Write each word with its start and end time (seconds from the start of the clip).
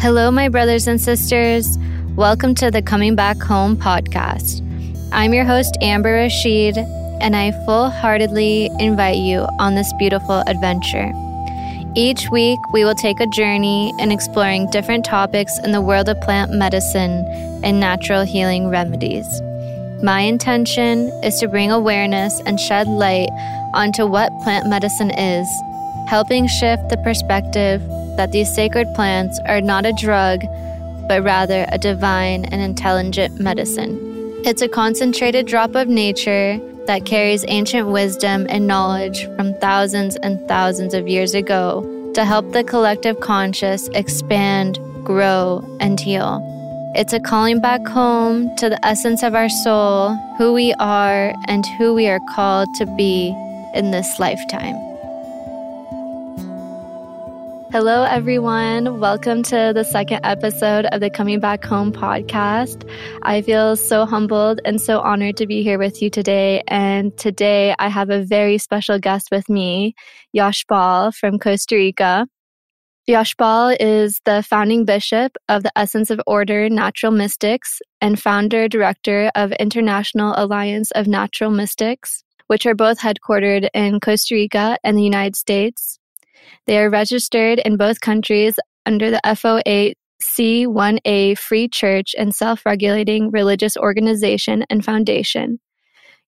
Hello, 0.00 0.30
my 0.30 0.48
brothers 0.48 0.86
and 0.86 0.98
sisters. 0.98 1.76
Welcome 2.16 2.54
to 2.54 2.70
the 2.70 2.80
Coming 2.80 3.16
Back 3.16 3.36
Home 3.42 3.76
podcast. 3.76 4.62
I'm 5.12 5.34
your 5.34 5.44
host, 5.44 5.76
Amber 5.82 6.14
Rashid, 6.14 6.78
and 6.78 7.36
I 7.36 7.50
full 7.66 7.90
heartedly 7.90 8.70
invite 8.78 9.18
you 9.18 9.46
on 9.58 9.74
this 9.74 9.92
beautiful 9.98 10.42
adventure. 10.46 11.12
Each 11.94 12.30
week, 12.30 12.58
we 12.72 12.82
will 12.82 12.94
take 12.94 13.20
a 13.20 13.26
journey 13.26 13.92
in 13.98 14.10
exploring 14.10 14.70
different 14.70 15.04
topics 15.04 15.52
in 15.64 15.72
the 15.72 15.82
world 15.82 16.08
of 16.08 16.18
plant 16.22 16.50
medicine 16.50 17.26
and 17.62 17.78
natural 17.78 18.24
healing 18.24 18.70
remedies. 18.70 19.26
My 20.02 20.22
intention 20.22 21.08
is 21.22 21.38
to 21.40 21.46
bring 21.46 21.70
awareness 21.70 22.40
and 22.46 22.58
shed 22.58 22.88
light 22.88 23.28
onto 23.74 24.06
what 24.06 24.32
plant 24.44 24.66
medicine 24.66 25.10
is, 25.10 25.46
helping 26.08 26.46
shift 26.46 26.88
the 26.88 26.96
perspective 27.04 27.82
that 28.20 28.32
these 28.32 28.54
sacred 28.54 28.86
plants 28.94 29.40
are 29.46 29.62
not 29.62 29.86
a 29.86 29.94
drug, 29.94 30.42
but 31.08 31.22
rather 31.24 31.64
a 31.72 31.78
divine 31.78 32.44
and 32.44 32.60
intelligent 32.60 33.40
medicine. 33.40 33.98
It's 34.44 34.60
a 34.60 34.68
concentrated 34.68 35.46
drop 35.46 35.74
of 35.74 35.88
nature 35.88 36.60
that 36.86 37.06
carries 37.06 37.46
ancient 37.48 37.88
wisdom 37.88 38.46
and 38.50 38.66
knowledge 38.66 39.24
from 39.36 39.54
thousands 39.54 40.16
and 40.16 40.38
thousands 40.46 40.92
of 40.92 41.08
years 41.08 41.32
ago 41.32 42.12
to 42.12 42.26
help 42.26 42.52
the 42.52 42.62
collective 42.62 43.20
conscious 43.20 43.88
expand, 43.94 44.78
grow, 45.02 45.64
and 45.80 45.98
heal. 45.98 46.44
It's 46.94 47.14
a 47.14 47.20
calling 47.20 47.58
back 47.58 47.86
home 47.86 48.54
to 48.56 48.68
the 48.68 48.84
essence 48.84 49.22
of 49.22 49.34
our 49.34 49.48
soul, 49.48 50.14
who 50.36 50.52
we 50.52 50.74
are, 50.74 51.32
and 51.48 51.64
who 51.78 51.94
we 51.94 52.06
are 52.06 52.20
called 52.34 52.68
to 52.74 52.84
be 52.98 53.34
in 53.74 53.92
this 53.92 54.20
lifetime. 54.20 54.89
Hello, 57.72 58.02
everyone. 58.02 58.98
Welcome 58.98 59.44
to 59.44 59.70
the 59.72 59.84
second 59.84 60.22
episode 60.24 60.86
of 60.86 61.00
the 61.00 61.08
Coming 61.08 61.38
Back 61.38 61.64
Home 61.64 61.92
podcast. 61.92 62.82
I 63.22 63.42
feel 63.42 63.76
so 63.76 64.06
humbled 64.06 64.60
and 64.64 64.80
so 64.80 64.98
honored 64.98 65.36
to 65.36 65.46
be 65.46 65.62
here 65.62 65.78
with 65.78 66.02
you 66.02 66.10
today. 66.10 66.64
And 66.66 67.16
today 67.16 67.76
I 67.78 67.86
have 67.86 68.10
a 68.10 68.24
very 68.24 68.58
special 68.58 68.98
guest 68.98 69.28
with 69.30 69.48
me, 69.48 69.94
Yashpal 70.36 71.14
from 71.14 71.38
Costa 71.38 71.76
Rica. 71.76 72.26
Yashpal 73.08 73.76
is 73.78 74.20
the 74.24 74.42
founding 74.42 74.84
bishop 74.84 75.36
of 75.48 75.62
the 75.62 75.70
Essene 75.78 76.06
of 76.10 76.20
Order 76.26 76.68
Natural 76.68 77.12
Mystics 77.12 77.80
and 78.00 78.20
founder 78.20 78.66
director 78.66 79.30
of 79.36 79.52
International 79.52 80.34
Alliance 80.36 80.90
of 80.90 81.06
Natural 81.06 81.52
Mystics, 81.52 82.24
which 82.48 82.66
are 82.66 82.74
both 82.74 82.98
headquartered 82.98 83.68
in 83.72 84.00
Costa 84.00 84.34
Rica 84.34 84.76
and 84.82 84.98
the 84.98 85.04
United 85.04 85.36
States. 85.36 85.99
They 86.66 86.78
are 86.78 86.90
registered 86.90 87.58
in 87.60 87.76
both 87.76 88.00
countries 88.00 88.58
under 88.86 89.10
the 89.10 89.20
508 89.24 89.96
C1A 90.22 91.38
Free 91.38 91.68
Church 91.68 92.14
and 92.18 92.34
self 92.34 92.66
regulating 92.66 93.30
religious 93.30 93.76
organization 93.76 94.64
and 94.70 94.84
foundation. 94.84 95.58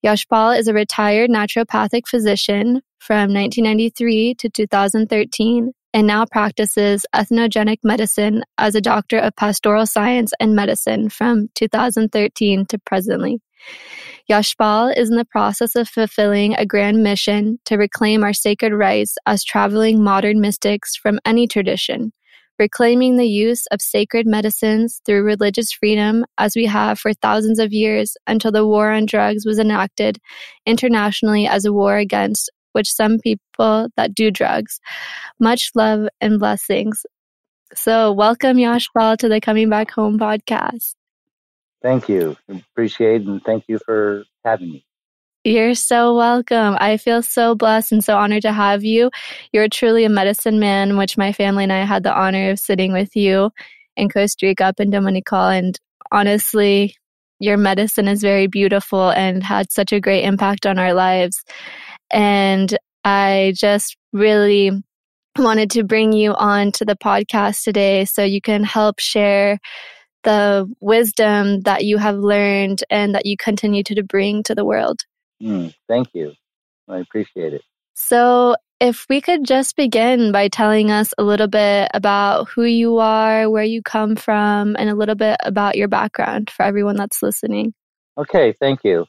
Yashpal 0.04 0.58
is 0.58 0.66
a 0.66 0.74
retired 0.74 1.30
naturopathic 1.30 2.08
physician 2.08 2.82
from 2.98 3.32
1993 3.32 4.34
to 4.34 4.48
2013 4.48 5.72
and 5.94 6.06
now 6.06 6.24
practices 6.24 7.04
entheogenic 7.14 7.78
medicine 7.84 8.42
as 8.58 8.74
a 8.74 8.80
doctor 8.80 9.18
of 9.18 9.36
pastoral 9.36 9.86
science 9.86 10.32
and 10.40 10.56
medicine 10.56 11.08
from 11.08 11.48
2013 11.54 12.66
to 12.66 12.78
presently. 12.78 13.40
Yashpal 14.30 14.96
is 14.96 15.10
in 15.10 15.16
the 15.16 15.24
process 15.24 15.74
of 15.74 15.88
fulfilling 15.88 16.54
a 16.54 16.64
grand 16.66 17.02
mission 17.02 17.58
to 17.64 17.76
reclaim 17.76 18.22
our 18.22 18.32
sacred 18.32 18.72
rights 18.72 19.16
as 19.26 19.44
traveling 19.44 20.02
modern 20.02 20.40
mystics 20.40 20.94
from 20.96 21.18
any 21.24 21.46
tradition, 21.46 22.12
reclaiming 22.58 23.16
the 23.16 23.26
use 23.26 23.66
of 23.72 23.82
sacred 23.82 24.26
medicines 24.26 25.00
through 25.04 25.24
religious 25.24 25.72
freedom 25.72 26.24
as 26.38 26.54
we 26.54 26.66
have 26.66 26.98
for 26.98 27.12
thousands 27.12 27.58
of 27.58 27.72
years 27.72 28.16
until 28.26 28.52
the 28.52 28.66
war 28.66 28.92
on 28.92 29.06
drugs 29.06 29.44
was 29.44 29.58
enacted 29.58 30.18
internationally 30.66 31.46
as 31.46 31.64
a 31.64 31.72
war 31.72 31.96
against 31.96 32.50
which 32.72 32.90
some 32.90 33.18
people 33.18 33.88
that 33.96 34.14
do 34.14 34.30
drugs. 34.30 34.80
Much 35.38 35.70
love 35.74 36.08
and 36.20 36.38
blessings. 36.38 37.04
So, 37.74 38.12
welcome 38.12 38.56
Yashpal 38.56 39.16
to 39.18 39.28
the 39.28 39.40
Coming 39.40 39.68
Back 39.68 39.90
Home 39.92 40.18
podcast. 40.18 40.94
Thank 41.82 42.08
you. 42.08 42.36
Appreciate 42.48 43.22
and 43.22 43.42
thank 43.42 43.64
you 43.68 43.78
for 43.84 44.24
having 44.44 44.70
me. 44.70 44.86
You're 45.44 45.74
so 45.74 46.14
welcome. 46.14 46.76
I 46.78 46.96
feel 46.96 47.20
so 47.20 47.56
blessed 47.56 47.90
and 47.90 48.04
so 48.04 48.16
honored 48.16 48.42
to 48.42 48.52
have 48.52 48.84
you. 48.84 49.10
You're 49.52 49.68
truly 49.68 50.04
a 50.04 50.08
medicine 50.08 50.60
man, 50.60 50.96
which 50.96 51.18
my 51.18 51.32
family 51.32 51.64
and 51.64 51.72
I 51.72 51.84
had 51.84 52.04
the 52.04 52.16
honor 52.16 52.50
of 52.50 52.60
sitting 52.60 52.92
with 52.92 53.16
you 53.16 53.50
in 53.96 54.08
Costa 54.08 54.46
Rica 54.46 54.66
up 54.66 54.78
in 54.78 54.90
Dominical. 54.90 55.40
And 55.40 55.76
honestly, 56.12 56.94
your 57.40 57.56
medicine 57.56 58.06
is 58.06 58.22
very 58.22 58.46
beautiful 58.46 59.10
and 59.10 59.42
had 59.42 59.72
such 59.72 59.92
a 59.92 60.00
great 60.00 60.22
impact 60.22 60.64
on 60.64 60.78
our 60.78 60.94
lives. 60.94 61.42
And 62.12 62.78
I 63.04 63.52
just 63.56 63.96
really 64.12 64.70
wanted 65.36 65.70
to 65.72 65.82
bring 65.82 66.12
you 66.12 66.34
on 66.34 66.70
to 66.72 66.84
the 66.84 66.94
podcast 66.94 67.64
today 67.64 68.04
so 68.04 68.22
you 68.22 68.40
can 68.40 68.62
help 68.62 69.00
share 69.00 69.58
the 70.22 70.70
wisdom 70.80 71.60
that 71.60 71.84
you 71.84 71.98
have 71.98 72.16
learned 72.16 72.84
and 72.90 73.14
that 73.14 73.26
you 73.26 73.36
continue 73.36 73.82
to 73.84 74.02
bring 74.02 74.42
to 74.44 74.54
the 74.54 74.64
world. 74.64 75.00
Mm, 75.42 75.74
thank 75.88 76.08
you. 76.14 76.32
I 76.88 76.98
appreciate 76.98 77.54
it. 77.54 77.62
So, 77.94 78.56
if 78.80 79.06
we 79.08 79.20
could 79.20 79.44
just 79.44 79.76
begin 79.76 80.32
by 80.32 80.48
telling 80.48 80.90
us 80.90 81.14
a 81.16 81.22
little 81.22 81.46
bit 81.46 81.88
about 81.94 82.48
who 82.48 82.64
you 82.64 82.98
are, 82.98 83.48
where 83.48 83.62
you 83.62 83.80
come 83.80 84.16
from, 84.16 84.74
and 84.76 84.90
a 84.90 84.94
little 84.94 85.14
bit 85.14 85.36
about 85.44 85.76
your 85.76 85.86
background 85.86 86.50
for 86.50 86.64
everyone 86.64 86.96
that's 86.96 87.22
listening. 87.22 87.74
Okay, 88.18 88.54
thank 88.60 88.80
you. 88.82 89.06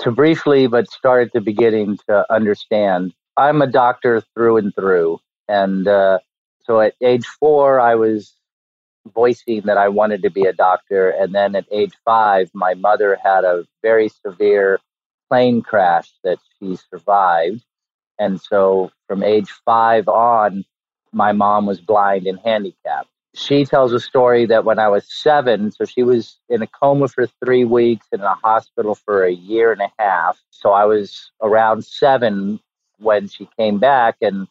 To 0.00 0.10
briefly, 0.10 0.66
but 0.66 0.90
start 0.90 1.26
at 1.26 1.32
the 1.32 1.40
beginning 1.40 1.98
to 2.08 2.30
understand, 2.30 3.14
I'm 3.36 3.62
a 3.62 3.66
doctor 3.66 4.22
through 4.34 4.58
and 4.58 4.74
through. 4.74 5.20
And 5.48 5.88
uh, 5.88 6.18
so 6.64 6.80
at 6.80 6.94
age 7.00 7.26
four, 7.26 7.80
I 7.80 7.94
was 7.94 8.34
voicing 9.12 9.62
that 9.64 9.76
I 9.76 9.88
wanted 9.88 10.22
to 10.22 10.30
be 10.30 10.44
a 10.44 10.52
doctor. 10.52 11.10
And 11.10 11.34
then 11.34 11.54
at 11.56 11.66
age 11.70 11.92
five, 12.04 12.50
my 12.54 12.74
mother 12.74 13.18
had 13.22 13.44
a 13.44 13.66
very 13.82 14.08
severe 14.08 14.78
plane 15.30 15.62
crash 15.62 16.12
that 16.22 16.38
she 16.58 16.76
survived. 16.90 17.64
And 18.18 18.40
so 18.40 18.90
from 19.08 19.22
age 19.22 19.50
five 19.64 20.08
on, 20.08 20.64
my 21.12 21.32
mom 21.32 21.66
was 21.66 21.80
blind 21.80 22.26
and 22.26 22.38
handicapped. 22.38 23.08
She 23.34 23.64
tells 23.64 23.92
a 23.92 23.98
story 23.98 24.46
that 24.46 24.64
when 24.64 24.78
I 24.78 24.88
was 24.88 25.06
seven, 25.08 25.72
so 25.72 25.84
she 25.84 26.04
was 26.04 26.38
in 26.48 26.62
a 26.62 26.68
coma 26.68 27.08
for 27.08 27.26
three 27.44 27.64
weeks 27.64 28.06
and 28.12 28.20
in 28.20 28.26
a 28.26 28.34
hospital 28.34 28.94
for 28.94 29.24
a 29.24 29.32
year 29.32 29.72
and 29.72 29.80
a 29.80 29.90
half. 29.98 30.40
So 30.50 30.70
I 30.70 30.84
was 30.84 31.32
around 31.42 31.84
seven 31.84 32.60
when 32.98 33.26
she 33.26 33.48
came 33.58 33.78
back. 33.78 34.16
And 34.20 34.46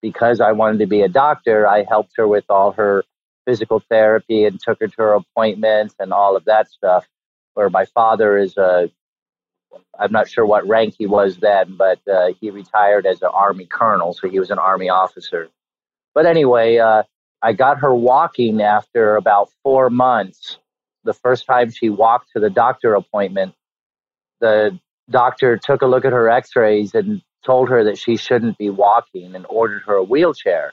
because 0.00 0.40
I 0.40 0.52
wanted 0.52 0.78
to 0.78 0.86
be 0.86 1.02
a 1.02 1.08
doctor, 1.08 1.68
I 1.68 1.84
helped 1.84 2.12
her 2.16 2.26
with 2.26 2.44
all 2.48 2.72
her 2.72 3.04
physical 3.46 3.82
therapy 3.90 4.44
and 4.44 4.60
took 4.60 4.80
her 4.80 4.88
to 4.88 4.96
her 4.98 5.14
appointments 5.14 5.94
and 5.98 6.12
all 6.12 6.36
of 6.36 6.44
that 6.46 6.70
stuff. 6.70 7.06
Where 7.54 7.70
my 7.70 7.84
father 7.84 8.38
is 8.38 8.56
a, 8.56 8.90
I'm 9.98 10.12
not 10.12 10.28
sure 10.28 10.46
what 10.46 10.66
rank 10.66 10.94
he 10.98 11.06
was 11.06 11.36
then, 11.38 11.76
but 11.76 11.98
uh, 12.08 12.32
he 12.40 12.50
retired 12.50 13.06
as 13.06 13.20
an 13.22 13.30
Army 13.32 13.66
colonel, 13.66 14.14
so 14.14 14.28
he 14.28 14.40
was 14.40 14.50
an 14.50 14.58
Army 14.58 14.88
officer. 14.88 15.48
But 16.14 16.26
anyway, 16.26 16.78
uh, 16.78 17.02
I 17.42 17.52
got 17.52 17.80
her 17.80 17.94
walking 17.94 18.62
after 18.62 19.16
about 19.16 19.50
four 19.62 19.90
months. 19.90 20.58
The 21.04 21.12
first 21.14 21.46
time 21.46 21.70
she 21.70 21.90
walked 21.90 22.30
to 22.32 22.40
the 22.40 22.50
doctor 22.50 22.94
appointment, 22.94 23.54
the 24.40 24.78
doctor 25.10 25.56
took 25.56 25.82
a 25.82 25.86
look 25.86 26.04
at 26.04 26.12
her 26.12 26.28
x 26.30 26.54
rays 26.54 26.94
and 26.94 27.22
told 27.44 27.68
her 27.68 27.84
that 27.84 27.98
she 27.98 28.16
shouldn't 28.16 28.58
be 28.58 28.70
walking 28.70 29.34
and 29.34 29.44
ordered 29.48 29.82
her 29.86 29.96
a 29.96 30.04
wheelchair. 30.04 30.72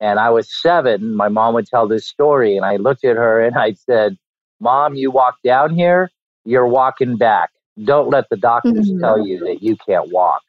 And 0.00 0.18
I 0.18 0.30
was 0.30 0.48
seven. 0.60 1.14
My 1.14 1.28
mom 1.28 1.54
would 1.54 1.66
tell 1.66 1.88
this 1.88 2.06
story, 2.06 2.56
and 2.56 2.66
I 2.66 2.76
looked 2.76 3.04
at 3.04 3.16
her 3.16 3.40
and 3.40 3.56
I 3.56 3.72
said, 3.72 4.16
Mom, 4.60 4.94
you 4.94 5.10
walk 5.10 5.36
down 5.44 5.74
here, 5.74 6.10
you're 6.44 6.66
walking 6.66 7.16
back. 7.16 7.50
Don't 7.84 8.10
let 8.10 8.28
the 8.30 8.36
doctors 8.36 8.90
mm-hmm. 8.90 9.00
tell 9.00 9.26
you 9.26 9.38
that 9.40 9.62
you 9.62 9.76
can't 9.76 10.10
walk. 10.12 10.42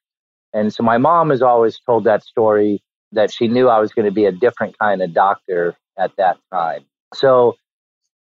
And 0.54 0.74
so 0.74 0.84
my 0.84 0.98
mom 0.98 1.32
has 1.32 1.42
always 1.42 1.80
told 1.80 2.04
that 2.06 2.24
story 2.24 2.82
that 3.12 3.32
she 3.32 3.48
knew 3.48 3.68
I 3.68 3.80
was 3.80 3.92
going 3.92 4.06
to 4.06 4.12
be 4.12 4.26
a 4.26 4.32
different 4.32 4.78
kind 4.80 5.02
of 5.02 5.14
doctor 5.14 5.76
at 5.98 6.12
that 6.18 6.38
time. 6.52 6.86
So 7.14 7.56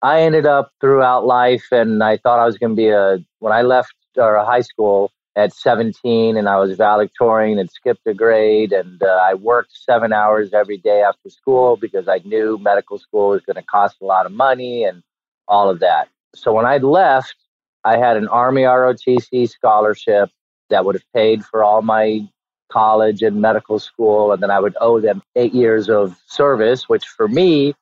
I 0.02 0.22
ended 0.22 0.46
up 0.46 0.70
throughout 0.80 1.26
life, 1.26 1.64
and 1.70 2.02
I 2.02 2.16
thought 2.16 2.38
I 2.38 2.46
was 2.46 2.58
going 2.58 2.70
to 2.70 2.76
be 2.76 2.88
a, 2.88 3.18
when 3.38 3.52
I 3.52 3.62
left 3.62 3.94
uh, 4.18 4.44
high 4.44 4.62
school, 4.62 5.12
at 5.36 5.52
17 5.52 6.36
and 6.36 6.48
I 6.48 6.58
was 6.58 6.76
valedictorian 6.76 7.58
and 7.58 7.70
skipped 7.70 8.06
a 8.06 8.14
grade. 8.14 8.72
And 8.72 9.02
uh, 9.02 9.06
I 9.06 9.34
worked 9.34 9.70
seven 9.72 10.12
hours 10.12 10.52
every 10.52 10.76
day 10.76 11.02
after 11.02 11.30
school 11.30 11.76
because 11.76 12.08
I 12.08 12.20
knew 12.24 12.58
medical 12.58 12.98
school 12.98 13.30
was 13.30 13.42
going 13.42 13.56
to 13.56 13.62
cost 13.62 13.96
a 14.00 14.04
lot 14.04 14.26
of 14.26 14.32
money 14.32 14.84
and 14.84 15.02
all 15.48 15.70
of 15.70 15.80
that. 15.80 16.08
So 16.34 16.52
when 16.52 16.66
I 16.66 16.78
left, 16.78 17.36
I 17.84 17.96
had 17.96 18.16
an 18.16 18.28
Army 18.28 18.62
ROTC 18.62 19.48
scholarship 19.48 20.30
that 20.68 20.84
would 20.84 20.94
have 20.94 21.12
paid 21.14 21.44
for 21.44 21.64
all 21.64 21.82
my 21.82 22.28
college 22.70 23.22
and 23.22 23.40
medical 23.40 23.78
school. 23.78 24.32
And 24.32 24.42
then 24.42 24.50
I 24.50 24.60
would 24.60 24.76
owe 24.80 25.00
them 25.00 25.22
eight 25.36 25.54
years 25.54 25.88
of 25.88 26.16
service, 26.26 26.88
which 26.88 27.06
for 27.06 27.26
me 27.26 27.74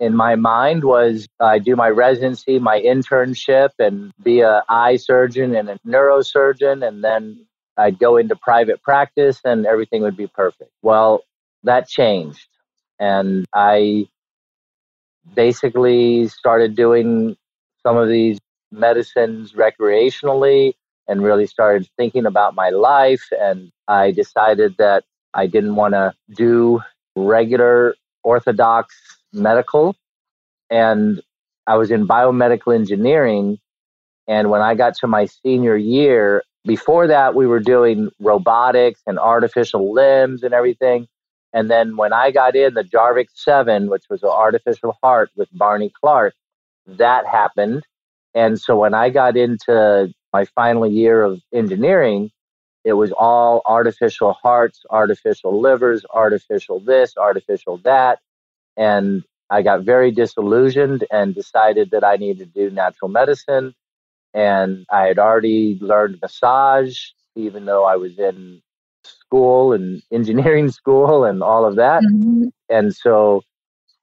in 0.00 0.14
my 0.14 0.36
mind 0.36 0.84
was 0.84 1.28
I 1.40 1.58
do 1.58 1.74
my 1.76 1.88
residency, 1.88 2.58
my 2.58 2.80
internship, 2.80 3.70
and 3.78 4.12
be 4.22 4.40
a 4.40 4.62
eye 4.68 4.96
surgeon 4.96 5.54
and 5.54 5.68
a 5.68 5.78
neurosurgeon, 5.86 6.86
and 6.86 7.02
then 7.02 7.46
I'd 7.76 7.98
go 7.98 8.16
into 8.16 8.36
private 8.36 8.82
practice, 8.82 9.40
and 9.44 9.66
everything 9.66 10.02
would 10.02 10.16
be 10.16 10.26
perfect. 10.26 10.70
Well, 10.82 11.22
that 11.64 11.88
changed, 11.88 12.48
and 12.98 13.46
I 13.54 14.08
basically 15.34 16.28
started 16.28 16.74
doing 16.76 17.36
some 17.82 17.96
of 17.96 18.08
these 18.08 18.38
medicines 18.70 19.52
recreationally 19.52 20.74
and 21.06 21.22
really 21.22 21.46
started 21.46 21.88
thinking 21.96 22.26
about 22.26 22.54
my 22.54 22.70
life. 22.70 23.24
And 23.40 23.70
I 23.88 24.10
decided 24.10 24.76
that 24.78 25.04
I 25.34 25.46
didn't 25.46 25.76
want 25.76 25.94
to 25.94 26.14
do 26.34 26.80
regular 27.16 27.94
orthodox 28.22 28.94
medical. 29.38 29.96
And 30.70 31.22
I 31.66 31.76
was 31.76 31.90
in 31.90 32.06
biomedical 32.06 32.74
engineering. 32.74 33.58
And 34.26 34.50
when 34.50 34.60
I 34.60 34.74
got 34.74 34.96
to 34.96 35.06
my 35.06 35.26
senior 35.26 35.76
year, 35.76 36.42
before 36.64 37.06
that, 37.06 37.34
we 37.34 37.46
were 37.46 37.60
doing 37.60 38.10
robotics 38.20 39.00
and 39.06 39.18
artificial 39.18 39.92
limbs 39.92 40.42
and 40.42 40.52
everything. 40.52 41.08
And 41.52 41.70
then 41.70 41.96
when 41.96 42.12
I 42.12 42.30
got 42.30 42.56
in 42.56 42.74
the 42.74 42.84
Jarvik 42.84 43.28
7, 43.34 43.88
which 43.88 44.04
was 44.10 44.22
an 44.22 44.28
artificial 44.28 44.96
heart 45.02 45.30
with 45.36 45.48
Barney 45.52 45.90
Clark, 45.98 46.34
that 46.86 47.26
happened. 47.26 47.84
And 48.34 48.60
so 48.60 48.76
when 48.76 48.94
I 48.94 49.10
got 49.10 49.36
into 49.36 50.12
my 50.32 50.44
final 50.44 50.86
year 50.86 51.22
of 51.22 51.40
engineering, 51.52 52.30
it 52.84 52.92
was 52.92 53.12
all 53.12 53.62
artificial 53.66 54.34
hearts, 54.34 54.82
artificial 54.90 55.60
livers, 55.60 56.04
artificial 56.10 56.80
this, 56.80 57.16
artificial 57.16 57.78
that. 57.78 58.18
And 58.78 59.24
I 59.50 59.62
got 59.62 59.82
very 59.82 60.10
disillusioned 60.10 61.04
and 61.10 61.34
decided 61.34 61.90
that 61.90 62.04
I 62.04 62.16
needed 62.16 62.54
to 62.54 62.68
do 62.68 62.74
natural 62.74 63.10
medicine. 63.10 63.74
And 64.32 64.86
I 64.90 65.06
had 65.06 65.18
already 65.18 65.78
learned 65.80 66.18
massage, 66.22 66.98
even 67.34 67.64
though 67.64 67.84
I 67.84 67.96
was 67.96 68.18
in 68.18 68.62
school 69.04 69.72
and 69.72 70.02
engineering 70.12 70.70
school 70.70 71.24
and 71.24 71.42
all 71.42 71.66
of 71.66 71.76
that. 71.76 72.02
Mm-hmm. 72.02 72.48
And 72.68 72.94
so 72.94 73.42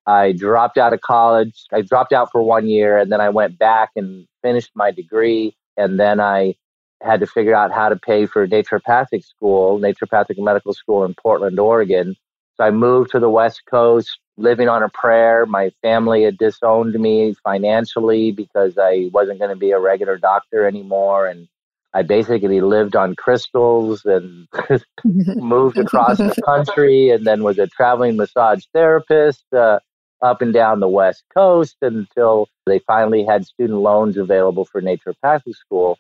I 0.06 0.34
dropped 0.34 0.78
out 0.78 0.94
of 0.94 1.02
college. 1.02 1.66
I 1.72 1.82
dropped 1.82 2.12
out 2.12 2.32
for 2.32 2.44
one 2.44 2.68
year 2.68 2.98
and 2.98 3.12
then 3.12 3.22
I 3.22 3.30
went 3.30 3.58
back 3.58 3.92
and 3.96 4.28
finished 4.44 4.72
my 4.76 4.92
degree. 4.92 5.56
And 5.78 6.00
then 6.00 6.20
I 6.20 6.56
had 7.02 7.20
to 7.20 7.28
figure 7.28 7.56
out 7.56 7.72
how 7.72 7.90
to 7.90 7.96
pay 7.96 8.26
for 8.26 8.48
naturopathic 8.48 9.24
school, 9.24 9.80
naturopathic 9.80 10.38
medical 10.38 10.74
school 10.74 11.06
in 11.06 11.14
Portland, 11.14 11.60
Oregon. 11.60 12.16
So 12.58 12.64
I 12.64 12.72
moved 12.72 13.12
to 13.12 13.20
the 13.20 13.30
West 13.30 13.64
Coast, 13.70 14.18
living 14.38 14.68
on 14.68 14.84
a 14.84 14.90
prayer. 14.90 15.46
My 15.46 15.72
family 15.82 16.24
had 16.24 16.38
disowned 16.38 16.94
me 16.94 17.36
financially 17.44 18.32
because 18.32 18.78
I 18.78 19.10
wasn't 19.14 19.40
going 19.40 19.52
to 19.52 19.56
be 19.56 19.72
a 19.72 19.80
regular 19.80 20.18
doctor 20.18 20.68
anymore. 20.68 21.28
And 21.28 21.48
I 21.94 22.02
basically 22.02 22.62
lived 22.62 22.96
on 22.96 23.16
crystals 23.16 24.04
and 24.06 24.48
moved 25.06 25.78
across 25.78 26.18
the 26.18 26.42
country 26.46 27.10
and 27.10 27.26
then 27.26 27.44
was 27.44 27.58
a 27.58 27.68
traveling 27.68 28.18
massage 28.18 28.66
therapist 28.74 29.46
uh, 29.54 29.80
up 30.22 30.42
and 30.42 30.54
down 30.54 30.80
the 30.80 30.90
West 30.90 31.24
Coast 31.34 31.78
until 31.82 32.50
they 32.66 32.80
finally 32.80 33.24
had 33.24 33.46
student 33.46 33.80
loans 33.80 34.18
available 34.18 34.66
for 34.66 34.82
naturopathic 34.82 35.56
school. 35.56 35.98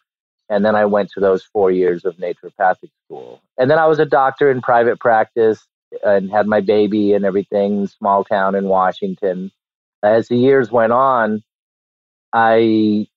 And 0.50 0.64
then 0.64 0.76
I 0.76 0.86
went 0.86 1.10
to 1.12 1.20
those 1.20 1.44
four 1.44 1.72
years 1.72 2.06
of 2.06 2.18
naturopathic 2.18 2.92
school. 3.06 3.42
And 3.58 3.72
then 3.72 3.80
I 3.80 3.88
was 3.88 4.00
a 4.00 4.06
doctor 4.06 4.52
in 4.52 4.62
private 4.62 5.00
practice 5.00 5.66
and 6.04 6.32
had 6.32 6.48
my 6.48 6.62
baby 6.62 7.14
and 7.14 7.26
everything, 7.26 7.88
small 7.88 8.24
town 8.24 8.56
in 8.56 8.66
Washington. 8.66 9.52
As 10.04 10.28
the 10.28 10.38
years 10.38 10.72
went 10.72 10.94
on, 10.94 11.44
I 12.34 13.08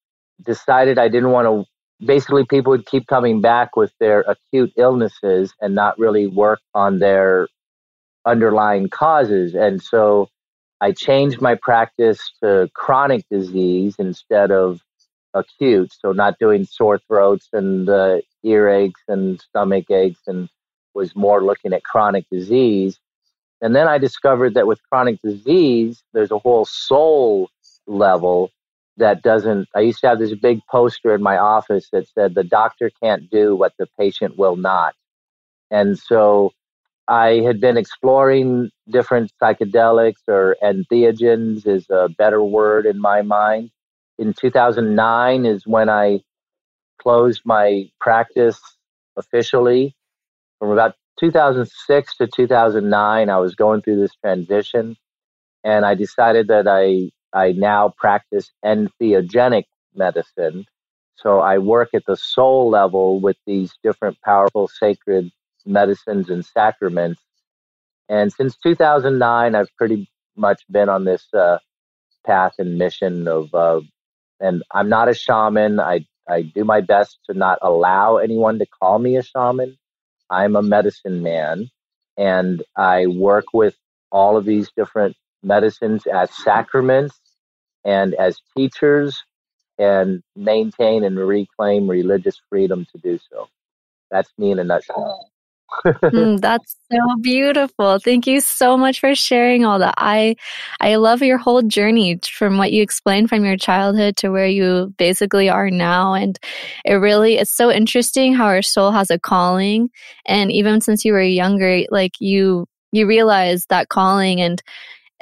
decided 0.45 0.99
I 0.99 1.09
didn't 1.09 1.31
want 1.31 1.47
to 1.47 2.05
basically 2.05 2.45
people 2.45 2.71
would 2.71 2.87
keep 2.87 3.07
coming 3.07 3.41
back 3.41 3.77
with 3.77 3.93
their 3.99 4.21
acute 4.21 4.73
illnesses 4.77 5.53
and 5.61 5.75
not 5.75 5.99
really 5.99 6.27
work 6.27 6.61
on 6.75 7.01
their 7.01 7.49
underlying 8.27 8.89
causes. 8.89 9.55
And 9.55 9.83
so 9.83 10.29
I 10.81 10.93
changed 10.93 11.41
my 11.41 11.57
practice 11.61 12.21
to 12.43 12.71
chronic 12.75 13.25
disease 13.31 13.97
instead 13.99 14.53
of 14.53 14.81
acute. 15.35 15.93
So 15.99 16.13
not 16.13 16.39
doing 16.39 16.65
sore 16.65 17.01
throats 17.09 17.49
and 17.53 17.89
uh, 17.89 18.19
earaches 18.45 18.93
and 19.09 19.41
stomach 19.41 19.91
aches 19.91 20.23
and 20.27 20.49
was 20.99 21.15
more 21.15 21.43
looking 21.43 21.73
at 21.73 21.85
chronic 21.85 22.27
disease. 22.31 22.99
And 23.63 23.75
then 23.75 23.89
I 23.89 23.99
discovered 23.99 24.55
that 24.55 24.67
with 24.67 24.81
chronic 24.91 25.23
disease, 25.23 26.03
there's 26.13 26.33
a 26.33 26.39
whole 26.39 26.65
soul 26.65 27.49
level 27.87 28.51
that 28.99 29.23
doesn't 29.23 29.69
i 29.77 29.81
used 29.81 30.01
to 30.01 30.09
have 30.09 30.19
this 30.19 30.35
big 30.35 30.59
poster 30.69 31.15
in 31.15 31.23
my 31.23 31.39
office 31.39 31.89
that 31.93 32.07
said 32.09 32.35
the 32.35 32.43
doctor 32.43 32.91
can't 33.01 33.31
do 33.31 33.55
what 33.55 33.73
the 33.79 33.87
patient 33.99 34.37
will 34.37 34.57
not. 34.57 34.95
And 35.71 35.99
so 35.99 36.53
i 37.07 37.29
had 37.47 37.61
been 37.61 37.77
exploring 37.77 38.71
different 38.91 39.33
psychedelics 39.41 40.23
or 40.27 40.57
entheogens 40.63 41.67
is 41.67 41.87
a 41.91 42.09
better 42.19 42.43
word 42.43 42.87
in 42.87 43.01
my 43.01 43.23
mind. 43.23 43.71
In 44.19 44.35
2009 44.35 45.47
is 45.47 45.67
when 45.67 45.89
i 45.89 46.21
closed 47.01 47.43
my 47.45 47.89
practice 48.01 48.61
officially 49.17 49.95
from 50.59 50.71
about 50.71 50.95
2006 51.21 52.17
to 52.17 52.27
2009 52.27 53.31
i 53.31 53.39
was 53.39 53.55
going 53.55 53.83
through 53.83 54.01
this 54.01 54.15
transition 54.23 54.97
and 55.65 55.85
i 55.85 55.95
decided 55.95 56.49
that 56.49 56.69
i 56.69 57.11
I 57.33 57.53
now 57.53 57.93
practice 57.97 58.51
entheogenic 58.65 59.65
medicine. 59.95 60.67
So 61.17 61.41
I 61.41 61.59
work 61.59 61.91
at 61.95 62.05
the 62.07 62.17
soul 62.17 62.71
level 62.71 63.21
with 63.21 63.37
these 63.47 63.73
different 63.83 64.19
powerful 64.25 64.69
sacred 64.69 65.31
medicines 65.67 66.31
and 66.31 66.45
sacraments. 66.45 67.21
And 68.09 68.33
since 68.33 68.57
2009, 68.59 69.55
I've 69.55 69.77
pretty 69.77 70.09
much 70.37 70.63
been 70.71 70.89
on 70.89 71.05
this 71.05 71.27
uh, 71.35 71.59
path 72.25 72.55
and 72.59 72.79
mission 72.79 73.29
of, 73.29 73.53
uh, 73.55 73.81
and 74.41 74.63
I'm 74.73 74.89
not 74.89 75.09
a 75.09 75.15
shaman. 75.15 75.81
I, 75.81 76.07
I 76.29 76.43
do 76.43 76.65
my 76.65 76.81
best 76.81 77.19
to 77.29 77.37
not 77.37 77.59
allow 77.63 78.17
anyone 78.17 78.59
to 78.61 78.67
call 78.67 78.99
me 78.99 79.17
a 79.17 79.23
shaman. 79.23 79.77
I'm 80.31 80.57
a 80.57 80.63
medicine 80.63 81.23
man, 81.23 81.71
and 82.19 82.63
I 82.77 83.07
work 83.07 83.47
with 83.55 83.77
all 84.13 84.37
of 84.37 84.45
these 84.45 84.71
different 84.77 85.17
medicines 85.43 86.07
as 86.07 86.31
sacraments 86.35 87.19
and 87.85 88.15
as 88.15 88.41
teachers 88.57 89.23
and 89.79 90.23
maintain 90.37 91.05
and 91.05 91.19
reclaim 91.19 91.89
religious 91.89 92.41
freedom 92.51 92.87
to 92.93 92.99
do 92.99 93.19
so. 93.31 93.49
That's 94.11 94.31
me 94.39 94.53
in 94.53 94.59
a 94.61 94.65
nutshell. 94.65 95.31
Mm, 95.85 96.41
that's 96.41 96.77
so 96.91 96.99
beautiful. 97.21 97.99
Thank 97.99 98.27
you 98.27 98.41
so 98.41 98.77
much 98.77 99.01
for 99.01 99.15
sharing 99.15 99.65
all 99.65 99.79
that. 99.79 99.95
I 99.97 100.37
I 100.81 100.97
love 100.97 101.23
your 101.23 101.39
whole 101.39 101.63
journey 101.63 102.19
from 102.31 102.59
what 102.59 102.73
you 102.73 102.83
explained 102.83 103.29
from 103.29 103.45
your 103.45 103.57
childhood 103.57 104.17
to 104.19 104.31
where 104.31 104.47
you 104.47 104.95
basically 104.97 105.49
are 105.49 105.71
now 105.71 106.15
and 106.15 106.39
it 106.85 106.95
really 106.95 107.37
it's 107.39 107.55
so 107.55 107.71
interesting 107.71 108.35
how 108.35 108.47
our 108.47 108.63
soul 108.63 108.91
has 108.91 109.11
a 109.11 109.19
calling 109.19 109.91
and 110.27 110.51
even 110.53 110.81
since 110.81 111.05
you 111.05 111.13
were 111.13 111.23
younger 111.23 111.83
like 111.91 112.13
you 112.21 112.67
you 112.93 113.07
realized 113.07 113.67
that 113.69 113.89
calling 113.89 114.41
and 114.41 114.63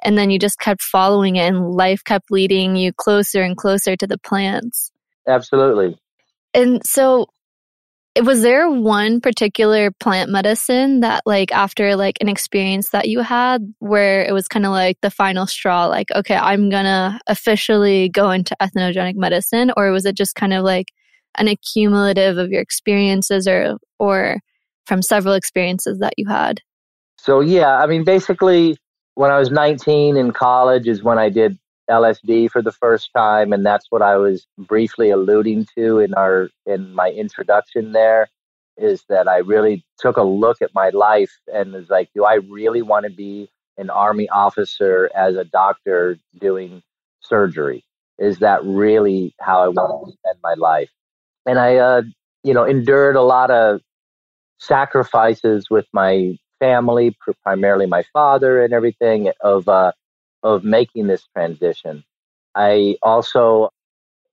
and 0.03 0.17
then 0.17 0.31
you 0.31 0.39
just 0.39 0.59
kept 0.59 0.83
following 0.83 1.37
it 1.37 1.49
and 1.49 1.73
life 1.73 2.05
kept 2.05 2.31
leading 2.31 2.77
you 2.77 2.93
closer 2.93 3.43
and 3.43 3.57
closer 3.57 3.97
to 3.97 4.07
the 4.07 4.19
plants 4.19 4.93
absolutely 5.27 5.99
and 6.55 6.85
so 6.85 7.27
was 8.25 8.43
there 8.43 8.71
one 8.71 9.21
particular 9.21 9.91
plant 9.91 10.31
medicine 10.31 11.01
that 11.01 11.23
like 11.27 11.53
after 11.53 11.97
like 11.97 12.17
an 12.21 12.29
experience 12.29 12.91
that 12.91 13.09
you 13.09 13.21
had 13.21 13.63
where 13.79 14.25
it 14.25 14.33
was 14.33 14.49
kind 14.49 14.65
of 14.65 14.73
like 14.73 14.99
the 15.03 15.11
final 15.11 15.47
straw 15.47 15.87
like 15.87 16.09
okay 16.15 16.37
i'm 16.37 16.71
gonna 16.71 17.21
officially 17.27 18.09
go 18.09 18.31
into 18.31 18.57
entheogenic 18.61 19.17
medicine? 19.17 19.73
Or 19.77 19.91
was 19.91 20.07
it 20.07 20.17
just 20.17 20.35
kind 20.35 20.53
of 20.53 20.65
like 20.65 20.87
an 21.39 21.49
accumulative 21.49 22.39
of 22.39 22.51
your 22.51 22.63
experiences 22.63 23.47
or 23.47 23.77
or 23.99 24.41
from 24.87 25.03
several 25.03 25.35
experiences 25.35 25.99
that 25.99 26.15
you 26.17 26.27
had? 26.27 26.61
So 27.19 27.41
yeah 27.41 27.77
i 27.77 27.87
mean 27.87 28.05
basically 28.05 28.79
when 29.17 29.31
I 29.31 29.39
was 29.39 29.51
19 29.51 30.17
in 30.17 30.31
college 30.31 30.87
is 30.87 31.03
when 31.03 31.19
I 31.19 31.31
did 31.31 31.59
LSD 31.91 32.51
for 32.51 32.63
the 32.63 32.73
first 32.73 33.11
time, 33.17 33.53
and 33.53 33.65
that's 33.65 33.87
what 33.91 34.03
I 34.03 34.17
was 34.17 34.47
briefly 34.59 35.11
alluding 35.11 35.67
to 35.77 36.01
in 36.01 36.15
our 36.15 36.49
in 36.67 36.95
my 36.95 37.11
introduction. 37.11 37.93
There 37.93 38.29
is 38.77 39.05
that 39.09 39.29
I 39.29 39.39
really 39.39 39.85
took 39.99 40.17
a 40.17 40.23
look 40.23 40.61
at 40.63 40.75
my 40.75 40.91
life 40.91 41.33
and 41.53 41.73
was 41.73 41.89
like, 41.89 42.11
do 42.15 42.25
I 42.25 42.35
really 42.35 42.83
want 42.83 43.05
to 43.07 43.11
be 43.11 43.49
an 43.79 43.91
army 43.91 44.29
officer 44.29 45.11
as 45.15 45.37
a 45.37 45.45
doctor 45.45 46.19
doing 46.41 46.83
surgery? 47.21 47.85
Is 48.19 48.39
that 48.39 48.65
really 48.65 49.35
how 49.41 49.63
I 49.63 49.69
want 49.69 50.09
to 50.09 50.13
spend 50.19 50.39
my 50.43 50.55
life? 50.55 50.91
And 51.47 51.59
I, 51.59 51.77
uh, 51.77 52.03
you 52.43 52.55
know, 52.55 52.65
endured 52.65 53.17
a 53.17 53.23
lot 53.23 53.51
of 53.51 53.81
sacrifices 54.59 55.69
with 55.71 55.87
my 55.93 56.37
family, 56.59 57.17
primarily 57.43 57.87
my 57.87 58.05
father 58.13 58.63
and 58.63 58.73
everything, 58.73 59.31
of 59.43 59.69
uh, 59.69 59.93
of 60.47 60.65
making 60.65 61.09
this 61.09 61.27
transition. 61.35 62.05
I 62.55 62.97
also, 63.03 63.71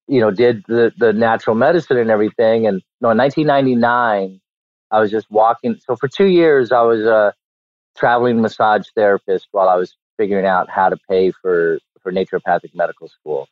you 0.08 0.22
know, 0.22 0.29
did 0.29 0.63
the, 0.67 0.93
the 0.98 1.12
natural 1.12 1.55
medicine 1.55 1.98
and 1.98 2.12
everything. 2.12 2.67
And 2.67 2.77
you 2.77 3.01
know, 3.01 3.10
in 3.10 3.17
1999, 3.17 4.39
I 4.91 5.00
was 5.00 5.10
just 5.10 5.29
walking. 5.32 5.79
So 5.86 5.96
for 5.96 6.08
two 6.08 6.27
years, 6.27 6.72
I 6.72 6.82
was 6.84 7.01
a 7.01 7.34
traveling 7.98 8.41
massage 8.41 8.88
therapist 8.96 9.48
while 9.51 9.67
I 9.67 9.75
was 9.75 9.96
figuring 10.17 10.46
out 10.46 10.70
how 10.70 10.89
to 10.89 10.98
pay 11.10 11.32
for, 11.32 11.79
for 12.01 12.12
naturopathic 12.12 12.75
medical 12.75 13.08
school. 13.08 13.48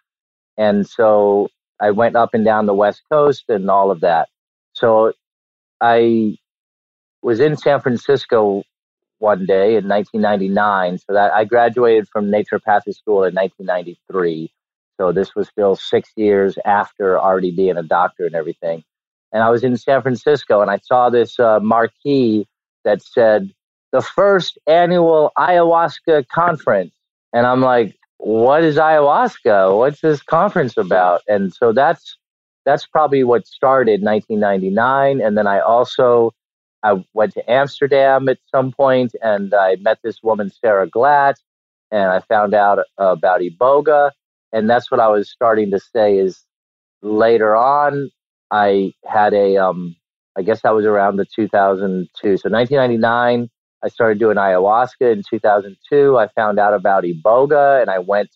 And 0.57 0.87
so 0.87 1.49
I 1.79 1.89
went 1.89 2.15
up 2.15 2.35
and 2.35 2.45
down 2.45 2.67
the 2.67 2.75
West 2.75 3.01
Coast 3.11 3.45
and 3.49 3.69
all 3.71 3.89
of 3.89 4.01
that. 4.01 4.29
So 4.73 5.13
I 5.81 6.37
was 7.23 7.39
in 7.39 7.57
San 7.57 7.81
Francisco 7.81 8.61
one 9.21 9.45
day 9.45 9.75
in 9.77 9.87
1999. 9.87 10.97
So 10.97 11.13
that 11.13 11.31
I 11.31 11.45
graduated 11.45 12.09
from 12.09 12.31
naturopathic 12.31 12.95
school 12.95 13.23
in 13.23 13.33
1993. 13.35 14.51
So 14.99 15.11
this 15.11 15.35
was 15.35 15.47
still 15.47 15.75
six 15.75 16.11
years 16.15 16.57
after 16.65 17.19
already 17.19 17.51
being 17.51 17.77
a 17.77 17.83
doctor 17.83 18.25
and 18.25 18.35
everything. 18.35 18.83
And 19.31 19.43
I 19.43 19.49
was 19.49 19.63
in 19.63 19.77
San 19.77 20.01
Francisco 20.01 20.61
and 20.61 20.69
I 20.69 20.77
saw 20.77 21.09
this 21.09 21.39
uh, 21.39 21.59
marquee 21.59 22.47
that 22.83 23.01
said 23.01 23.51
the 23.91 24.01
first 24.01 24.57
annual 24.67 25.31
ayahuasca 25.37 26.27
conference. 26.27 26.91
And 27.33 27.45
I'm 27.45 27.61
like, 27.61 27.95
what 28.17 28.63
is 28.63 28.77
ayahuasca? 28.77 29.77
What's 29.77 30.01
this 30.01 30.21
conference 30.21 30.77
about? 30.77 31.21
And 31.27 31.53
so 31.53 31.73
that's 31.73 32.17
that's 32.65 32.85
probably 32.85 33.23
what 33.23 33.47
started 33.47 34.03
1999. 34.03 35.21
And 35.21 35.37
then 35.37 35.47
I 35.47 35.59
also 35.59 36.31
I 36.83 37.03
went 37.13 37.33
to 37.33 37.51
Amsterdam 37.51 38.27
at 38.29 38.39
some 38.49 38.71
point 38.71 39.13
and 39.21 39.53
I 39.53 39.75
met 39.77 39.99
this 40.03 40.23
woman, 40.23 40.49
Sarah 40.49 40.89
Glatt, 40.89 41.35
and 41.91 42.11
I 42.11 42.21
found 42.21 42.53
out 42.53 42.79
about 42.97 43.41
Iboga. 43.41 44.11
And 44.53 44.69
that's 44.69 44.89
what 44.89 44.99
I 44.99 45.07
was 45.07 45.29
starting 45.29 45.71
to 45.71 45.79
say 45.79 46.17
is 46.17 46.43
later 47.01 47.55
on, 47.55 48.09
I 48.49 48.93
had 49.05 49.33
a, 49.33 49.57
um, 49.57 49.95
I 50.37 50.41
guess 50.41 50.61
that 50.61 50.73
was 50.73 50.85
around 50.85 51.17
the 51.17 51.25
2002. 51.25 52.37
So 52.37 52.49
1999, 52.49 53.49
I 53.83 53.87
started 53.87 54.19
doing 54.19 54.37
ayahuasca. 54.37 55.11
In 55.13 55.23
2002, 55.29 56.17
I 56.17 56.27
found 56.29 56.59
out 56.59 56.73
about 56.73 57.03
Iboga 57.03 57.81
and 57.81 57.89
I 57.89 57.99
went 57.99 58.29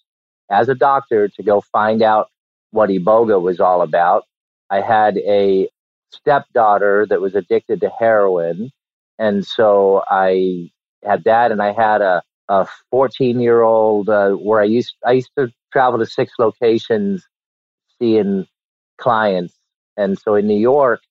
as 0.50 0.70
a 0.70 0.76
doctor 0.76 1.28
to 1.28 1.44
go 1.44 1.62
find 1.62 2.02
out 2.02 2.30
what 2.72 2.90
Iboga 2.90 3.42
was 3.42 3.60
all 3.60 3.82
about. 3.82 4.24
I 4.70 4.82
had 4.82 5.18
a 5.18 5.70
stepdaughter 6.12 7.06
that 7.10 7.22
was 7.22 7.36
addicted 7.36 7.82
to 7.82 7.90
heroin. 7.90 8.72
And 9.20 9.46
so 9.46 10.04
I 10.10 10.72
had 11.04 11.24
that 11.26 11.52
and 11.52 11.62
I 11.62 11.72
had 11.72 12.02
a, 12.02 12.22
a 12.50 12.68
14 12.92 13.40
year 13.40 13.62
old 13.62 14.10
uh, 14.10 14.32
where 14.32 14.62
I 14.62 14.66
used, 14.66 14.96
I 15.06 15.14
used 15.14 15.32
to 15.38 15.52
travel 15.72 16.00
to 16.00 16.06
six 16.06 16.34
locations 16.40 17.26
seeing 18.00 18.48
clients. 18.98 19.56
And 19.98 20.18
so 20.18 20.36
in 20.36 20.48
New 20.48 20.60
York, 20.60 21.02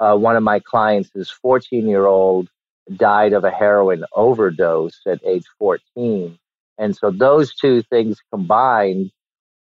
uh, 0.00 0.16
one 0.16 0.36
of 0.36 0.42
my 0.42 0.60
clients, 0.60 1.10
this 1.14 1.30
14 1.30 1.88
year 1.88 2.06
old, 2.06 2.48
died 2.94 3.32
of 3.32 3.44
a 3.44 3.50
heroin 3.50 4.04
overdose 4.14 5.00
at 5.06 5.20
age 5.24 5.44
14. 5.58 6.38
And 6.78 6.96
so 6.96 7.10
those 7.10 7.54
two 7.54 7.82
things 7.82 8.20
combined, 8.32 9.10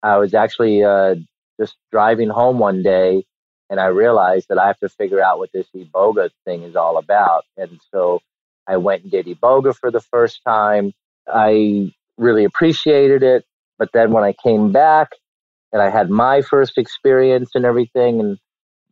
I 0.03 0.19
was 0.19 0.35
actually 0.35 0.85
uh, 0.85 1.15
just 1.59 1.77
driving 1.91 2.29
home 2.29 2.59
one 2.59 2.83
day 2.83 3.25
and 3.69 3.81
I 3.81 3.87
realized 3.87 4.49
that 4.49 4.59
I 4.59 4.67
have 4.67 4.79
to 4.81 4.89
figure 4.89 5.23
out 5.23 5.39
what 5.39 5.51
this 5.53 5.67
Iboga 5.75 6.31
thing 6.45 6.63
is 6.63 6.77
all 6.77 6.99
about. 6.99 7.45
And 7.57 7.81
so 7.93 8.21
I 8.67 8.77
went 8.77 9.03
and 9.03 9.11
did 9.11 9.27
Iboga 9.27 9.75
for 9.77 9.91
the 9.91 10.01
first 10.01 10.41
time. 10.45 10.93
I 11.27 11.93
really 12.17 12.45
appreciated 12.45 13.23
it. 13.23 13.45
But 13.79 13.91
then 13.93 14.13
when 14.13 14.25
I 14.25 14.33
came 14.33 14.73
back 14.73 15.11
and 15.73 15.83
I 15.83 15.91
had 15.91 16.11
my 16.11 16.43
first 16.43 16.79
experience 16.79 17.51
and 17.55 17.65
everything, 17.65 18.21
and 18.21 18.39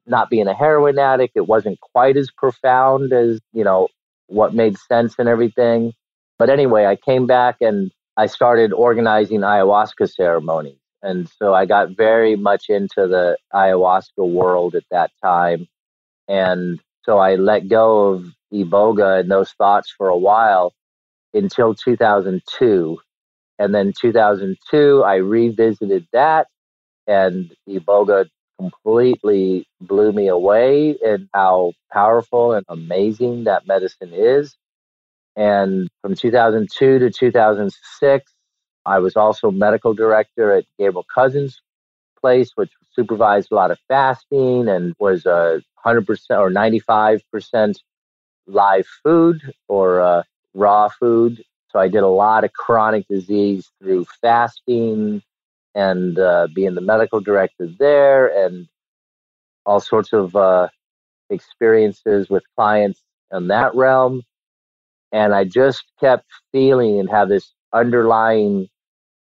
not 0.07 0.28
being 0.28 0.49
a 0.49 0.54
heroin 0.54 0.99
addict, 0.99 1.37
it 1.37 1.47
wasn't 1.47 1.81
quite 1.81 2.16
as 2.16 2.31
profound 2.31 3.12
as, 3.12 3.40
you 3.52 3.64
know, 3.64 3.88
what 4.26 4.54
made 4.54 4.76
sense 4.78 5.14
and 5.19 5.28
everything. 5.28 5.93
But 6.38 6.50
anyway, 6.50 6.85
I 6.87 6.97
came 6.97 7.26
back 7.26 7.57
and 7.61 7.90
I 8.16 8.26
started 8.26 8.73
organizing 8.73 9.40
ayahuasca 9.40 10.12
ceremonies. 10.12 10.78
And 11.04 11.28
so 11.28 11.52
I 11.54 11.66
got 11.66 11.90
very 11.90 12.34
much 12.34 12.70
into 12.70 13.06
the 13.06 13.37
ayahuasca 13.52 14.26
world 14.26 14.75
at 14.75 14.84
that 14.90 15.11
time. 15.23 15.68
And 16.28 16.80
so 17.04 17.18
I 17.18 17.34
let 17.34 17.68
go 17.68 18.08
of 18.08 18.32
Iboga 18.52 19.20
and 19.20 19.30
those 19.30 19.52
thoughts 19.52 19.92
for 19.96 20.08
a 20.08 20.16
while 20.16 20.73
until 21.34 21.75
2002. 21.75 22.99
And 23.58 23.75
then 23.75 23.92
2002, 24.00 25.04
I 25.04 25.16
revisited 25.16 26.08
that, 26.12 26.49
and 27.06 27.54
Iboga 27.68 28.28
completely 28.58 29.66
blew 29.80 30.12
me 30.12 30.28
away 30.28 30.96
and 31.04 31.28
how 31.34 31.73
powerful 31.92 32.52
and 32.54 32.64
amazing 32.68 33.44
that 33.44 33.66
medicine 33.66 34.12
is. 34.14 34.56
And 35.37 35.88
from 36.02 36.14
2002 36.14 36.99
to 37.00 37.11
2006, 37.11 38.34
I 38.87 38.99
was 38.99 39.17
also 39.17 39.50
medical 39.50 39.95
director 39.95 40.53
at 40.53 40.64
Gabriel 40.79 41.07
Cousens 41.14 41.61
place, 42.21 42.53
which 42.55 42.71
supervised 42.93 43.50
a 43.50 43.55
lot 43.55 43.71
of 43.71 43.79
fasting 43.88 44.69
and 44.69 44.95
was 44.99 45.26
a 45.26 45.62
hundred 45.76 46.07
percent 46.07 46.41
or 46.41 46.50
ninety 46.50 46.79
five 46.81 47.23
percent 47.31 47.83
live 48.47 48.87
food 49.03 49.41
or 49.69 50.00
uh, 50.00 50.23
raw 50.55 50.88
food. 50.88 51.43
So 51.71 51.79
I 51.79 51.88
did 51.88 52.03
a 52.03 52.09
lot 52.09 52.45
of 52.45 52.53
chronic 52.53 53.07
disease 53.09 53.71
through 53.81 54.07
fasting 54.21 55.23
and 55.75 56.19
uh, 56.19 56.47
being 56.55 56.75
the 56.75 56.81
medical 56.81 57.21
director 57.21 57.69
there, 57.79 58.29
and 58.47 58.69
all 59.67 59.81
sorts 59.81 60.12
of 60.12 60.37
uh, 60.37 60.69
experiences 61.31 62.29
with 62.29 62.45
clients 62.57 63.03
in 63.33 63.49
that 63.49 63.75
realm. 63.75 64.23
And 65.11 65.35
I 65.35 65.45
just 65.45 65.85
kept 65.99 66.26
feeling 66.53 67.00
and 67.00 67.11
have 67.11 67.29
this 67.29 67.53
underlying 67.73 68.69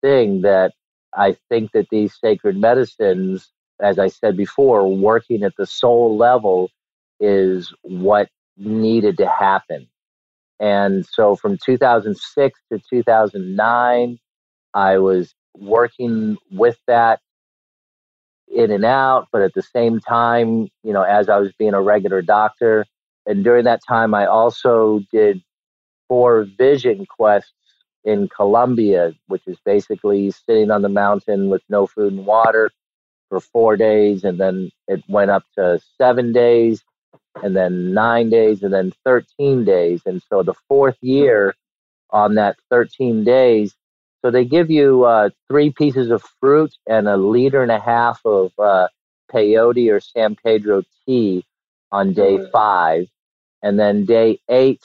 thing 0.03 0.43
that 0.43 0.73
I 1.17 1.37
think 1.49 1.73
that 1.73 1.89
these 1.91 2.19
sacred 2.19 2.57
medicines, 2.57 3.51
as 3.81 3.99
I 3.99 4.09
said 4.09 4.37
before, 4.37 4.89
working 4.89 5.43
at 5.43 5.55
the 5.57 5.67
soul 5.67 6.17
level 6.17 6.71
is 7.21 7.73
what 7.83 8.29
needed 8.57 9.19
to 9.19 9.29
happen. 9.29 9.89
And 10.61 11.07
so 11.07 11.37
from 11.37 11.59
2006 11.65 12.61
to 12.73 12.81
2009, 12.91 14.19
I 14.75 14.99
was 14.99 15.35
working 15.57 16.37
with 16.51 16.79
that 16.87 17.21
in 18.49 18.71
and 18.71 18.85
out, 18.85 19.29
but 19.33 19.43
at 19.43 19.55
the 19.55 19.63
same 19.63 20.01
time, 20.01 20.69
you 20.83 20.93
know, 20.93 21.03
as 21.03 21.29
I 21.29 21.39
was 21.39 21.53
being 21.59 21.75
a 21.75 21.83
regular 21.83 22.23
doctor. 22.23 22.87
And 23.27 23.45
during 23.45 23.65
that 23.65 23.81
time, 23.87 24.15
I 24.15 24.27
also 24.27 25.01
did 25.13 25.43
four 26.09 26.47
vision 26.57 27.07
quests 27.07 27.53
in 28.05 28.29
Colombia, 28.29 29.15
which 29.27 29.43
is 29.47 29.59
basically 29.65 30.31
sitting 30.31 30.71
on 30.71 30.83
the 30.83 30.89
mountain 30.89 31.49
with 31.49 31.63
no 31.69 31.87
food 31.87 32.13
and 32.13 32.27
water 32.27 32.71
for 33.29 33.41
four 33.41 33.77
days. 33.77 34.25
And 34.25 34.39
then 34.39 34.71
it 34.87 35.03
went 35.09 35.31
up 35.31 35.45
to 35.57 35.81
seven 35.99 36.33
days, 36.33 36.83
and 37.43 37.55
then 37.55 37.93
nine 37.93 38.31
days, 38.31 38.63
and 38.63 38.73
then 38.73 38.93
13 39.05 39.65
days. 39.65 40.03
And 40.07 40.23
so 40.29 40.43
the 40.43 40.55
fourth 40.69 40.97
year 41.01 41.55
on 42.11 42.37
that 42.37 42.57
13 42.71 43.25
days, 43.25 43.75
so 44.23 44.31
they 44.31 44.45
give 44.45 44.71
you 44.71 45.05
uh, 45.05 45.31
three 45.49 45.71
pieces 45.71 46.11
of 46.11 46.23
fruit 46.41 46.75
and 46.87 47.09
a 47.09 47.17
liter 47.17 47.63
and 47.63 47.71
a 47.71 47.79
half 47.79 48.21
of 48.25 48.53
uh, 48.59 48.89
peyote 49.33 49.93
or 49.93 50.01
San 50.01 50.35
Pedro 50.35 50.83
tea 51.07 51.45
on 51.93 52.15
day 52.15 52.39
mm. 52.39 52.51
five. 52.51 53.09
And 53.63 53.79
then 53.79 54.05
day 54.05 54.41
eight, 54.49 54.83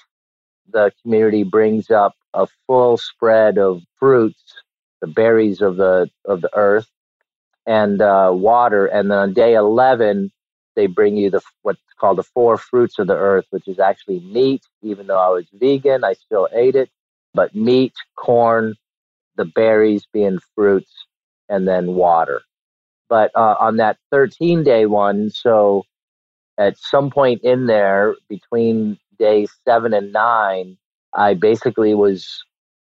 the 0.72 0.92
community 1.02 1.44
brings 1.44 1.90
up 1.90 2.16
a 2.34 2.48
full 2.68 2.98
spread 2.98 3.58
of 3.58 3.82
fruits, 4.00 4.42
the 5.02 5.08
berries 5.08 5.62
of 5.62 5.78
the 5.78 6.10
of 6.26 6.42
the 6.42 6.50
earth, 6.56 6.90
and 7.66 8.02
uh, 8.02 8.32
water. 8.34 8.86
And 8.88 9.12
then 9.12 9.18
on 9.18 9.34
day 9.34 9.56
eleven, 9.56 10.32
they 10.76 10.88
bring 10.88 11.18
you 11.18 11.30
the 11.30 11.42
what's 11.62 11.80
called 12.00 12.18
the 12.18 12.24
four 12.24 12.58
fruits 12.58 13.00
of 13.00 13.08
the 13.08 13.16
earth, 13.16 13.46
which 13.52 13.68
is 13.68 13.80
actually 13.80 14.20
meat. 14.22 14.64
Even 14.82 15.08
though 15.08 15.20
I 15.20 15.30
was 15.30 15.46
vegan, 15.54 16.04
I 16.04 16.14
still 16.14 16.48
ate 16.54 16.76
it. 16.76 16.90
But 17.34 17.56
meat, 17.56 17.94
corn, 18.16 18.76
the 19.38 19.46
berries 19.46 20.06
being 20.12 20.40
fruits, 20.56 20.92
and 21.50 21.68
then 21.68 21.96
water. 21.96 22.42
But 23.10 23.32
uh, 23.36 23.56
on 23.60 23.78
that 23.78 23.98
13 24.12 24.64
day 24.64 24.86
one, 24.86 25.30
so 25.30 25.84
at 26.58 26.78
some 26.78 27.10
point 27.12 27.42
in 27.44 27.68
there 27.68 28.16
between 28.30 28.98
day 29.20 29.48
seven 29.66 29.94
and 29.94 30.12
nine, 30.14 30.78
I 31.16 31.34
basically 31.36 31.94
was 31.96 32.28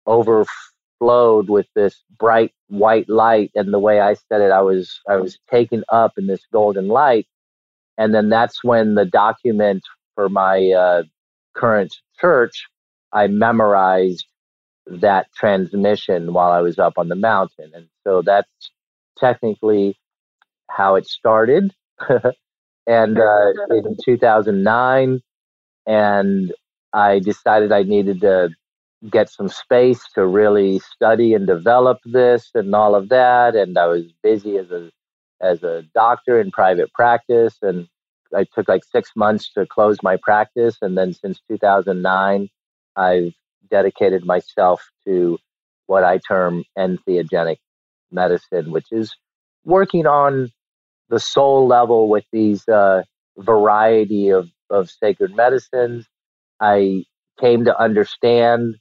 overflowed 0.07 1.49
with 1.49 1.67
this 1.75 2.03
bright 2.19 2.53
white 2.69 3.09
light. 3.09 3.51
And 3.55 3.73
the 3.73 3.79
way 3.79 4.01
I 4.01 4.15
said 4.15 4.41
it, 4.41 4.51
I 4.53 4.63
was 4.63 5.01
I 5.09 5.17
was 5.17 5.39
taken 5.51 5.85
up 5.91 6.13
in 6.19 6.27
this 6.27 6.43
golden 6.53 6.89
light. 6.89 7.27
And 7.99 8.15
then 8.15 8.29
that's 8.29 8.65
when 8.65 8.95
the 8.95 9.05
document 9.05 9.83
for 10.15 10.29
my 10.29 10.71
uh, 10.71 11.03
current 11.55 11.95
church 12.21 12.67
I 13.13 13.27
memorized 13.27 14.25
that 14.87 15.29
transmission 15.37 16.33
while 16.33 16.51
I 16.51 16.61
was 16.61 16.79
up 16.79 16.95
on 16.97 17.09
the 17.09 17.15
mountain. 17.15 17.71
And 17.75 17.89
so 18.05 18.23
that's 18.23 18.49
technically 19.19 19.97
how 20.71 20.97
it 20.97 21.07
started. 21.07 21.73
and 22.87 23.19
uh, 23.19 23.53
in 23.71 23.97
2009, 24.05 25.23
and 25.87 26.53
I 26.93 27.19
decided 27.19 27.73
I 27.73 27.83
needed 27.83 28.21
to 28.23 28.51
get 29.11 29.31
some 29.31 29.49
space 29.49 30.05
to 30.15 30.27
really 30.27 30.79
study 30.79 31.35
and 31.35 31.47
develop 31.47 31.99
this 32.05 32.51
and 32.55 32.75
all 32.75 32.95
of 32.95 33.09
that. 33.09 33.57
And 33.57 33.77
I 33.77 33.87
was 33.87 34.05
busy 34.23 34.59
as 34.59 34.71
a 34.71 34.91
as 35.41 35.63
a 35.65 35.83
doctor 35.95 36.41
in 36.41 36.53
private 36.53 36.93
practice, 36.93 37.57
and 37.63 37.89
I 38.35 38.45
took 38.55 38.69
like 38.69 38.85
six 38.85 39.11
months 39.17 39.53
to 39.55 39.67
close 39.67 39.99
my 40.03 40.17
practice. 40.17 40.77
And 40.81 40.97
then 40.97 41.13
since 41.13 41.41
2009, 41.49 42.49
I've 42.97 43.35
dedicated 43.71 44.25
myself 44.25 44.89
to 45.05 45.39
what 45.87 46.05
I 46.05 46.19
term 46.19 46.65
entheogenic 46.79 47.57
medicine, 48.13 48.71
which 48.71 48.87
is 48.93 49.17
working 49.65 50.07
on 50.07 50.53
the 51.09 51.21
soul 51.21 51.67
level 51.67 52.09
with 52.09 52.25
these 52.33 52.67
uh, 52.69 53.03
variety 53.37 54.31
of, 54.31 54.49
of 54.71 54.91
sacred 54.91 55.35
medicines. 55.35 56.07
I 56.63 57.05
came 57.41 57.67
to 57.67 57.79
understand 57.79 58.77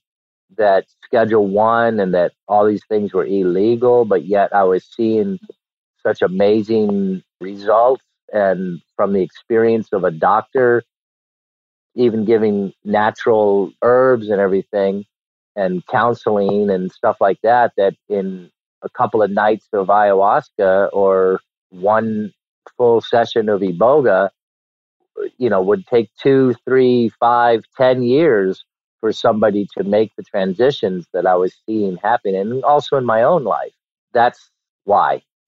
that 0.57 0.85
Schedule 1.03 1.47
One 1.47 1.99
and 1.99 2.13
that 2.13 2.33
all 2.47 2.67
these 2.67 2.85
things 2.87 3.13
were 3.13 3.25
illegal, 3.25 4.05
but 4.05 4.25
yet 4.25 4.55
I 4.55 4.63
was 4.65 4.85
seeing 4.85 5.39
such 6.05 6.21
amazing 6.21 7.23
results. 7.41 8.03
And 8.33 8.81
from 8.95 9.13
the 9.13 9.23
experience 9.23 9.89
of 9.93 10.05
a 10.05 10.11
doctor, 10.11 10.83
even 11.95 12.25
giving 12.25 12.73
natural 12.85 13.73
herbs 13.81 14.29
and 14.29 14.39
everything, 14.39 15.05
and 15.55 15.85
counseling 15.87 16.69
and 16.69 16.91
stuff 16.91 17.17
like 17.19 17.39
that, 17.43 17.73
that 17.77 17.95
in 18.09 18.51
a 18.83 18.89
couple 18.89 19.21
of 19.21 19.31
nights 19.31 19.67
of 19.73 19.87
ayahuasca 19.87 20.89
or 20.93 21.41
one 21.71 22.33
full 22.77 23.01
session 23.01 23.49
of 23.49 23.61
iboga, 23.61 24.29
you 25.37 25.49
know, 25.49 25.61
would 25.61 25.85
take 25.87 26.09
two, 26.21 26.55
three, 26.65 27.11
five, 27.19 27.63
ten 27.77 28.03
years 28.03 28.63
for 28.99 29.11
somebody 29.11 29.67
to 29.77 29.83
make 29.83 30.11
the 30.15 30.23
transitions 30.23 31.07
that 31.13 31.25
I 31.25 31.35
was 31.35 31.53
seeing 31.65 31.97
happen, 31.97 32.35
and 32.35 32.63
also 32.63 32.97
in 32.97 33.05
my 33.05 33.23
own 33.23 33.43
life. 33.43 33.73
That's 34.13 34.51
why. 34.83 35.23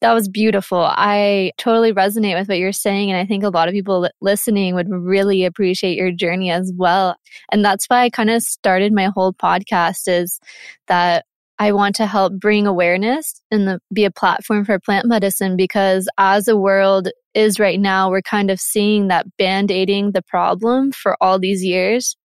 that 0.00 0.12
was 0.12 0.28
beautiful. 0.28 0.84
I 0.90 1.52
totally 1.58 1.92
resonate 1.92 2.38
with 2.38 2.48
what 2.48 2.58
you're 2.58 2.72
saying. 2.72 3.10
And 3.10 3.18
I 3.18 3.24
think 3.24 3.44
a 3.44 3.48
lot 3.48 3.68
of 3.68 3.72
people 3.72 4.08
listening 4.20 4.74
would 4.74 4.90
really 4.90 5.44
appreciate 5.44 5.96
your 5.96 6.10
journey 6.10 6.50
as 6.50 6.72
well. 6.76 7.16
And 7.52 7.64
that's 7.64 7.86
why 7.86 8.02
I 8.02 8.10
kind 8.10 8.30
of 8.30 8.42
started 8.42 8.92
my 8.92 9.06
whole 9.06 9.32
podcast 9.32 10.08
is 10.08 10.40
that 10.88 11.24
I 11.64 11.72
want 11.72 11.96
to 11.96 12.06
help 12.06 12.34
bring 12.34 12.66
awareness 12.66 13.40
and 13.50 13.66
the, 13.66 13.80
be 13.90 14.04
a 14.04 14.10
platform 14.10 14.66
for 14.66 14.78
plant 14.78 15.06
medicine 15.06 15.56
because 15.56 16.06
as 16.18 16.44
the 16.44 16.58
world 16.58 17.08
is 17.32 17.58
right 17.58 17.80
now, 17.80 18.10
we're 18.10 18.20
kind 18.20 18.50
of 18.50 18.60
seeing 18.60 19.08
that 19.08 19.34
band 19.38 19.70
aiding 19.70 20.12
the 20.12 20.20
problem 20.20 20.92
for 20.92 21.16
all 21.22 21.38
these 21.38 21.64
years 21.64 22.18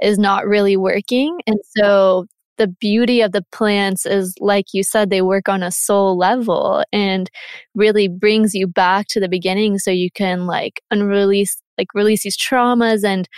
is 0.00 0.18
not 0.18 0.48
really 0.48 0.76
working. 0.76 1.38
And 1.46 1.58
so 1.76 2.26
the 2.58 2.66
beauty 2.66 3.20
of 3.20 3.30
the 3.30 3.44
plants 3.52 4.04
is, 4.04 4.34
like 4.40 4.66
you 4.72 4.82
said, 4.82 5.10
they 5.10 5.22
work 5.22 5.48
on 5.48 5.62
a 5.62 5.70
soul 5.70 6.18
level 6.18 6.82
and 6.92 7.30
really 7.76 8.08
brings 8.08 8.52
you 8.52 8.66
back 8.66 9.06
to 9.10 9.20
the 9.20 9.28
beginning 9.28 9.78
so 9.78 9.92
you 9.92 10.10
can 10.10 10.48
like 10.48 10.82
unrelease, 10.92 11.56
like 11.78 11.94
release 11.94 12.24
these 12.24 12.36
traumas 12.36 13.04
and 13.04 13.28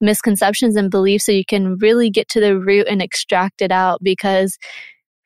misconceptions 0.00 0.76
and 0.76 0.90
beliefs 0.90 1.26
so 1.26 1.32
you 1.32 1.44
can 1.44 1.76
really 1.78 2.10
get 2.10 2.28
to 2.28 2.40
the 2.40 2.58
root 2.58 2.86
and 2.88 3.02
extract 3.02 3.62
it 3.62 3.70
out 3.70 4.00
because 4.02 4.58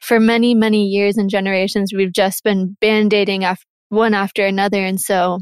for 0.06 0.20
many, 0.20 0.54
many 0.54 0.86
years 0.86 1.16
and 1.16 1.28
generations, 1.28 1.92
we've 1.92 2.12
just 2.12 2.44
been 2.44 2.76
band 2.80 3.12
aiding 3.12 3.42
af- 3.42 3.66
one 3.88 4.14
after 4.14 4.46
another. 4.46 4.78
And 4.78 5.00
so, 5.00 5.40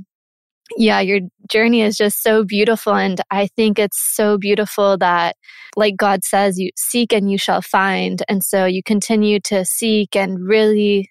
yeah, 0.79 1.00
your 1.00 1.20
journey 1.50 1.83
is 1.83 1.98
just 1.98 2.22
so 2.22 2.44
beautiful. 2.44 2.94
And 2.94 3.20
I 3.31 3.48
think 3.48 3.79
it's 3.79 4.03
so 4.16 4.38
beautiful 4.38 4.96
that, 4.98 5.37
like 5.77 5.98
God 5.98 6.24
says, 6.24 6.59
you 6.59 6.70
seek 6.77 7.12
and 7.12 7.31
you 7.31 7.37
shall 7.37 7.61
find. 7.61 8.22
And 8.27 8.42
so 8.42 8.64
you 8.64 8.83
continue 8.83 9.38
to 9.40 9.66
seek 9.66 10.16
and 10.16 10.38
really 10.40 11.11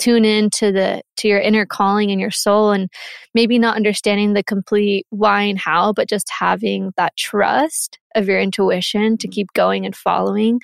tune 0.00 0.24
in 0.24 0.50
to 0.50 0.72
the 0.72 1.00
to 1.18 1.28
your 1.28 1.40
inner 1.40 1.66
calling 1.66 2.10
and 2.10 2.20
your 2.20 2.32
soul 2.32 2.72
and 2.72 2.90
maybe 3.32 3.58
not 3.58 3.76
understanding 3.76 4.32
the 4.32 4.44
complete 4.44 5.06
why 5.10 5.42
and 5.42 5.58
how 5.58 5.92
but 5.92 6.08
just 6.08 6.28
having 6.38 6.92
that 6.96 7.16
trust 7.16 7.98
of 8.14 8.28
your 8.28 8.38
intuition 8.38 9.16
to 9.16 9.26
keep 9.26 9.48
going 9.54 9.86
and 9.86 9.96
following 9.96 10.60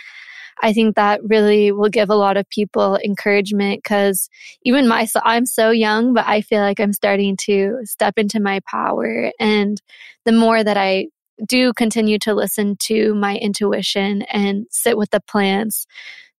I 0.63 0.73
think 0.73 0.97
that 0.97 1.21
really 1.25 1.73
will 1.73 1.89
give 1.89 2.11
a 2.11 2.15
lot 2.15 2.37
of 2.37 2.49
people 2.49 2.99
encouragement 3.05 3.83
because 3.83 4.29
even 4.63 4.89
myself, 4.89 5.23
I'm 5.27 5.47
so 5.47 5.71
young, 5.71 6.15
but 6.15 6.27
I 6.27 6.41
feel 6.41 6.61
like 6.61 6.81
I'm 6.81 6.93
starting 6.93 7.37
to 7.43 7.81
step 7.85 8.15
into 8.17 8.41
my 8.41 8.61
power. 8.67 9.33
And 9.39 9.81
the 10.25 10.33
more 10.33 10.63
that 10.63 10.77
I 10.77 11.09
do 11.49 11.73
continue 11.73 12.19
to 12.21 12.35
listen 12.35 12.77
to 12.81 13.15
my 13.15 13.37
intuition 13.37 14.23
and 14.23 14.67
sit 14.71 14.97
with 14.97 15.11
the 15.11 15.21
plants, 15.21 15.87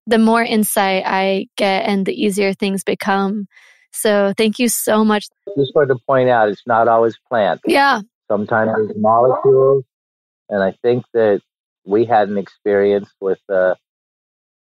the 0.08 0.17
more 0.17 0.43
insight 0.43 1.04
I 1.06 1.47
get 1.58 1.86
and 1.88 2.06
the 2.06 2.13
easier 2.13 2.54
things 2.54 2.84
become. 2.84 3.47
So 3.91 4.34
thank 4.38 4.60
you 4.60 4.67
so 4.69 5.04
much. 5.04 5.28
Just 5.58 5.73
wanted 5.73 5.93
to 5.93 5.99
point 6.06 6.30
out 6.30 6.49
it's 6.49 6.63
not 6.67 6.88
always 6.88 7.17
plants. 7.30 7.63
Yeah. 7.65 8.01
Sometimes 8.30 8.71
it's 8.89 8.99
molecules. 8.99 9.84
And 10.49 10.62
I 10.62 10.73
think 10.82 11.06
that 11.13 11.41
we 11.86 12.06
had 12.06 12.30
an 12.30 12.38
experience 12.38 13.10
with 13.19 13.39
uh, 13.49 13.75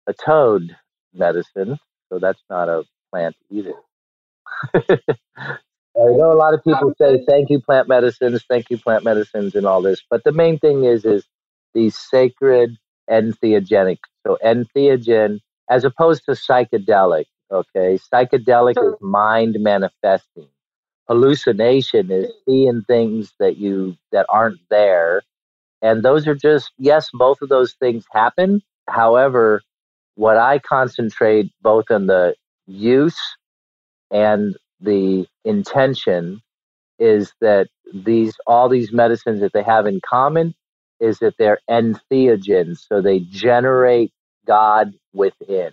a 0.07 0.15
toad 0.15 0.77
medicine, 1.15 1.79
so 2.11 2.19
that's 2.19 2.43
not 2.51 2.69
a 2.69 2.85
plant 3.13 3.37
either. 3.51 3.75
I 5.97 6.07
know 6.11 6.33
a 6.33 6.39
lot 6.39 6.55
of 6.55 6.65
people 6.65 6.93
say 7.01 7.25
thank 7.29 7.51
you 7.51 7.61
plant 7.61 7.89
medicines, 7.89 8.45
thank 8.49 8.71
you 8.71 8.79
plant 8.79 9.05
medicines, 9.05 9.55
and 9.55 9.67
all 9.67 9.83
this, 9.83 10.03
but 10.11 10.25
the 10.25 10.33
main 10.33 10.59
thing 10.59 10.85
is 10.85 11.05
is 11.05 11.25
these 11.75 11.97
sacred 11.99 12.77
entheogenic. 13.11 13.99
So 14.27 14.39
entheogen, 14.45 15.41
as 15.71 15.85
opposed 15.85 16.25
to 16.27 16.33
psychedelic. 16.33 17.27
Okay, 17.53 17.99
psychedelic 18.13 18.77
is 18.83 18.95
mind 19.01 19.57
manifesting. 19.61 20.49
Hallucination 21.09 22.11
is 22.11 22.33
seeing 22.49 22.83
things 22.89 23.33
that 23.39 23.59
you 23.59 23.97
that 24.13 24.27
aren't 24.29 24.61
there, 24.71 25.23
and 25.83 26.03
those 26.03 26.27
are 26.29 26.35
just 26.35 26.73
yes, 26.79 27.11
both 27.15 27.43
of 27.43 27.49
those 27.51 27.75
things 27.75 28.05
happen. 28.13 28.63
However, 28.89 29.63
what 30.17 30.37
I 30.37 30.59
concentrate 30.59 31.53
both 31.63 31.91
on 31.91 32.07
the 32.07 32.35
use 32.67 33.19
and 34.11 34.57
the 34.81 35.27
intention 35.45 36.41
is 36.99 37.33
that 37.41 37.69
these 37.93 38.35
all 38.47 38.69
these 38.69 38.93
medicines 38.93 39.41
that 39.41 39.53
they 39.53 39.63
have 39.63 39.87
in 39.87 40.01
common 40.09 40.55
is 41.01 41.19
that 41.19 41.35
they're 41.39 41.61
entheogens, 41.71 42.79
so 42.89 43.01
they 43.03 43.21
generate 43.21 44.13
God 44.47 44.95
within. 45.13 45.73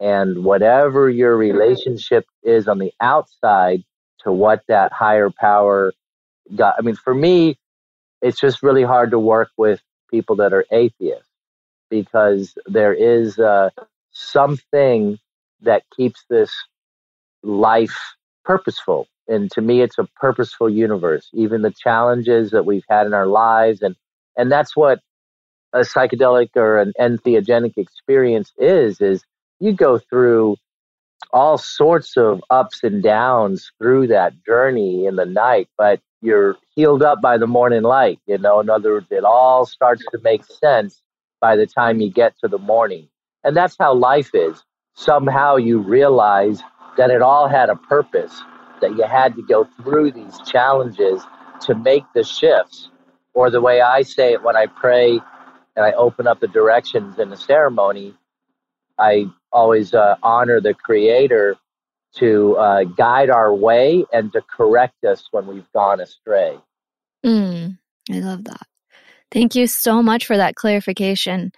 And 0.00 0.44
whatever 0.44 1.08
your 1.08 1.36
relationship 1.36 2.26
is 2.42 2.68
on 2.68 2.78
the 2.78 2.92
outside 3.00 3.82
to 4.20 4.32
what 4.32 4.62
that 4.68 4.92
higher 4.92 5.30
power 5.30 5.92
got. 6.54 6.76
I 6.78 6.82
mean, 6.82 6.96
for 6.96 7.14
me, 7.14 7.58
it's 8.22 8.40
just 8.40 8.62
really 8.62 8.82
hard 8.84 9.12
to 9.12 9.18
work 9.18 9.50
with 9.56 9.80
people 10.10 10.36
that 10.36 10.52
are 10.52 10.66
atheists 10.70 11.25
because 11.90 12.54
there 12.66 12.92
is 12.92 13.38
uh, 13.38 13.70
something 14.12 15.18
that 15.62 15.82
keeps 15.96 16.24
this 16.28 16.52
life 17.42 17.96
purposeful. 18.44 19.08
And 19.28 19.50
to 19.52 19.60
me, 19.60 19.80
it's 19.82 19.98
a 19.98 20.08
purposeful 20.16 20.70
universe. 20.70 21.28
Even 21.34 21.62
the 21.62 21.72
challenges 21.72 22.50
that 22.52 22.64
we've 22.64 22.84
had 22.88 23.06
in 23.06 23.14
our 23.14 23.26
lives, 23.26 23.82
and 23.82 23.96
and 24.36 24.52
that's 24.52 24.76
what 24.76 25.00
a 25.72 25.80
psychedelic 25.80 26.50
or 26.56 26.78
an 26.78 26.92
entheogenic 26.98 27.76
experience 27.76 28.52
is. 28.58 29.00
Is 29.00 29.24
you 29.58 29.72
go 29.72 29.98
through 29.98 30.56
all 31.32 31.58
sorts 31.58 32.16
of 32.16 32.42
ups 32.50 32.82
and 32.84 33.02
downs 33.02 33.70
through 33.78 34.08
that 34.08 34.32
journey 34.44 35.06
in 35.06 35.16
the 35.16 35.26
night, 35.26 35.68
but 35.76 36.00
you're 36.22 36.56
healed 36.74 37.02
up 37.02 37.20
by 37.20 37.36
the 37.38 37.46
morning 37.46 37.82
light. 37.82 38.18
You 38.26 38.38
know, 38.38 38.60
in 38.60 38.70
other 38.70 38.92
words, 38.92 39.08
it 39.10 39.24
all 39.24 39.66
starts 39.66 40.04
to 40.12 40.18
make 40.22 40.44
sense 40.44 41.02
by 41.40 41.56
the 41.56 41.66
time 41.66 42.00
you 42.00 42.10
get 42.10 42.34
to 42.40 42.48
the 42.48 42.58
morning. 42.58 43.08
And 43.44 43.56
that's 43.56 43.76
how 43.78 43.94
life 43.94 44.30
is. 44.34 44.62
Somehow 44.94 45.56
you 45.56 45.78
realize 45.78 46.62
that 46.96 47.10
it 47.10 47.22
all 47.22 47.48
had 47.48 47.68
a 47.68 47.76
purpose, 47.76 48.40
that 48.80 48.96
you 48.96 49.04
had 49.04 49.36
to 49.36 49.42
go 49.42 49.68
through 49.82 50.12
these 50.12 50.38
challenges 50.46 51.22
to 51.62 51.74
make 51.74 52.04
the 52.14 52.24
shifts. 52.24 52.88
Or 53.34 53.50
the 53.50 53.60
way 53.60 53.80
I 53.80 54.02
say 54.02 54.32
it 54.32 54.42
when 54.42 54.56
I 54.56 54.66
pray 54.66 55.20
and 55.76 55.84
I 55.84 55.92
open 55.92 56.26
up 56.26 56.40
the 56.40 56.48
directions 56.48 57.18
in 57.18 57.28
the 57.28 57.36
ceremony, 57.36 58.14
I 58.98 59.26
always 59.52 59.92
uh, 59.92 60.16
honor 60.22 60.60
the 60.60 60.74
Creator 60.74 61.56
to 62.14 62.56
uh, 62.56 62.84
guide 62.84 63.28
our 63.28 63.54
way 63.54 64.04
and 64.12 64.32
to 64.32 64.40
correct 64.40 65.04
us 65.04 65.28
when 65.30 65.46
we've 65.46 65.70
gone 65.72 66.00
astray. 66.00 66.58
Mm, 67.24 67.78
I 68.10 68.20
love 68.20 68.44
that. 68.44 68.66
Thank 69.32 69.54
you 69.54 69.66
so 69.66 70.02
much 70.02 70.26
for 70.26 70.36
that 70.36 70.54
clarification. 70.54 71.52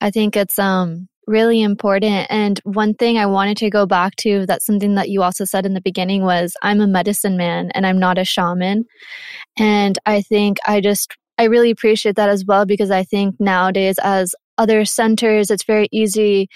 I 0.00 0.10
think 0.10 0.36
it's 0.36 0.58
um 0.58 1.08
really 1.26 1.60
important. 1.60 2.26
And 2.30 2.58
one 2.64 2.94
thing 2.94 3.18
I 3.18 3.26
wanted 3.26 3.58
to 3.58 3.70
go 3.70 3.86
back 3.86 4.16
to 4.16 4.46
that's 4.46 4.64
something 4.64 4.94
that 4.94 5.10
you 5.10 5.22
also 5.22 5.44
said 5.44 5.66
in 5.66 5.74
the 5.74 5.80
beginning 5.80 6.24
was 6.24 6.56
I'm 6.62 6.80
a 6.80 6.86
medicine 6.86 7.36
man 7.36 7.70
and 7.74 7.86
I'm 7.86 7.98
not 7.98 8.18
a 8.18 8.24
shaman. 8.24 8.86
And 9.58 9.98
I 10.06 10.22
think 10.22 10.58
I 10.66 10.80
just 10.80 11.14
I 11.38 11.44
really 11.44 11.70
appreciate 11.70 12.16
that 12.16 12.30
as 12.30 12.44
well 12.44 12.66
because 12.66 12.90
I 12.90 13.04
think 13.04 13.36
nowadays 13.38 13.96
as 14.02 14.34
other 14.56 14.84
centers 14.84 15.50
it's 15.50 15.64
very 15.64 15.88
easy 15.92 16.48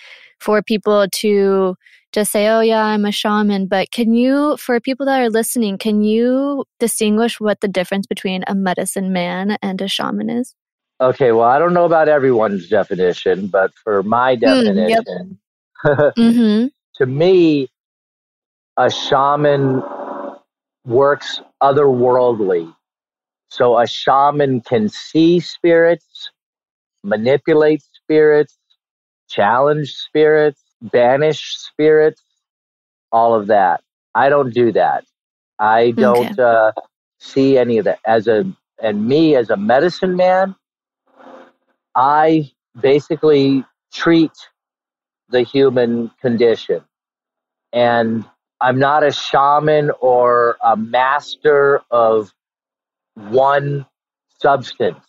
for 0.43 0.63
people 0.63 1.07
to 1.09 1.77
just 2.13 2.31
say, 2.31 2.49
oh, 2.49 2.61
yeah, 2.61 2.85
I'm 2.85 3.05
a 3.05 3.13
shaman. 3.13 3.67
But 3.67 3.91
can 3.91 4.13
you, 4.13 4.57
for 4.59 4.81
people 4.81 5.07
that 5.07 5.21
are 5.21 5.31
listening, 5.31 5.79
can 5.79 6.03
you 6.03 6.65
distinguish 6.79 7.41
what 7.41 7.61
the 7.61 7.69
difference 7.69 8.07
between 8.07 8.45
a 8.47 8.55
medicine 8.55 9.13
man 9.13 9.57
and 9.63 9.81
a 9.81 9.89
shaman 9.89 10.29
is? 10.29 10.55
Okay, 11.01 11.33
well, 11.33 11.49
I 11.49 11.59
don't 11.59 11.75
know 11.75 11.85
about 11.85 12.09
everyone's 12.09 12.69
definition, 12.69 13.49
but 13.49 13.73
for 13.83 14.03
my 14.03 14.37
definition, 14.37 15.39
mm, 15.85 15.99
yep. 15.99 16.15
mm-hmm. 16.17 16.67
to 16.97 17.07
me, 17.07 17.69
a 18.77 18.91
shaman 18.91 19.83
works 20.85 21.41
otherworldly. 21.63 22.73
So 23.49 23.79
a 23.79 23.87
shaman 23.87 24.61
can 24.61 24.89
see 24.89 25.41
spirits, 25.41 26.31
manipulate 27.03 27.83
spirits, 27.95 28.57
challenge 29.33 29.95
spirits, 29.95 30.63
banish 30.83 31.57
spirits, 31.57 32.23
all 33.11 33.35
of 33.35 33.47
that. 33.49 33.83
I 34.15 34.29
don't 34.29 34.53
do 34.53 34.73
that. 34.73 35.05
I 35.59 35.93
don't 35.93 36.39
okay. 36.39 36.43
uh, 36.43 36.73
see 37.19 37.57
any 37.57 37.79
of 37.79 37.85
that. 37.87 37.99
As 38.07 38.27
a 38.27 38.45
and 38.83 39.07
me 39.07 39.37
as 39.37 39.49
a 39.49 39.57
medicine 39.57 40.17
man, 40.17 40.55
I 41.95 42.51
basically 42.79 43.65
treat 43.93 44.33
the 45.31 45.43
human 45.43 46.11
condition, 46.21 46.83
and 47.73 48.25
I'm 48.61 48.79
not 48.79 49.05
a 49.05 49.13
shaman 49.13 49.91
or 50.01 50.57
a 50.63 50.77
master 50.77 51.81
of 51.91 52.33
one 53.15 53.87
substance. 54.41 55.05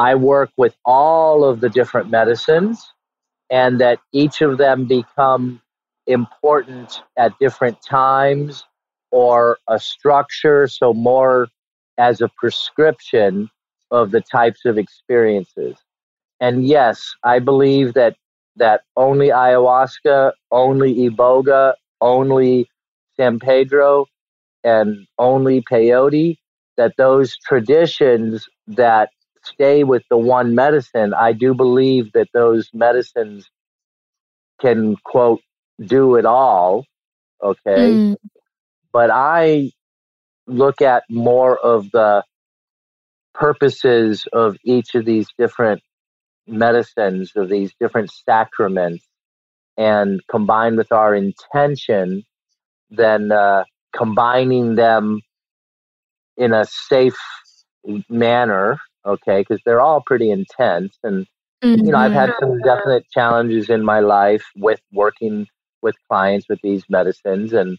I 0.00 0.14
work 0.14 0.48
with 0.56 0.74
all 0.86 1.44
of 1.44 1.60
the 1.60 1.68
different 1.68 2.08
medicines 2.08 2.90
and 3.50 3.78
that 3.82 3.98
each 4.14 4.40
of 4.40 4.56
them 4.56 4.86
become 4.86 5.60
important 6.06 7.02
at 7.18 7.38
different 7.38 7.82
times 7.82 8.64
or 9.10 9.58
a 9.68 9.78
structure, 9.78 10.66
so 10.68 10.94
more 10.94 11.48
as 11.98 12.22
a 12.22 12.30
prescription 12.38 13.50
of 13.90 14.10
the 14.10 14.22
types 14.22 14.64
of 14.64 14.78
experiences. 14.78 15.76
And 16.40 16.66
yes, 16.66 17.14
I 17.22 17.38
believe 17.38 17.92
that 17.92 18.16
that 18.56 18.80
only 18.96 19.28
ayahuasca, 19.28 20.32
only 20.50 20.94
iboga, 21.10 21.74
only 22.00 22.70
San 23.18 23.38
Pedro, 23.38 24.06
and 24.64 25.06
only 25.18 25.60
peyote, 25.60 26.38
that 26.78 26.94
those 26.96 27.36
traditions 27.36 28.48
that 28.66 29.10
stay 29.42 29.84
with 29.84 30.02
the 30.10 30.16
one 30.16 30.54
medicine, 30.54 31.14
I 31.14 31.32
do 31.32 31.54
believe 31.54 32.12
that 32.12 32.28
those 32.32 32.68
medicines 32.72 33.48
can, 34.60 34.96
quote, 35.04 35.40
do 35.84 36.16
it 36.16 36.26
all. 36.26 36.84
Okay. 37.42 37.92
Mm. 37.92 38.16
But 38.92 39.10
I 39.10 39.70
look 40.46 40.82
at 40.82 41.04
more 41.08 41.56
of 41.56 41.90
the 41.90 42.24
purposes 43.34 44.26
of 44.32 44.56
each 44.64 44.94
of 44.94 45.04
these 45.04 45.28
different 45.38 45.82
medicines, 46.46 47.32
of 47.36 47.48
these 47.48 47.72
different 47.80 48.10
sacraments, 48.10 49.04
and 49.76 50.20
combined 50.28 50.76
with 50.76 50.92
our 50.92 51.14
intention, 51.14 52.24
then 52.90 53.32
uh, 53.32 53.64
combining 53.96 54.74
them 54.74 55.20
in 56.36 56.52
a 56.52 56.66
safe 56.66 57.16
manner 58.08 58.78
okay 59.06 59.40
because 59.40 59.60
they're 59.64 59.80
all 59.80 60.02
pretty 60.04 60.30
intense 60.30 60.96
and 61.02 61.26
mm-hmm. 61.62 61.84
you 61.84 61.92
know 61.92 61.98
i've 61.98 62.12
had 62.12 62.30
some 62.40 62.58
definite 62.60 63.04
challenges 63.10 63.70
in 63.70 63.84
my 63.84 64.00
life 64.00 64.44
with 64.56 64.80
working 64.92 65.46
with 65.82 65.94
clients 66.08 66.46
with 66.48 66.58
these 66.62 66.84
medicines 66.88 67.52
and 67.52 67.78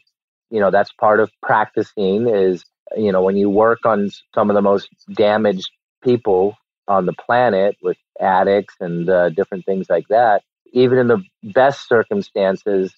you 0.50 0.60
know 0.60 0.72
that's 0.72 0.92
part 0.94 1.20
of 1.20 1.32
practicing 1.42 2.28
is 2.28 2.64
you 2.96 3.12
know 3.12 3.22
when 3.22 3.38
you 3.38 3.50
work 3.50 3.80
on 3.86 4.10
some 4.34 4.50
of 4.50 4.56
the 4.56 4.62
most 4.62 4.90
damaged 5.14 5.70
people 6.04 6.56
on 6.88 7.06
the 7.06 7.14
planet 7.14 7.76
with 7.82 7.98
addicts 8.20 8.76
and 8.80 9.10
uh, 9.10 9.30
different 9.30 9.66
things 9.66 9.88
like 9.90 10.08
that 10.10 10.42
even 10.74 10.98
in 10.98 11.08
the 11.08 11.22
best 11.44 11.88
circumstances 11.88 12.94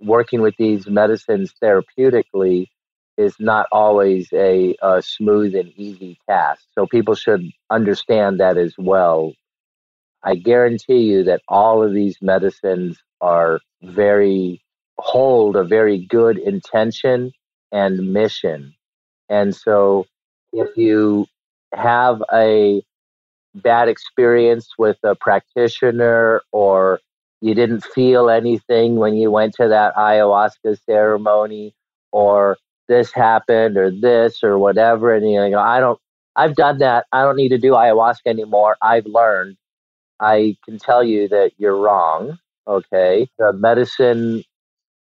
working 0.00 0.42
with 0.42 0.54
these 0.58 0.86
medicines 0.86 1.54
therapeutically 1.62 2.66
is 3.16 3.34
not 3.38 3.66
always 3.72 4.28
a, 4.32 4.74
a, 4.82 5.02
smooth 5.02 5.54
and 5.54 5.72
easy 5.76 6.18
task. 6.28 6.62
So 6.74 6.86
people 6.86 7.14
should 7.14 7.50
understand 7.70 8.40
that 8.40 8.56
as 8.56 8.74
well. 8.78 9.34
I 10.22 10.36
guarantee 10.36 11.02
you 11.02 11.24
that 11.24 11.42
all 11.48 11.82
of 11.82 11.92
these 11.92 12.16
medicines 12.22 12.98
are 13.20 13.60
very, 13.82 14.62
hold 14.98 15.56
a 15.56 15.64
very 15.64 15.98
good 16.06 16.38
intention 16.38 17.32
and 17.72 18.12
mission. 18.12 18.74
And 19.28 19.54
so 19.54 20.06
if 20.52 20.76
you 20.76 21.26
have 21.74 22.22
a 22.32 22.82
bad 23.54 23.88
experience 23.88 24.68
with 24.78 24.98
a 25.04 25.14
practitioner 25.14 26.42
or 26.52 27.00
you 27.40 27.54
didn't 27.54 27.84
feel 27.84 28.30
anything 28.30 28.96
when 28.96 29.14
you 29.14 29.30
went 29.30 29.54
to 29.54 29.68
that 29.68 29.94
ayahuasca 29.96 30.78
ceremony 30.86 31.74
or 32.12 32.56
this 32.88 33.12
happened 33.12 33.76
or 33.76 33.90
this 33.90 34.42
or 34.42 34.58
whatever. 34.58 35.14
And 35.14 35.28
you 35.30 35.50
know, 35.50 35.58
I 35.58 35.80
don't, 35.80 35.98
I've 36.36 36.56
done 36.56 36.78
that. 36.78 37.06
I 37.12 37.22
don't 37.22 37.36
need 37.36 37.50
to 37.50 37.58
do 37.58 37.72
ayahuasca 37.72 38.26
anymore. 38.26 38.76
I've 38.82 39.06
learned. 39.06 39.56
I 40.20 40.56
can 40.64 40.78
tell 40.78 41.02
you 41.04 41.28
that 41.28 41.52
you're 41.58 41.76
wrong. 41.76 42.38
Okay. 42.66 43.28
The 43.38 43.52
medicine, 43.52 44.44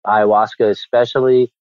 ayahuasca 0.06 0.70
especially, 0.70 1.52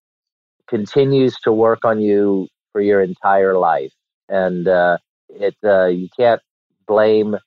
continues 0.67 1.35
to 1.43 1.51
work 1.51 1.85
on 1.85 2.01
you 2.01 2.47
for 2.71 2.81
your 2.81 3.01
entire 3.01 3.57
life. 3.57 3.93
And 4.29 4.67
uh, 4.67 4.97
it, 5.29 5.55
uh, 5.63 5.87
you 5.87 6.09
can't 6.17 6.41
blame 6.87 7.37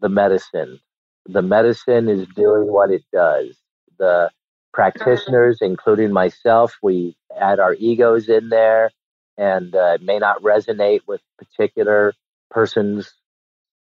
the 0.00 0.08
medicine. 0.08 0.80
The 1.26 1.42
medicine 1.42 2.08
is 2.08 2.26
doing 2.34 2.66
what 2.72 2.90
it 2.90 3.02
does. 3.12 3.56
The 3.98 4.30
practitioners, 4.72 5.58
including 5.60 6.12
myself, 6.12 6.76
we 6.82 7.16
add 7.38 7.58
our 7.58 7.74
egos 7.74 8.28
in 8.28 8.48
there, 8.48 8.90
and 9.36 9.74
uh, 9.74 9.92
it 9.94 10.02
may 10.02 10.18
not 10.18 10.42
resonate 10.42 11.00
with 11.06 11.20
particular 11.38 12.12
person's 12.50 13.12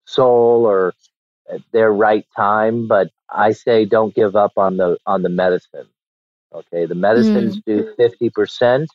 soul 0.05 0.65
or 0.65 0.93
their 1.71 1.91
right 1.91 2.25
time. 2.35 2.87
But 2.87 3.11
I 3.29 3.51
say 3.51 3.85
don't 3.85 4.15
give 4.15 4.35
up 4.35 4.53
on 4.57 4.77
the 4.77 4.97
on 5.05 5.23
the 5.23 5.29
medicine. 5.29 5.87
Okay, 6.53 6.85
the 6.85 6.95
medicines 6.95 7.57
mm. 7.57 7.63
do 7.65 7.93
fifty 7.97 8.29
percent. 8.29 8.89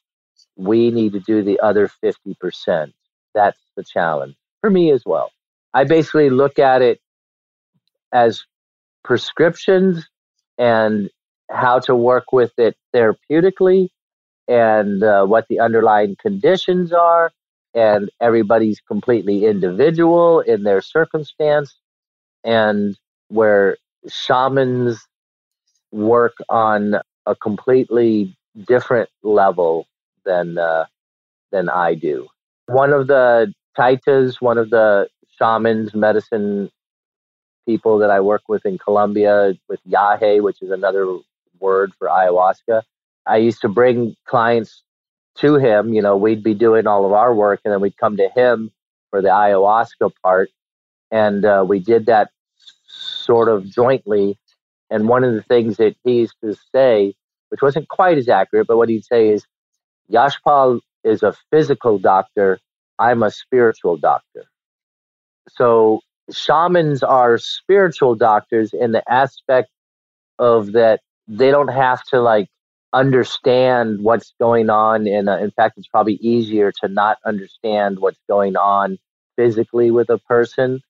We 0.56 0.90
need 0.90 1.12
to 1.12 1.20
do 1.20 1.42
the 1.42 1.60
other 1.60 1.88
fifty 1.88 2.34
percent. 2.40 2.94
That's 3.34 3.58
the 3.76 3.84
challenge 3.84 4.36
for 4.60 4.70
me 4.70 4.90
as 4.92 5.04
well. 5.04 5.30
I 5.74 5.84
basically 5.84 6.30
look 6.30 6.58
at 6.58 6.82
it 6.82 7.00
as 8.12 8.44
prescriptions 9.02 10.06
and 10.58 11.10
how 11.52 11.78
to 11.80 11.94
work 11.94 12.32
with 12.32 12.52
it 12.58 12.76
therapeutically 12.94 13.88
and 14.48 15.02
uh, 15.02 15.24
what 15.24 15.46
the 15.48 15.60
underlying 15.60 16.16
conditions 16.20 16.92
are. 16.92 17.32
And 17.74 18.10
everybody's 18.20 18.80
completely 18.80 19.46
individual 19.46 20.40
in 20.40 20.62
their 20.62 20.82
circumstance. 20.82 21.74
And 22.44 22.96
where 23.28 23.78
shamans 24.08 25.06
work 25.90 26.34
on 26.48 26.96
a 27.26 27.36
completely 27.36 28.36
different 28.66 29.08
level 29.22 29.86
than 30.24 30.58
uh, 30.58 30.86
than 31.50 31.68
I 31.68 31.94
do. 31.94 32.28
One 32.66 32.92
of 32.92 33.06
the 33.06 33.52
taitas, 33.78 34.40
one 34.40 34.58
of 34.58 34.70
the 34.70 35.08
shamans, 35.38 35.94
medicine 35.94 36.70
people 37.66 37.98
that 37.98 38.10
I 38.10 38.20
work 38.20 38.42
with 38.48 38.66
in 38.66 38.78
Colombia, 38.78 39.54
with 39.68 39.80
Yahe, 39.88 40.42
which 40.42 40.60
is 40.62 40.70
another 40.70 41.06
word 41.62 41.92
for 41.98 42.08
ayahuasca. 42.08 42.82
I 43.26 43.38
used 43.38 43.62
to 43.62 43.70
bring 43.70 44.16
clients 44.26 44.82
to 45.38 45.56
him. 45.56 45.94
You 45.94 46.02
know, 46.02 46.18
we'd 46.18 46.44
be 46.44 46.54
doing 46.54 46.86
all 46.88 47.06
of 47.06 47.12
our 47.12 47.34
work, 47.34 47.60
and 47.64 47.72
then 47.72 47.80
we'd 47.80 47.96
come 47.98 48.18
to 48.18 48.28
him 48.28 48.72
for 49.10 49.22
the 49.22 49.30
ayahuasca 49.30 50.12
part, 50.22 50.50
and 51.12 51.44
uh, 51.46 51.64
we 51.68 51.80
did 51.80 52.06
that 52.06 52.30
sort 52.88 53.48
of 53.48 53.66
jointly. 53.66 54.38
And 54.90 55.08
one 55.08 55.24
of 55.24 55.34
the 55.34 55.42
things 55.42 55.78
that 55.78 55.96
he 56.04 56.20
used 56.20 56.36
to 56.44 56.56
say, 56.74 57.14
which 57.50 57.62
wasn't 57.62 57.88
quite 57.88 58.18
as 58.18 58.28
accurate, 58.28 58.68
but 58.68 58.78
what 58.78 58.90
he'd 58.90 59.04
say 59.06 59.30
is, 59.30 59.46
Yashpal 60.12 60.80
is 61.04 61.22
a 61.22 61.34
physical 61.50 61.98
doctor. 61.98 62.60
I'm 62.98 63.22
a 63.22 63.30
spiritual 63.30 63.96
doctor. 63.98 64.44
so 65.50 66.00
shamans 66.32 67.02
are 67.02 67.38
spiritual 67.38 68.14
doctors 68.16 68.72
in 68.74 68.92
the 68.92 69.02
aspect 69.12 69.70
of 70.38 70.72
that 70.72 71.00
they 71.28 71.50
don't 71.50 71.68
have 71.72 72.02
to 72.04 72.20
like 72.20 72.48
understand 72.92 74.02
what's 74.02 74.34
going 74.40 74.70
on 74.70 75.06
and 75.06 75.28
in 75.28 75.50
fact 75.52 75.78
it's 75.78 75.88
probably 75.88 76.14
easier 76.14 76.72
to 76.72 76.88
not 76.88 77.18
understand 77.26 77.98
what's 77.98 78.20
going 78.28 78.56
on 78.56 78.98
physically 79.36 79.90
with 79.90 80.10
a 80.10 80.18
person. 80.18 80.80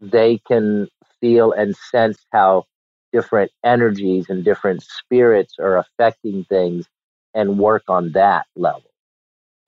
They 0.00 0.38
can 0.46 0.88
feel 1.20 1.52
and 1.52 1.76
sense 1.76 2.18
how 2.32 2.64
different 3.12 3.50
energies 3.64 4.26
and 4.28 4.44
different 4.44 4.82
spirits 4.82 5.54
are 5.58 5.78
affecting 5.78 6.44
things 6.44 6.86
and 7.34 7.58
work 7.58 7.82
on 7.88 8.12
that 8.12 8.46
level. 8.56 8.90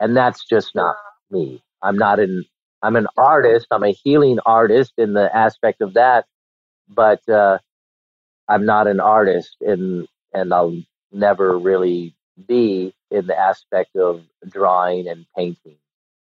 And 0.00 0.16
that's 0.16 0.44
just 0.44 0.74
not 0.74 0.96
me. 1.30 1.62
I'm 1.82 1.96
not 1.98 2.20
an 2.20 2.44
i'm 2.82 2.96
an 2.96 3.08
artist. 3.16 3.66
I'm 3.70 3.84
a 3.84 3.92
healing 3.92 4.38
artist 4.46 4.94
in 4.98 5.14
the 5.14 5.34
aspect 5.36 5.80
of 5.82 5.94
that. 5.94 6.26
But 6.88 7.26
uh, 7.28 7.58
i'm 8.50 8.66
not 8.66 8.86
an 8.86 9.00
artist 9.00 9.56
and 9.62 10.06
and 10.34 10.52
i'll 10.52 10.76
never 11.12 11.58
really 11.58 12.14
be 12.46 12.92
in 13.10 13.26
the 13.26 13.38
aspect 13.38 13.96
of 13.96 14.22
drawing 14.48 15.08
and 15.08 15.26
painting. 15.36 15.76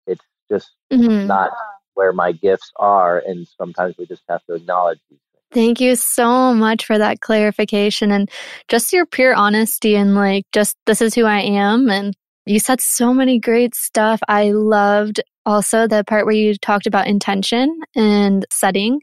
It's 0.07 0.23
just 0.51 0.71
mm-hmm. 0.91 1.27
not 1.27 1.51
where 1.93 2.13
my 2.13 2.31
gifts 2.31 2.71
are, 2.77 3.19
and 3.25 3.47
sometimes 3.57 3.95
we 3.97 4.05
just 4.05 4.23
have 4.29 4.43
to 4.45 4.55
acknowledge 4.55 4.99
these 5.09 5.19
things. 5.33 5.43
Thank 5.51 5.79
you 5.79 5.95
so 5.95 6.53
much 6.53 6.85
for 6.85 6.97
that 6.97 7.21
clarification 7.21 8.11
and 8.11 8.29
just 8.67 8.91
your 8.91 9.05
pure 9.05 9.35
honesty 9.35 9.95
and 9.95 10.15
like 10.15 10.45
just 10.51 10.75
this 10.87 11.01
is 11.01 11.13
who 11.13 11.25
I 11.25 11.41
am 11.41 11.91
and 11.91 12.15
you 12.45 12.59
said 12.59 12.81
so 12.81 13.13
many 13.13 13.39
great 13.39 13.75
stuff. 13.75 14.19
I 14.27 14.51
loved 14.51 15.21
also 15.45 15.87
the 15.87 16.03
part 16.03 16.25
where 16.25 16.33
you 16.33 16.55
talked 16.55 16.87
about 16.87 17.07
intention 17.07 17.79
and 17.95 18.45
setting. 18.51 18.99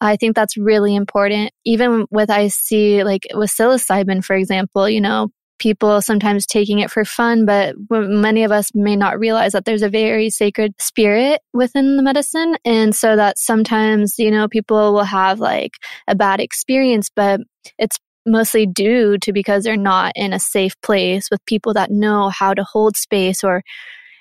I 0.00 0.16
think 0.16 0.36
that's 0.36 0.56
really 0.56 0.94
important. 0.94 1.52
Even 1.64 2.06
with 2.10 2.30
I 2.30 2.48
see 2.48 3.04
like 3.04 3.22
with 3.34 3.50
psilocybin, 3.50 4.24
for 4.24 4.36
example, 4.36 4.88
you 4.88 5.00
know, 5.00 5.28
people 5.58 6.00
sometimes 6.00 6.46
taking 6.46 6.78
it 6.78 6.90
for 6.90 7.04
fun, 7.04 7.44
but 7.44 7.74
many 7.90 8.44
of 8.44 8.52
us 8.52 8.70
may 8.74 8.96
not 8.96 9.18
realize 9.18 9.52
that 9.52 9.64
there's 9.64 9.82
a 9.82 9.88
very 9.88 10.30
sacred 10.30 10.72
spirit 10.80 11.40
within 11.52 11.96
the 11.96 12.02
medicine. 12.02 12.56
And 12.64 12.94
so 12.94 13.16
that 13.16 13.38
sometimes, 13.38 14.18
you 14.18 14.30
know, 14.30 14.48
people 14.48 14.92
will 14.92 15.04
have 15.04 15.40
like 15.40 15.72
a 16.06 16.14
bad 16.14 16.40
experience, 16.40 17.10
but 17.14 17.40
it's 17.78 17.98
mostly 18.24 18.66
due 18.66 19.18
to 19.18 19.32
because 19.32 19.64
they're 19.64 19.76
not 19.76 20.12
in 20.14 20.32
a 20.32 20.38
safe 20.38 20.80
place 20.82 21.28
with 21.30 21.44
people 21.46 21.74
that 21.74 21.90
know 21.90 22.28
how 22.28 22.54
to 22.54 22.62
hold 22.62 22.96
space 22.96 23.42
or 23.42 23.62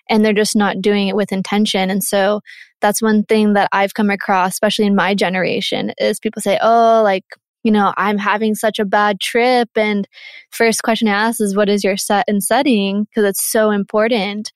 and 0.09 0.23
they're 0.23 0.33
just 0.33 0.55
not 0.55 0.81
doing 0.81 1.07
it 1.07 1.15
with 1.15 1.31
intention. 1.31 1.89
And 1.89 2.03
so 2.03 2.41
that's 2.81 3.01
one 3.01 3.23
thing 3.23 3.53
that 3.53 3.69
I've 3.71 3.93
come 3.93 4.09
across, 4.09 4.53
especially 4.53 4.85
in 4.85 4.95
my 4.95 5.15
generation, 5.15 5.93
is 5.97 6.19
people 6.19 6.41
say, 6.41 6.59
oh, 6.61 7.01
like, 7.03 7.23
you 7.63 7.71
know, 7.71 7.93
I'm 7.97 8.17
having 8.17 8.55
such 8.55 8.79
a 8.79 8.85
bad 8.85 9.19
trip. 9.19 9.69
And 9.75 10.07
first 10.51 10.83
question 10.83 11.07
I 11.07 11.27
ask 11.27 11.41
is, 11.41 11.55
what 11.55 11.69
is 11.69 11.83
your 11.83 11.97
set 11.97 12.25
and 12.27 12.43
setting? 12.43 13.03
Because 13.05 13.29
it's 13.29 13.51
so 13.51 13.71
important. 13.71 14.51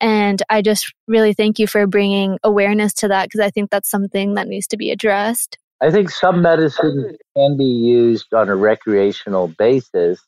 And 0.00 0.42
I 0.50 0.62
just 0.62 0.92
really 1.06 1.32
thank 1.32 1.58
you 1.58 1.66
for 1.66 1.86
bringing 1.86 2.38
awareness 2.42 2.92
to 2.94 3.08
that 3.08 3.26
because 3.26 3.40
I 3.40 3.50
think 3.50 3.70
that's 3.70 3.90
something 3.90 4.34
that 4.34 4.48
needs 4.48 4.66
to 4.68 4.76
be 4.76 4.90
addressed. 4.90 5.58
I 5.80 5.90
think 5.90 6.10
some 6.10 6.42
medicine 6.42 7.16
can 7.36 7.56
be 7.56 7.64
used 7.64 8.32
on 8.32 8.48
a 8.48 8.54
recreational 8.54 9.48
basis 9.48 10.20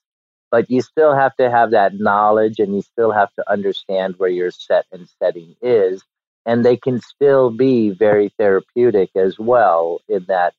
but 0.54 0.70
you 0.70 0.80
still 0.80 1.16
have 1.16 1.34
to 1.34 1.50
have 1.50 1.72
that 1.72 1.98
knowledge 1.98 2.60
and 2.60 2.76
you 2.76 2.80
still 2.80 3.10
have 3.10 3.28
to 3.34 3.50
understand 3.50 4.14
where 4.18 4.30
your 4.30 4.52
set 4.52 4.86
and 4.92 5.08
setting 5.18 5.56
is. 5.60 6.00
And 6.46 6.64
they 6.64 6.76
can 6.76 7.00
still 7.00 7.50
be 7.50 7.90
very 7.90 8.32
therapeutic 8.38 9.10
as 9.16 9.36
well 9.36 10.00
in 10.08 10.26
that 10.28 10.54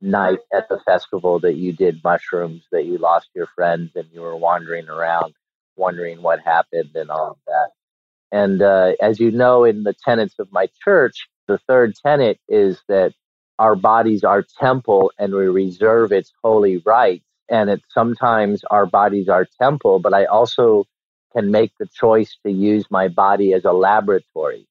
night 0.00 0.38
at 0.50 0.70
the 0.70 0.80
festival 0.86 1.40
that 1.40 1.56
you 1.56 1.74
did 1.74 2.02
mushrooms 2.02 2.62
that 2.72 2.86
you 2.86 2.96
lost 2.96 3.28
your 3.34 3.46
friends 3.54 3.90
and 3.96 4.08
you 4.14 4.22
were 4.22 4.34
wandering 4.34 4.88
around 4.88 5.34
wondering 5.76 6.22
what 6.22 6.40
happened 6.40 6.92
and 6.94 7.10
all 7.10 7.32
of 7.32 7.36
that. 7.46 7.68
And 8.32 8.62
uh, 8.62 8.92
as 9.02 9.20
you 9.20 9.30
know 9.30 9.64
in 9.64 9.82
the 9.82 9.92
tenets 9.92 10.36
of 10.38 10.50
my 10.52 10.68
church 10.82 11.28
the 11.48 11.58
third 11.68 11.92
tenet 11.96 12.40
is 12.48 12.80
that 12.88 13.12
our 13.58 13.76
bodies 13.76 14.24
are 14.24 14.42
temple 14.58 15.12
and 15.18 15.34
we 15.34 15.48
reserve 15.48 16.12
its 16.12 16.32
holy 16.42 16.78
rights 16.78 17.26
and 17.48 17.70
it's 17.70 17.84
sometimes 17.92 18.62
our 18.70 18.86
bodies 18.86 19.28
are 19.28 19.46
temple, 19.60 19.98
but 19.98 20.14
I 20.14 20.24
also 20.24 20.84
can 21.34 21.50
make 21.50 21.72
the 21.78 21.86
choice 21.86 22.36
to 22.46 22.52
use 22.52 22.86
my 22.90 23.08
body 23.08 23.52
as 23.52 23.64
a 23.64 23.72
laboratory. 23.72 24.66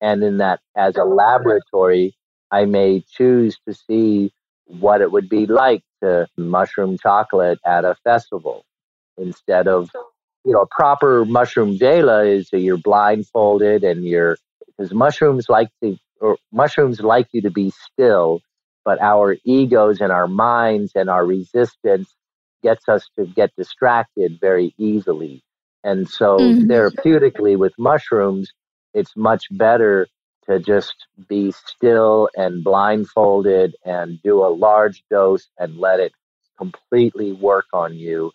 And 0.00 0.22
in 0.22 0.38
that, 0.38 0.60
as 0.76 0.96
a 0.96 1.04
laboratory, 1.04 2.14
I 2.50 2.64
may 2.64 3.00
choose 3.00 3.58
to 3.68 3.74
see 3.74 4.32
what 4.66 5.00
it 5.00 5.12
would 5.12 5.28
be 5.28 5.46
like 5.46 5.82
to 6.02 6.28
mushroom 6.36 6.98
chocolate 6.98 7.58
at 7.64 7.84
a 7.84 7.96
festival 8.04 8.64
instead 9.16 9.66
of, 9.68 9.90
you 10.44 10.52
know, 10.52 10.62
a 10.62 10.66
proper 10.66 11.24
mushroom 11.24 11.76
gala 11.76 12.24
is 12.24 12.48
you're 12.52 12.76
blindfolded 12.76 13.84
and 13.84 14.04
you're, 14.04 14.36
because 14.66 14.92
mushrooms 14.92 15.46
like 15.48 15.68
to, 15.82 15.98
or 16.20 16.36
mushrooms 16.52 17.00
like 17.00 17.28
you 17.32 17.42
to 17.42 17.50
be 17.50 17.70
still, 17.70 18.40
but 18.88 19.02
our 19.02 19.36
egos 19.44 20.00
and 20.00 20.10
our 20.10 20.26
minds 20.26 20.92
and 20.94 21.10
our 21.10 21.26
resistance 21.26 22.08
gets 22.62 22.88
us 22.88 23.06
to 23.18 23.26
get 23.26 23.50
distracted 23.54 24.38
very 24.40 24.74
easily. 24.78 25.42
And 25.84 26.08
so, 26.08 26.38
mm-hmm. 26.38 26.70
therapeutically, 26.70 27.58
with 27.58 27.74
mushrooms, 27.78 28.50
it's 28.94 29.14
much 29.14 29.44
better 29.50 30.08
to 30.48 30.58
just 30.58 30.94
be 31.28 31.52
still 31.52 32.30
and 32.34 32.64
blindfolded 32.64 33.76
and 33.84 34.22
do 34.22 34.42
a 34.42 34.48
large 34.48 35.04
dose 35.10 35.46
and 35.58 35.76
let 35.76 36.00
it 36.00 36.12
completely 36.56 37.32
work 37.32 37.66
on 37.74 37.94
you. 37.94 38.32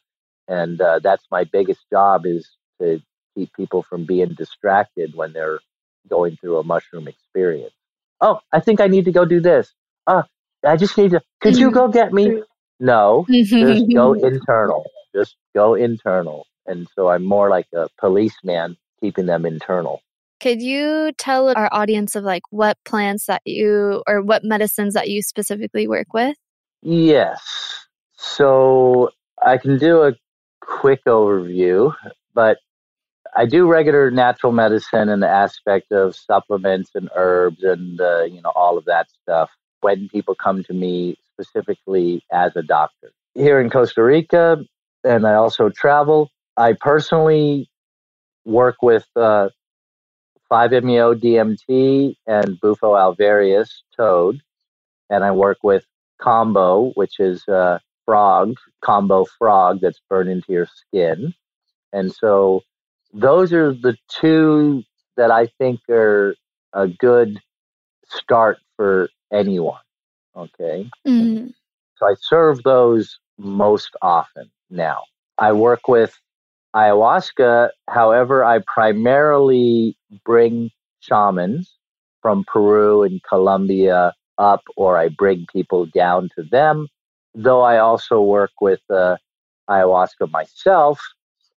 And 0.47 0.79
uh, 0.79 0.99
that's 0.99 1.25
my 1.31 1.45
biggest 1.45 1.81
job 1.91 2.27
is 2.27 2.47
to 2.79 3.01
keep 3.35 3.51
people 3.55 3.81
from 3.81 4.05
being 4.05 4.35
distracted 4.35 5.15
when 5.15 5.33
they're 5.33 5.61
going 6.07 6.37
through 6.37 6.59
a 6.59 6.63
mushroom 6.63 7.07
experience. 7.07 7.73
Oh, 8.21 8.39
I 8.51 8.59
think 8.59 8.81
I 8.81 8.85
need 8.85 9.05
to 9.05 9.11
go 9.11 9.25
do 9.25 9.41
this. 9.41 9.73
Uh, 10.05 10.23
I 10.65 10.77
just 10.77 10.97
need 10.97 11.11
to. 11.11 11.21
Could 11.41 11.57
you 11.57 11.67
mm-hmm. 11.67 11.75
go 11.75 11.87
get 11.89 12.13
me? 12.13 12.41
No, 12.79 13.25
just 13.29 13.93
go 13.93 14.13
internal. 14.23 14.85
Just 15.15 15.35
go 15.53 15.75
internal. 15.75 16.45
And 16.65 16.87
so 16.95 17.09
I'm 17.09 17.25
more 17.25 17.49
like 17.49 17.67
a 17.73 17.87
policeman 17.99 18.77
keeping 18.99 19.25
them 19.25 19.45
internal. 19.45 20.01
Could 20.39 20.61
you 20.61 21.11
tell 21.17 21.49
our 21.55 21.69
audience 21.71 22.15
of 22.15 22.23
like 22.23 22.43
what 22.49 22.77
plants 22.83 23.27
that 23.27 23.41
you 23.45 24.03
or 24.07 24.21
what 24.21 24.43
medicines 24.43 24.93
that 24.93 25.09
you 25.09 25.21
specifically 25.21 25.87
work 25.87 26.13
with? 26.13 26.35
Yes. 26.81 27.41
So 28.17 29.11
I 29.41 29.57
can 29.57 29.77
do 29.77 30.03
a 30.03 30.13
quick 30.61 31.01
overview, 31.05 31.93
but 32.33 32.57
I 33.35 33.45
do 33.45 33.67
regular 33.67 34.11
natural 34.11 34.51
medicine 34.51 35.09
in 35.09 35.19
the 35.21 35.29
aspect 35.29 35.91
of 35.91 36.15
supplements 36.15 36.91
and 36.93 37.09
herbs 37.15 37.63
and 37.63 37.99
uh, 37.99 38.23
you 38.23 38.41
know 38.41 38.51
all 38.55 38.77
of 38.77 38.85
that 38.85 39.07
stuff. 39.21 39.49
When 39.83 40.09
people 40.09 40.35
come 40.35 40.63
to 40.63 40.73
me 40.73 41.17
specifically 41.33 42.23
as 42.31 42.55
a 42.55 42.63
doctor. 42.63 43.11
Here 43.35 43.59
in 43.59 43.69
Costa 43.69 44.03
Rica, 44.03 44.63
and 45.03 45.27
I 45.27 45.33
also 45.33 45.69
travel, 45.69 46.29
I 46.55 46.73
personally 46.73 47.69
work 48.45 48.77
with 48.81 49.05
uh, 49.15 49.49
5-MeO 50.51 51.15
DMT 51.15 52.15
and 52.27 52.59
Bufo 52.61 52.93
alvarius 52.93 53.69
toad, 53.97 54.41
and 55.09 55.23
I 55.23 55.31
work 55.31 55.57
with 55.63 55.85
kambo, 56.21 56.95
which 56.95 57.19
is 57.19 57.45
a 57.47 57.81
frog, 58.05 58.55
kambo 58.83 59.27
frog 59.37 59.79
that's 59.81 59.99
burned 60.09 60.29
into 60.29 60.53
your 60.53 60.67
skin. 60.67 61.33
And 61.91 62.13
so 62.13 62.63
those 63.13 63.51
are 63.51 63.73
the 63.73 63.97
two 64.07 64.83
that 65.17 65.31
I 65.31 65.47
think 65.57 65.81
are 65.89 66.35
a 66.73 66.87
good 66.87 67.39
start 68.09 68.59
for 68.75 69.09
anyone. 69.33 69.79
Okay. 70.35 70.89
Mm-hmm. 71.07 71.47
So 71.97 72.05
I 72.05 72.13
serve 72.19 72.63
those 72.63 73.19
most 73.37 73.91
often 74.01 74.49
now. 74.69 75.03
I 75.37 75.51
work 75.51 75.87
with 75.87 76.17
ayahuasca. 76.75 77.69
However, 77.89 78.43
I 78.43 78.59
primarily 78.65 79.97
bring 80.25 80.69
shamans 80.99 81.75
from 82.21 82.45
Peru 82.51 83.03
and 83.03 83.21
Colombia 83.23 84.13
up, 84.37 84.61
or 84.75 84.97
I 84.97 85.09
bring 85.09 85.45
people 85.51 85.85
down 85.87 86.29
to 86.35 86.43
them. 86.43 86.87
Though 87.35 87.61
I 87.61 87.79
also 87.79 88.21
work 88.21 88.51
with 88.61 88.81
uh, 88.89 89.17
ayahuasca 89.69 90.31
myself, 90.31 91.01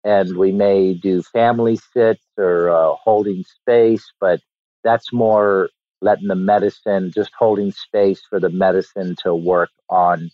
and 0.05 0.37
we 0.37 0.53
may 0.53 0.95
do 0.95 1.23
family 1.23 1.79
sits 1.93 2.25
or 2.37 2.71
uh, 2.71 2.95
holding 2.95 3.45
space, 3.45 4.05
but 4.21 4.41
that's 4.85 5.13
more 5.13 5.69
letting 6.07 6.29
the 6.29 6.37
medicine, 6.37 7.11
just 7.13 7.33
holding 7.37 7.73
space 7.73 8.23
for 8.31 8.39
the 8.39 8.49
medicine 8.49 9.17
to 9.25 9.35
work 9.35 9.71
on 9.91 10.31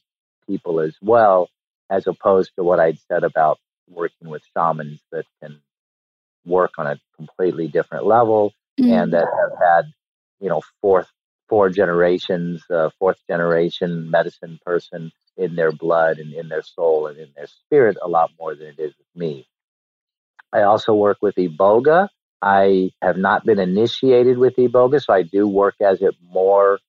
people 0.46 0.80
as 0.80 0.94
well, 1.00 1.48
as 1.90 2.06
opposed 2.06 2.52
to 2.56 2.62
what 2.62 2.78
I'd 2.78 2.98
said 3.08 3.24
about 3.24 3.58
working 3.88 4.28
with 4.28 4.42
shamans 4.54 5.00
that 5.10 5.24
can 5.40 5.60
work 6.44 6.72
on 6.78 6.86
a 6.86 7.00
completely 7.16 7.68
different 7.68 8.04
level 8.06 8.52
mm-hmm. 8.78 8.92
and 8.92 9.12
that 9.14 9.26
have 9.40 9.58
had, 9.58 9.92
you 10.40 10.48
know, 10.50 10.60
four 10.80 11.06
four 11.48 11.68
generations, 11.68 12.62
uh, 12.70 12.90
fourth 12.98 13.20
generation 13.28 14.10
medicine 14.10 14.58
person 14.64 15.12
in 15.36 15.54
their 15.54 15.72
blood 15.72 16.18
and 16.18 16.32
in 16.32 16.48
their 16.48 16.62
soul 16.62 17.06
and 17.06 17.18
in 17.18 17.28
their 17.36 17.46
spirit 17.46 17.96
a 18.00 18.08
lot 18.08 18.30
more 18.38 18.54
than 18.54 18.68
it 18.68 18.78
is 18.78 18.94
with 18.98 19.12
me. 19.14 19.46
I 20.52 20.62
also 20.62 20.94
work 20.94 21.18
with 21.20 21.34
Iboga. 21.36 22.08
I 22.42 22.90
have 23.02 23.16
not 23.18 23.44
been 23.46 23.60
initiated 23.60 24.38
with 24.38 24.56
Iboga, 24.56 25.02
so 25.02 25.14
I 25.14 25.22
do 25.22 25.48
work 25.48 25.76
as 25.80 26.02
it 26.02 26.16
more 26.30 26.80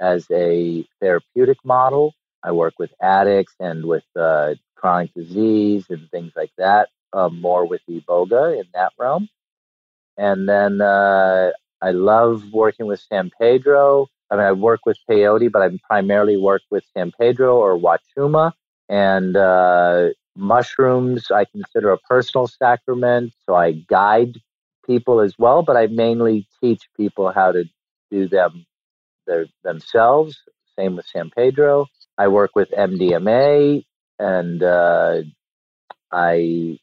as 0.00 0.26
a 0.30 0.86
therapeutic 1.00 1.58
model. 1.64 2.14
I 2.42 2.52
work 2.52 2.74
with 2.78 2.92
addicts 3.02 3.54
and 3.60 3.84
with 3.86 4.04
uh, 4.16 4.54
chronic 4.76 5.14
disease 5.14 5.86
and 5.90 6.10
things 6.10 6.32
like 6.36 6.52
that, 6.58 6.88
uh, 7.12 7.28
more 7.28 7.66
with 7.66 7.82
Iboga 7.88 8.58
in 8.60 8.66
that 8.74 8.92
realm. 8.98 9.28
And 10.16 10.48
then 10.48 10.80
uh, 10.80 11.50
I 11.82 11.90
love 11.92 12.52
working 12.52 12.86
with 12.86 13.00
San 13.00 13.30
Pedro. 13.40 14.08
I 14.30 14.36
mean, 14.36 14.44
I 14.46 14.52
work 14.52 14.80
with 14.86 14.98
peyote, 15.08 15.50
but 15.52 15.62
I 15.62 15.70
primarily 15.88 16.36
work 16.36 16.62
with 16.70 16.84
San 16.96 17.12
Pedro 17.18 17.56
or 17.56 17.78
Wachuma. 17.78 18.52
And 18.88 19.36
uh, 19.36 20.10
mushrooms, 20.36 21.30
I 21.30 21.44
consider 21.46 21.90
a 21.92 21.98
personal 21.98 22.46
sacrament. 22.48 23.32
So 23.46 23.54
I 23.54 23.72
guide 23.72 24.40
people 24.86 25.20
as 25.20 25.34
well, 25.38 25.62
but 25.62 25.76
I 25.76 25.86
mainly 25.86 26.46
teach 26.60 26.82
people 26.96 27.32
how 27.32 27.52
to 27.52 27.64
do 28.10 28.28
them 28.28 28.66
their, 29.26 29.46
themselves. 29.62 30.38
Same 30.78 30.96
with 30.96 31.06
San 31.06 31.30
Pedro. 31.30 31.86
I 32.18 32.28
work 32.28 32.50
with 32.54 32.70
MDMA 32.70 33.84
and 34.18 34.62
uh, 34.62 35.22
I 36.12 36.78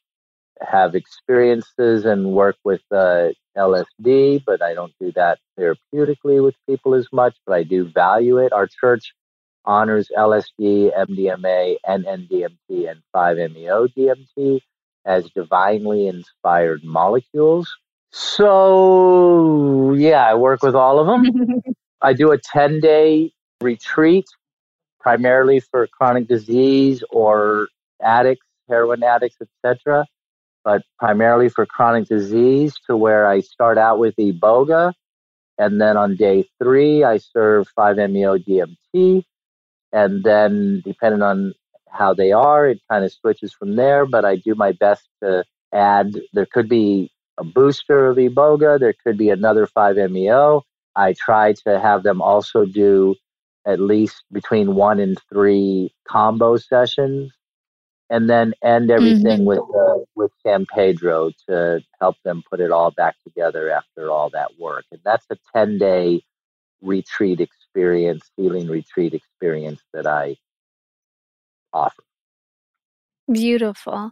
have 0.62 0.96
experiences 0.96 2.06
and 2.06 2.32
work 2.34 2.58
with 2.64 2.82
uh, 2.92 3.30
LSD, 3.58 4.44
but 4.46 4.62
I 4.62 4.74
don't 4.74 4.94
do 5.00 5.12
that 5.16 5.40
therapeutically 5.60 6.44
with 6.44 6.56
people 6.68 6.94
as 6.96 7.08
much, 7.12 7.36
but 7.46 7.54
I 7.54 7.64
do 7.64 7.90
value 7.90 8.38
it. 8.38 8.54
Our 8.54 8.68
church 8.68 9.14
honors 9.66 10.10
LSD, 10.16 10.92
MDMA, 10.96 11.78
and 11.86 12.06
NDMT 12.06 12.90
and 12.90 13.02
5-MeO 13.16 13.88
DMT 13.88 14.62
as 15.06 15.30
divinely 15.36 16.08
inspired 16.08 16.84
molecules. 16.84 17.72
So, 18.12 19.94
yeah, 19.94 20.26
I 20.26 20.36
work 20.36 20.64
with 20.64 20.76
all 20.76 21.00
of 21.00 21.08
them. 21.08 21.62
I 22.02 22.14
do 22.14 22.32
a 22.32 22.38
10 22.38 22.80
day 22.80 23.32
retreat 23.62 24.26
primarily 25.00 25.60
for 25.60 25.88
chronic 25.88 26.28
disease 26.28 27.04
or 27.12 27.68
addicts, 28.02 28.46
heroin 28.70 29.04
addicts, 29.04 29.38
etc 29.42 30.06
but 30.64 30.84
primarily 31.00 31.50
for 31.50 31.66
chronic 31.66 32.08
disease 32.08 32.74
to 32.88 32.96
where 32.96 33.28
I 33.28 33.40
start 33.42 33.78
out 33.78 34.00
with 34.00 34.16
Iboga. 34.18 34.94
And 35.58 35.80
then 35.80 35.98
on 35.98 36.16
day 36.16 36.48
three, 36.62 37.04
I 37.04 37.18
serve 37.18 37.68
5-MeO 37.78 38.38
DMT. 38.40 39.24
And 39.92 40.24
then 40.24 40.82
depending 40.86 41.22
on 41.22 41.54
how 41.90 42.14
they 42.14 42.32
are, 42.32 42.68
it 42.68 42.80
kind 42.90 43.04
of 43.04 43.12
switches 43.12 43.54
from 43.54 43.76
there. 43.76 44.06
But 44.06 44.26
I 44.26 44.38
do 44.38 44.56
my 44.56 44.72
best 44.74 45.08
to 45.22 45.44
add, 45.74 46.14
there 46.34 46.48
could 46.48 46.70
be 46.70 47.12
a 47.42 47.44
booster 47.44 48.08
of 48.08 48.18
Iboga, 48.18 48.80
there 48.80 48.94
could 49.04 49.18
be 49.18 49.32
another 49.32 49.66
5-MeO. 49.66 50.62
I 50.96 51.14
try 51.14 51.54
to 51.66 51.80
have 51.80 52.04
them 52.04 52.22
also 52.22 52.66
do 52.66 53.16
at 53.66 53.80
least 53.80 54.24
between 54.32 54.76
one 54.76 55.00
and 55.00 55.18
three 55.32 55.92
kambo 56.08 56.62
sessions 56.62 57.32
and 58.10 58.30
then 58.30 58.54
end 58.64 58.92
everything 58.92 59.40
mm-hmm. 59.40 59.46
with 59.46 59.60
uh, 59.60 60.04
with 60.16 60.32
San 60.46 60.66
Pedro 60.66 61.32
to 61.48 61.82
help 62.00 62.18
them 62.26 62.44
put 62.50 62.60
it 62.60 62.70
all 62.70 62.92
back 62.92 63.16
together 63.24 63.72
after 63.72 64.12
all 64.12 64.30
that 64.32 64.60
work. 64.60 64.84
And 64.92 65.00
that's 65.06 65.26
a 65.32 65.38
ten 65.56 65.78
day 65.78 66.22
retreat 66.82 67.40
experience, 67.40 68.30
healing 68.36 68.68
retreat 68.68 69.14
experience 69.14 69.82
that 69.94 70.06
I 70.06 70.36
offer. 71.72 72.04
Beautiful. 73.32 74.12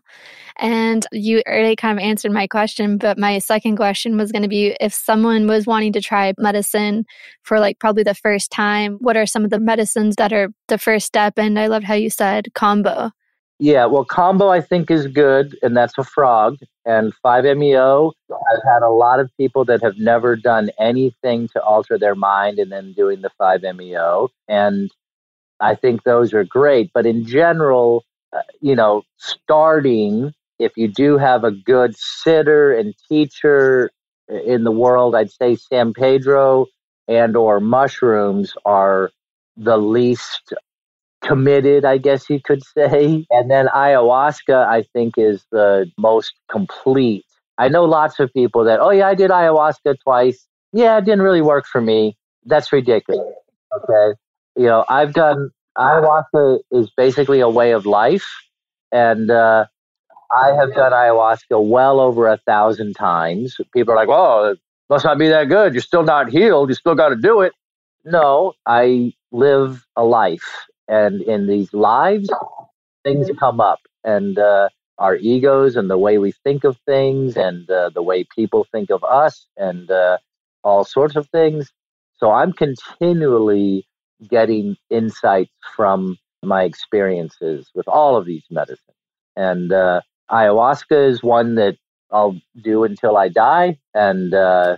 And 0.58 1.06
you 1.12 1.42
already 1.48 1.76
kind 1.76 1.98
of 1.98 2.04
answered 2.04 2.32
my 2.32 2.48
question, 2.48 2.98
but 2.98 3.18
my 3.18 3.40
second 3.40 3.76
question 3.76 4.18
was 4.18 4.32
going 4.32 4.44
to 4.44 4.48
be 4.50 4.76
if 4.80 4.94
someone 4.94 5.48
was 5.48 5.66
wanting 5.66 5.94
to 5.94 6.02
try 6.02 6.34
medicine 6.38 7.06
for 7.44 7.60
like 7.60 7.80
probably 7.80 8.04
the 8.04 8.14
first 8.14 8.52
time, 8.52 8.98
what 9.02 9.18
are 9.18 9.26
some 9.26 9.44
of 9.44 9.50
the 9.50 9.60
medicines 9.60 10.16
that 10.18 10.32
are 10.32 10.50
the 10.68 10.78
first 10.78 11.06
step? 11.06 11.34
And 11.38 11.60
I 11.60 11.68
loved 11.68 11.86
how 11.86 11.96
you 11.96 12.10
said 12.10 12.48
kambo. 12.54 13.12
Yeah, 13.62 13.88
well, 13.88 14.06
kambo 14.06 14.50
I 14.56 14.62
think 14.62 14.90
is 14.90 15.06
good, 15.08 15.58
and 15.62 15.76
that's 15.76 15.98
a 15.98 16.04
frog. 16.06 16.58
And 16.86 17.12
5-MeO, 17.26 18.14
I've 18.32 18.64
had 18.64 18.84
a 18.84 18.90
lot 18.90 19.20
of 19.20 19.30
people 19.36 19.66
that 19.66 19.84
have 19.84 19.98
never 19.98 20.38
done 20.38 20.70
anything 20.80 21.50
to 21.50 21.62
alter 21.62 21.98
their 21.98 22.16
mind 22.16 22.58
and 22.58 22.72
then 22.72 22.94
doing 22.94 23.22
the 23.22 23.32
5-MeO. 23.40 24.30
And 24.48 24.90
I 25.60 25.76
think 25.76 26.04
those 26.04 26.34
are 26.34 26.46
great. 26.46 26.92
But 26.94 27.06
in 27.06 27.26
general, 27.26 28.06
you 28.62 28.76
know, 28.76 29.04
starting, 29.18 30.34
if 30.60 30.76
you 30.76 30.88
do 30.88 31.18
have 31.18 31.44
a 31.44 31.52
good 31.52 31.96
sitter 31.98 32.74
and 32.74 32.94
teacher 33.08 33.92
in 34.28 34.64
the 34.64 34.72
world, 34.72 35.16
I'd 35.16 35.32
say 35.32 35.56
San 35.56 35.94
Pedro 35.94 36.68
and 37.08 37.36
or 37.36 37.60
mushrooms 37.60 38.54
are 38.66 39.12
the 39.58 39.78
least 39.78 40.54
committed, 41.22 41.84
I 41.86 41.98
guess 41.98 42.30
you 42.30 42.40
could 42.42 42.64
say. 42.64 43.26
And 43.30 43.50
then 43.50 43.68
ayahuasca, 43.68 44.68
I 44.68 44.84
think, 44.94 45.16
is 45.18 45.46
the 45.52 45.92
most 45.98 46.34
complete. 46.50 47.26
I 47.58 47.68
know 47.68 47.84
lots 47.84 48.20
of 48.20 48.32
people 48.32 48.64
that, 48.66 48.80
oh, 48.80 48.92
yeah, 48.92 49.08
I 49.08 49.16
did 49.16 49.32
ayahuasca 49.32 49.98
twice. 50.04 50.48
Yeah, 50.72 50.98
it 50.98 51.06
didn't 51.06 51.24
really 51.24 51.42
work 51.42 51.66
for 51.66 51.82
me. 51.82 52.16
That's 52.46 52.72
ridiculous. 52.72 53.34
Okay. 53.76 54.16
You 54.56 54.66
know, 54.66 54.86
I've 54.88 55.14
done 55.14 55.52
ayahuasca 55.80 56.60
is 56.72 56.92
basically 56.98 57.42
a 57.42 57.50
way 57.50 57.72
of 57.74 57.88
life. 57.88 58.28
And 58.92 59.32
uh, 59.32 59.66
I 60.32 60.50
have 60.54 60.76
done 60.76 60.94
ayahuasca 60.94 61.64
well 61.70 62.00
over 62.02 62.28
a 62.28 62.38
thousand 62.48 62.96
times. 62.96 63.58
People 63.74 63.94
are 63.94 63.98
like, 63.98 64.10
oh, 64.12 64.52
it 64.52 64.60
must 64.90 65.06
not 65.06 65.20
be 65.20 65.30
that 65.30 65.46
good. 65.46 65.74
You're 65.74 65.82
still 65.82 66.04
not 66.04 66.30
healed. 66.30 66.70
You 66.70 66.76
still 66.76 66.96
got 66.96 67.10
to 67.10 67.18
do 67.18 67.42
it. 67.42 67.54
No, 68.06 68.54
I 68.66 69.14
live 69.32 69.86
a 69.98 70.04
life 70.04 70.68
and 70.90 71.22
in 71.24 71.48
these 71.48 71.74
lives, 71.74 72.30
things 73.04 73.30
come 73.40 73.62
up, 73.62 73.80
and 74.04 74.40
uh, 74.40 74.70
our 75.00 75.16
egos 75.18 75.76
and 75.78 75.90
the 75.90 75.98
way 75.98 76.18
we 76.20 76.34
think 76.44 76.66
of 76.66 76.78
things, 76.86 77.38
and 77.38 77.70
uh, 77.70 77.92
the 77.94 78.04
way 78.04 78.26
people 78.36 78.68
think 78.72 78.92
of 78.92 79.04
us, 79.04 79.48
and 79.58 79.92
uh, 79.92 80.18
all 80.64 80.86
sorts 80.86 81.16
of 81.18 81.28
things. 81.30 81.72
So 82.18 82.32
I'm 82.32 82.54
continually 82.54 83.88
getting 84.28 84.78
insights 84.90 85.52
from 85.76 86.18
my 86.44 86.64
experiences 86.64 87.70
with 87.74 87.88
all 87.88 88.16
of 88.16 88.26
these 88.26 88.44
medicines. 88.50 88.96
And 89.36 89.72
uh, 89.72 90.02
ayahuasca 90.32 91.10
is 91.10 91.24
one 91.24 91.56
that 91.56 91.78
I'll 92.12 92.40
do 92.62 92.84
until 92.84 93.18
I 93.18 93.30
die. 93.30 93.78
And 93.94 94.34
uh, 94.34 94.78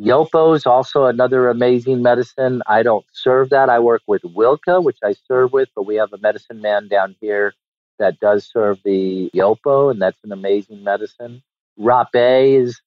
Yopo 0.00 0.56
is 0.56 0.66
also 0.66 1.06
another 1.06 1.48
amazing 1.48 2.02
medicine. 2.02 2.62
I 2.66 2.82
don't 2.82 3.04
serve 3.12 3.50
that. 3.50 3.68
I 3.68 3.78
work 3.80 4.02
with 4.06 4.22
Wilka, 4.22 4.82
which 4.82 4.98
I 5.04 5.14
serve 5.28 5.52
with, 5.52 5.68
but 5.74 5.86
we 5.86 5.96
have 5.96 6.12
a 6.12 6.18
medicine 6.18 6.60
man 6.60 6.88
down 6.88 7.16
here 7.20 7.52
that 7.98 8.18
does 8.18 8.48
serve 8.50 8.78
the 8.84 9.30
Yopo, 9.34 9.90
and 9.90 10.00
that's 10.00 10.22
an 10.24 10.32
amazing 10.32 10.82
medicine. 10.82 11.42
Rapé 11.78 12.60
is 12.62 12.80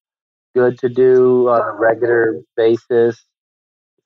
good 0.56 0.80
to 0.80 0.90
do 0.90 1.50
on 1.50 1.62
a 1.62 1.72
regular 1.72 2.42
basis. 2.58 3.24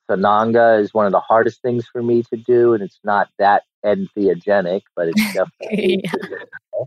Sananga 0.10 0.82
is 0.82 0.94
one 0.94 1.06
of 1.06 1.12
the 1.12 1.20
hardest 1.20 1.62
things 1.62 1.86
for 1.92 2.02
me 2.02 2.24
to 2.24 2.38
do, 2.38 2.74
and 2.74 2.84
it's 2.84 3.00
not 3.04 3.30
that 3.40 3.64
entheogenic, 3.86 4.82
but 4.96 5.10
it's 5.10 5.34
definitely. 5.34 6.02
yeah. 6.04 6.84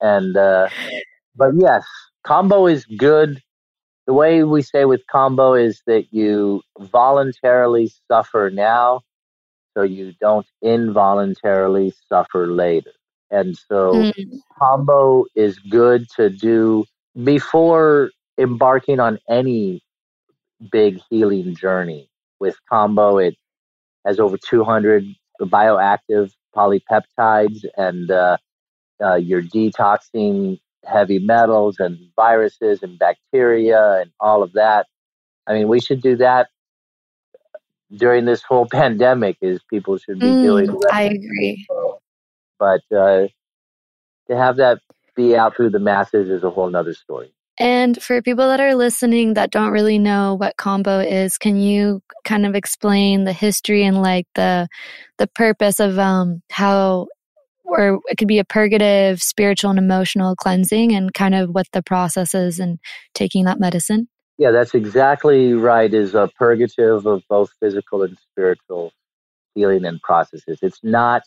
And, 0.00 0.36
uh, 0.36 0.68
but 1.36 1.52
yes, 1.56 1.84
kambo 2.26 2.70
is 2.70 2.84
good 2.84 3.40
the 4.06 4.12
way 4.12 4.42
we 4.42 4.62
say 4.62 4.84
with 4.84 5.02
kambo 5.12 5.60
is 5.60 5.82
that 5.86 6.12
you 6.12 6.62
voluntarily 6.80 7.90
suffer 8.10 8.50
now 8.52 9.00
so 9.76 9.82
you 9.82 10.12
don't 10.20 10.46
involuntarily 10.60 11.92
suffer 12.08 12.46
later. 12.46 12.92
And 13.30 13.56
so 13.56 13.92
mm. 13.92 14.40
kambo 14.60 15.24
is 15.34 15.58
good 15.58 16.08
to 16.16 16.28
do 16.28 16.84
before 17.22 18.10
embarking 18.38 19.00
on 19.00 19.18
any 19.28 19.82
big 20.70 21.00
healing 21.08 21.54
journey. 21.54 22.08
With 22.42 22.56
kambo, 22.70 23.24
it 23.24 23.36
has 24.04 24.18
over 24.18 24.36
200 24.36 25.04
bioactive 25.42 26.32
polypeptides, 26.56 27.64
and 27.76 28.10
uh, 28.10 28.36
uh, 29.00 29.14
you're 29.14 29.42
detoxing 29.42 30.58
heavy 30.84 31.20
metals 31.20 31.76
and 31.78 31.96
viruses 32.16 32.82
and 32.82 32.98
bacteria 32.98 34.00
and 34.00 34.10
all 34.18 34.42
of 34.42 34.54
that. 34.54 34.86
I 35.46 35.52
mean, 35.54 35.68
we 35.68 35.78
should 35.78 36.02
do 36.02 36.16
that 36.16 36.48
during 37.96 38.24
this 38.24 38.42
whole 38.42 38.66
pandemic. 38.72 39.36
Is 39.40 39.60
people 39.70 39.96
should 39.98 40.18
be 40.18 40.26
mm, 40.26 40.42
doing. 40.42 40.76
I 40.90 41.02
agree. 41.02 41.64
But 42.58 42.82
uh, 42.90 43.28
to 44.28 44.36
have 44.36 44.56
that 44.56 44.80
be 45.14 45.36
out 45.36 45.54
through 45.54 45.70
the 45.70 45.78
masses 45.78 46.28
is 46.28 46.42
a 46.42 46.50
whole 46.50 46.68
nother 46.68 46.94
story. 46.94 47.32
And 47.58 48.02
for 48.02 48.22
people 48.22 48.46
that 48.48 48.60
are 48.60 48.74
listening 48.74 49.34
that 49.34 49.50
don't 49.50 49.72
really 49.72 49.98
know 49.98 50.34
what 50.34 50.56
kambo 50.56 51.06
is, 51.06 51.36
can 51.36 51.56
you 51.56 52.02
kind 52.24 52.46
of 52.46 52.54
explain 52.54 53.24
the 53.24 53.32
history 53.32 53.84
and 53.84 54.00
like 54.00 54.26
the 54.34 54.68
the 55.18 55.26
purpose 55.26 55.78
of 55.78 55.98
um 55.98 56.42
how 56.50 57.08
or 57.64 58.00
it 58.08 58.16
could 58.16 58.28
be 58.28 58.38
a 58.38 58.44
purgative, 58.44 59.22
spiritual 59.22 59.70
and 59.70 59.78
emotional 59.78 60.36
cleansing 60.36 60.92
and 60.94 61.14
kind 61.14 61.34
of 61.34 61.50
what 61.50 61.66
the 61.72 61.82
process 61.82 62.34
is 62.34 62.58
in 62.58 62.78
taking 63.14 63.44
that 63.44 63.60
medicine? 63.60 64.08
Yeah, 64.38 64.50
that's 64.50 64.74
exactly 64.74 65.54
right. 65.54 65.92
Is 65.92 66.14
a 66.14 66.28
purgative 66.38 67.06
of 67.06 67.22
both 67.28 67.50
physical 67.60 68.02
and 68.02 68.16
spiritual 68.18 68.92
healing 69.54 69.84
and 69.84 70.00
processes. 70.02 70.58
It's 70.62 70.80
not 70.82 71.22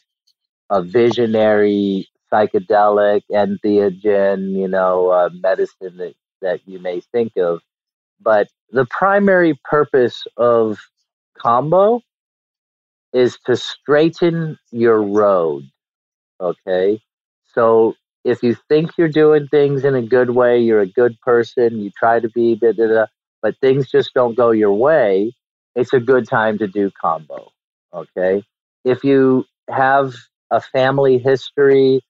a 0.69 0.81
visionary 0.81 2.07
psychedelic 2.35 3.21
entheogen, 3.31 4.51
you 4.51 4.67
know, 4.67 5.09
uh, 5.09 5.29
medicine 5.33 5.97
that, 5.97 6.13
that 6.41 6.59
you 6.65 6.79
may 6.79 6.99
think 7.11 7.33
of. 7.37 7.61
But 8.21 8.47
the 8.71 8.85
primary 8.89 9.59
purpose 9.63 10.23
of 10.37 10.79
kambo 11.39 12.01
is 13.13 13.37
to 13.45 13.55
straighten 13.55 14.57
your 14.71 15.01
road. 15.01 15.63
Okay. 16.41 17.01
So 17.53 17.95
if 18.23 18.43
you 18.43 18.55
think 18.67 18.91
you're 18.97 19.07
doing 19.07 19.47
things 19.47 19.85
in 19.85 19.95
a 19.95 20.01
good 20.01 20.31
way, 20.31 20.59
you're 20.59 20.81
a 20.81 20.87
good 20.87 21.19
person, 21.21 21.79
you 21.79 21.91
try 21.91 22.19
to 22.19 22.29
be, 22.29 22.55
da, 22.55 22.73
da, 22.73 22.87
da, 22.87 23.05
but 23.41 23.55
things 23.61 23.89
just 23.89 24.13
don't 24.13 24.35
go 24.35 24.51
your 24.51 24.73
way, 24.73 25.33
it's 25.75 25.93
a 25.93 25.99
good 25.99 26.27
time 26.27 26.57
to 26.57 26.67
do 26.67 26.91
kambo. 27.01 27.49
Okay. 27.93 28.43
If 28.83 29.03
you 29.03 29.45
have 29.69 30.15
a 30.51 30.59
family 30.59 31.17
history 31.17 32.01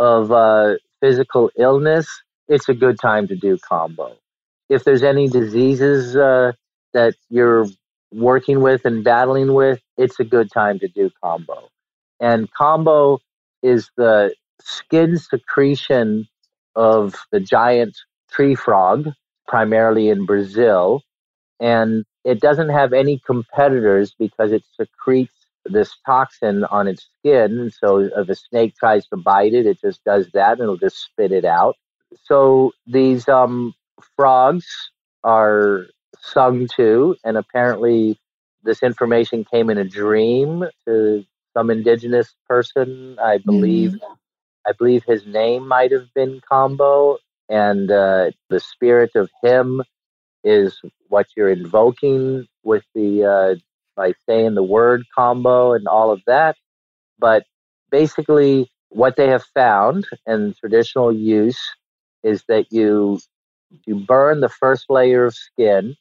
of 0.00 0.32
uh, 0.32 0.76
physical 1.00 1.50
illness, 1.58 2.08
it's 2.48 2.70
a 2.70 2.74
good 2.74 2.98
time 2.98 3.28
to 3.28 3.36
do 3.36 3.58
kambo. 3.58 4.16
If 4.70 4.82
there's 4.82 5.02
any 5.02 5.28
diseases 5.28 6.16
uh, 6.16 6.52
that 6.94 7.14
you're 7.28 7.66
working 8.10 8.62
with 8.62 8.86
and 8.86 9.04
battling 9.04 9.52
with, 9.52 9.80
it's 9.98 10.18
a 10.18 10.24
good 10.24 10.50
time 10.50 10.78
to 10.78 10.88
do 10.88 11.10
kambo. 11.22 11.68
And 12.18 12.48
kambo 12.52 13.18
is 13.62 13.90
the 13.96 14.34
skin 14.62 15.18
secretion 15.18 16.26
of 16.74 17.14
the 17.30 17.40
giant 17.40 17.96
tree 18.30 18.54
frog, 18.54 19.10
primarily 19.46 20.08
in 20.08 20.24
Brazil. 20.24 21.02
And 21.60 22.06
it 22.24 22.40
doesn't 22.40 22.70
have 22.70 22.94
any 22.94 23.18
competitors 23.18 24.14
because 24.18 24.52
it 24.52 24.62
secretes 24.80 25.39
this 25.64 25.96
toxin 26.06 26.64
on 26.64 26.88
its 26.88 27.08
skin. 27.18 27.70
So 27.78 27.98
if 27.98 28.28
a 28.28 28.34
snake 28.34 28.74
tries 28.76 29.06
to 29.08 29.16
bite 29.16 29.54
it, 29.54 29.66
it 29.66 29.80
just 29.80 30.02
does 30.04 30.28
that 30.34 30.52
and 30.52 30.62
it'll 30.62 30.76
just 30.76 31.02
spit 31.02 31.32
it 31.32 31.44
out. 31.44 31.76
So 32.24 32.72
these 32.86 33.28
um, 33.28 33.74
frogs 34.16 34.66
are 35.22 35.86
sung 36.20 36.68
to, 36.76 37.16
and 37.24 37.36
apparently 37.36 38.18
this 38.62 38.82
information 38.82 39.44
came 39.44 39.70
in 39.70 39.78
a 39.78 39.84
dream 39.84 40.64
to 40.86 41.24
some 41.56 41.70
indigenous 41.70 42.34
person. 42.48 43.18
I 43.22 43.38
believe, 43.38 43.92
mm-hmm. 43.92 44.12
I 44.66 44.72
believe 44.78 45.04
his 45.04 45.26
name 45.26 45.66
might 45.66 45.92
have 45.92 46.12
been 46.14 46.40
Kambo, 46.50 47.18
and 47.48 47.90
uh, 47.90 48.30
the 48.48 48.60
spirit 48.60 49.12
of 49.14 49.30
him 49.42 49.82
is 50.44 50.80
what 51.08 51.26
you're 51.36 51.50
invoking 51.50 52.46
with 52.62 52.84
the 52.94 53.24
uh, 53.24 53.54
by 53.96 54.12
saying 54.28 54.54
the 54.54 54.62
word 54.62 55.04
kambo 55.16 55.76
and 55.76 55.86
all 55.88 56.10
of 56.10 56.22
that. 56.26 56.56
But 57.18 57.44
basically, 57.90 58.70
what 58.90 59.16
they 59.16 59.28
have 59.28 59.44
found 59.54 60.06
in 60.26 60.54
traditional 60.58 61.12
use 61.12 61.60
is 62.22 62.44
that 62.48 62.72
you 62.72 63.20
you 63.86 63.96
burn 63.96 64.40
the 64.40 64.48
first 64.48 64.86
layer 64.90 65.24
of 65.26 65.34
skin 65.34 65.96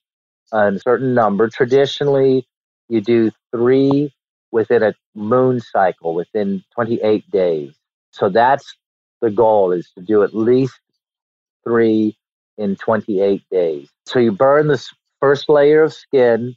a 0.51 0.79
certain 0.79 1.13
number. 1.13 1.49
Traditionally, 1.49 2.47
you 2.89 3.01
do 3.01 3.31
three 3.51 4.13
within 4.51 4.83
a 4.83 4.93
moon 5.15 5.59
cycle 5.59 6.13
within 6.15 6.63
28 6.73 7.29
days. 7.31 7.75
So 8.11 8.29
that's 8.29 8.75
the 9.21 9.29
goal 9.29 9.71
is 9.71 9.91
to 9.95 10.01
do 10.01 10.23
at 10.23 10.33
least 10.35 10.79
three 11.63 12.17
in 12.57 12.75
28 12.75 13.43
days. 13.51 13.89
So 14.05 14.19
you 14.19 14.31
burn 14.31 14.67
this 14.67 14.89
first 15.19 15.49
layer 15.49 15.83
of 15.83 15.93
skin 15.93 16.55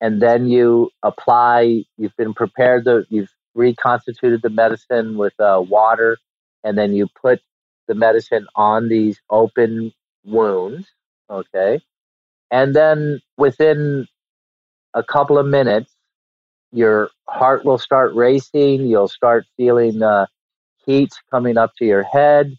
and 0.00 0.20
then 0.20 0.48
you 0.48 0.90
apply 1.02 1.84
you've 1.96 2.16
been 2.16 2.34
prepared 2.34 2.84
the 2.84 3.04
you've 3.08 3.32
reconstituted 3.54 4.42
the 4.42 4.50
medicine 4.50 5.16
with 5.16 5.38
uh, 5.40 5.62
water 5.66 6.18
and 6.64 6.76
then 6.76 6.92
you 6.92 7.08
put 7.20 7.40
the 7.88 7.94
medicine 7.94 8.46
on 8.56 8.88
these 8.88 9.20
open 9.30 9.92
wounds 10.24 10.86
okay? 11.30 11.80
And 12.50 12.76
then 12.76 13.20
within 13.36 14.06
a 14.94 15.02
couple 15.02 15.38
of 15.38 15.46
minutes 15.46 15.92
your 16.72 17.10
heart 17.28 17.64
will 17.64 17.78
start 17.78 18.14
racing 18.14 18.86
you'll 18.86 19.08
start 19.08 19.46
feeling 19.56 20.02
uh, 20.02 20.26
heat 20.84 21.12
coming 21.30 21.56
up 21.56 21.72
to 21.76 21.84
your 21.84 22.02
head 22.02 22.54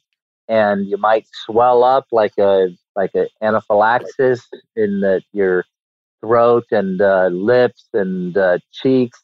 and 0.48 0.88
you 0.88 0.98
might 0.98 1.28
swell 1.32 1.84
up 1.84 2.06
like 2.12 2.34
a 2.40 2.70
like 2.96 3.12
an 3.14 3.28
anaphylaxis 3.42 4.48
in 4.76 5.02
the, 5.02 5.22
your 5.34 5.66
throat 6.22 6.66
and 6.72 7.02
uh, 7.02 7.28
lips 7.28 7.88
and 7.94 8.38
uh, 8.38 8.60
cheeks 8.72 9.20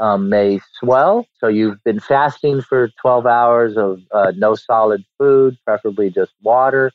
um, 0.00 0.28
may 0.28 0.60
swell. 0.78 1.26
So 1.38 1.48
you've 1.48 1.82
been 1.84 2.00
fasting 2.00 2.62
for 2.62 2.90
12 3.00 3.26
hours 3.26 3.76
of 3.76 4.00
uh, 4.12 4.32
no 4.36 4.54
solid 4.54 5.04
food, 5.18 5.58
preferably 5.64 6.10
just 6.10 6.32
water, 6.42 6.90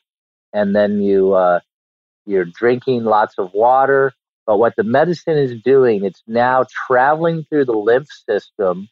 and 0.53 0.75
then 0.75 1.01
you 1.01 1.33
uh, 1.33 1.59
you're 2.25 2.45
drinking 2.45 3.03
lots 3.05 3.35
of 3.37 3.53
water. 3.53 4.13
But 4.45 4.57
what 4.57 4.75
the 4.75 4.83
medicine 4.83 5.37
is 5.37 5.61
doing, 5.63 6.05
it's 6.05 6.23
now 6.27 6.65
traveling 6.87 7.45
through 7.49 7.65
the 7.65 7.73
lymph 7.73 8.09
system 8.29 8.89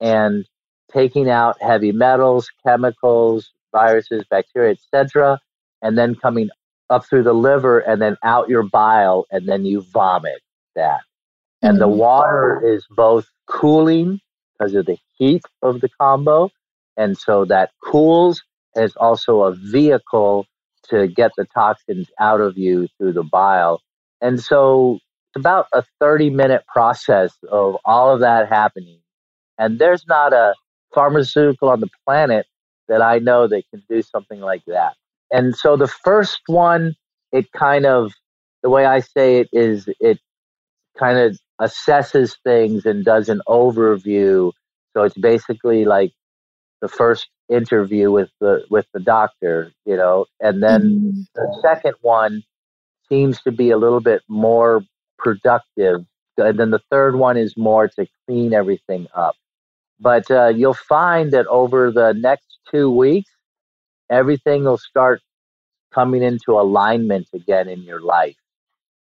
and 0.00 0.44
taking 0.92 1.28
out 1.28 1.60
heavy 1.60 1.92
metals, 1.92 2.48
chemicals, 2.66 3.52
viruses, 3.72 4.24
bacteria, 4.30 4.72
etc., 4.72 5.40
and 5.82 5.96
then 5.96 6.14
coming 6.14 6.48
up 6.90 7.06
through 7.06 7.22
the 7.22 7.32
liver 7.32 7.80
and 7.80 8.00
then 8.00 8.16
out 8.22 8.48
your 8.48 8.62
bile 8.62 9.26
and 9.30 9.48
then 9.48 9.64
you 9.64 9.82
vomit 9.92 10.40
that. 10.74 11.00
And 11.62 11.72
mm-hmm. 11.72 11.80
the 11.80 11.88
water 11.88 12.62
is 12.64 12.86
both 12.90 13.26
cooling 13.46 14.20
because 14.58 14.74
of 14.74 14.86
the 14.86 14.98
heat 15.16 15.42
of 15.62 15.80
the 15.80 15.88
kambo, 16.00 16.50
And 16.96 17.16
so 17.16 17.44
that 17.46 17.70
cools 17.82 18.42
as 18.76 18.94
also 18.96 19.42
a 19.42 19.54
vehicle 19.54 20.46
to 20.90 21.06
get 21.06 21.32
the 21.36 21.46
toxins 21.54 22.08
out 22.18 22.40
of 22.40 22.56
you 22.56 22.88
through 22.96 23.12
the 23.12 23.22
bile. 23.22 23.80
And 24.20 24.40
so 24.40 24.98
it's 25.28 25.40
about 25.40 25.66
a 25.72 25.84
30 26.00 26.30
minute 26.30 26.64
process 26.66 27.36
of 27.50 27.76
all 27.84 28.12
of 28.12 28.20
that 28.20 28.48
happening. 28.48 29.00
And 29.58 29.78
there's 29.78 30.06
not 30.06 30.32
a 30.32 30.54
pharmaceutical 30.94 31.68
on 31.68 31.80
the 31.80 31.90
planet 32.06 32.46
that 32.88 33.02
I 33.02 33.18
know 33.18 33.46
that 33.48 33.64
can 33.70 33.82
do 33.88 34.02
something 34.02 34.40
like 34.40 34.62
that. 34.66 34.94
And 35.30 35.54
so 35.56 35.76
the 35.76 35.88
first 35.88 36.40
one, 36.46 36.94
it 37.32 37.52
kind 37.52 37.86
of, 37.86 38.12
the 38.62 38.70
way 38.70 38.86
I 38.86 39.00
say 39.00 39.38
it 39.38 39.48
is 39.52 39.88
it 40.00 40.18
kind 40.98 41.18
of 41.18 41.38
assesses 41.60 42.36
things 42.44 42.86
and 42.86 43.04
does 43.04 43.28
an 43.28 43.40
overview. 43.48 44.52
So 44.96 45.04
it's 45.04 45.18
basically 45.18 45.84
like 45.84 46.12
the 46.80 46.88
first 46.88 47.28
interview 47.48 48.10
with 48.10 48.30
the 48.40 48.64
with 48.70 48.86
the 48.92 49.00
doctor, 49.00 49.72
you 49.84 49.96
know, 49.96 50.26
and 50.40 50.62
then 50.62 50.82
mm-hmm. 50.82 51.20
the 51.34 51.58
second 51.62 51.94
one 52.02 52.42
seems 53.08 53.40
to 53.42 53.52
be 53.52 53.70
a 53.70 53.78
little 53.78 54.00
bit 54.00 54.22
more 54.28 54.82
productive, 55.18 56.04
and 56.36 56.58
then 56.58 56.70
the 56.70 56.80
third 56.90 57.16
one 57.16 57.36
is 57.36 57.56
more 57.56 57.88
to 57.88 58.06
clean 58.26 58.52
everything 58.52 59.06
up. 59.14 59.34
But 60.00 60.30
uh, 60.30 60.48
you'll 60.48 60.74
find 60.74 61.32
that 61.32 61.46
over 61.46 61.90
the 61.90 62.12
next 62.12 62.58
two 62.70 62.90
weeks, 62.90 63.30
everything 64.10 64.64
will 64.64 64.78
start 64.78 65.20
coming 65.92 66.22
into 66.22 66.52
alignment 66.52 67.28
again 67.34 67.68
in 67.68 67.82
your 67.82 68.00
life. 68.00 68.36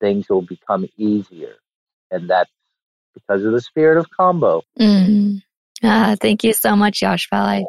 Things 0.01 0.29
will 0.29 0.43
become 0.43 0.87
easier. 0.97 1.55
And 2.11 2.29
that's 2.29 2.51
because 3.15 3.45
of 3.45 3.53
the 3.53 3.61
spirit 3.61 3.99
of 3.99 4.07
kambo. 4.19 4.63
Mm. 4.79 5.43
Ah, 5.83 6.17
thank 6.21 6.45
you 6.45 6.53
so 6.53 6.77
much, 6.77 7.01
Yashpal. 7.01 7.67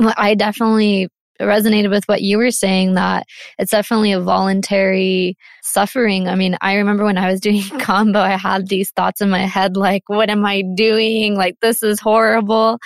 I, 0.00 0.14
I 0.16 0.34
definitely 0.34 1.08
resonated 1.40 1.90
with 1.90 2.04
what 2.06 2.22
you 2.22 2.38
were 2.38 2.50
saying 2.50 2.94
that 2.94 3.26
it's 3.58 3.70
definitely 3.70 4.12
a 4.12 4.20
voluntary 4.20 5.36
suffering. 5.62 6.28
I 6.28 6.34
mean, 6.34 6.56
I 6.60 6.74
remember 6.74 7.04
when 7.04 7.18
I 7.18 7.30
was 7.30 7.40
doing 7.40 7.62
kambo, 7.62 8.16
I 8.16 8.36
had 8.36 8.68
these 8.68 8.90
thoughts 8.90 9.20
in 9.20 9.30
my 9.30 9.46
head 9.46 9.76
like, 9.76 10.02
what 10.08 10.30
am 10.30 10.44
I 10.44 10.62
doing? 10.74 11.34
Like, 11.34 11.56
this 11.60 11.82
is 11.82 12.00
horrible. 12.00 12.78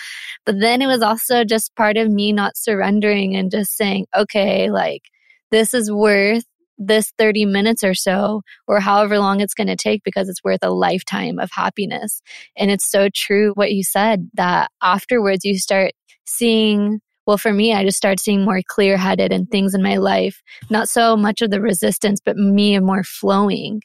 But 0.44 0.60
then 0.60 0.82
it 0.82 0.86
was 0.86 1.02
also 1.02 1.44
just 1.44 1.74
part 1.76 1.96
of 1.96 2.10
me 2.10 2.32
not 2.32 2.56
surrendering 2.56 3.36
and 3.36 3.50
just 3.50 3.76
saying, 3.76 4.06
okay, 4.16 4.70
like, 4.70 5.02
this 5.50 5.74
is 5.74 5.90
worth 5.90 6.44
this 6.80 7.12
30 7.18 7.44
minutes 7.44 7.84
or 7.84 7.92
so, 7.92 8.40
or 8.66 8.80
however 8.80 9.18
long 9.18 9.40
it's 9.40 9.54
going 9.54 9.66
to 9.66 9.76
take, 9.76 10.02
because 10.02 10.28
it's 10.28 10.42
worth 10.42 10.60
a 10.62 10.70
lifetime 10.70 11.38
of 11.38 11.50
happiness. 11.52 12.22
And 12.56 12.70
it's 12.70 12.90
so 12.90 13.08
true 13.14 13.52
what 13.54 13.72
you 13.72 13.84
said 13.84 14.30
that 14.34 14.70
afterwards 14.82 15.44
you 15.44 15.58
start 15.58 15.92
seeing 16.24 17.00
well, 17.26 17.38
for 17.38 17.52
me, 17.52 17.74
I 17.74 17.84
just 17.84 17.96
started 17.96 18.20
seeing 18.20 18.44
more 18.44 18.60
clear 18.66 18.96
headed 18.96 19.32
and 19.32 19.48
things 19.50 19.74
in 19.74 19.82
my 19.82 19.96
life, 19.96 20.42
not 20.70 20.88
so 20.88 21.16
much 21.16 21.42
of 21.42 21.50
the 21.50 21.60
resistance, 21.60 22.20
but 22.24 22.36
me 22.36 22.78
more 22.78 23.04
flowing. 23.04 23.82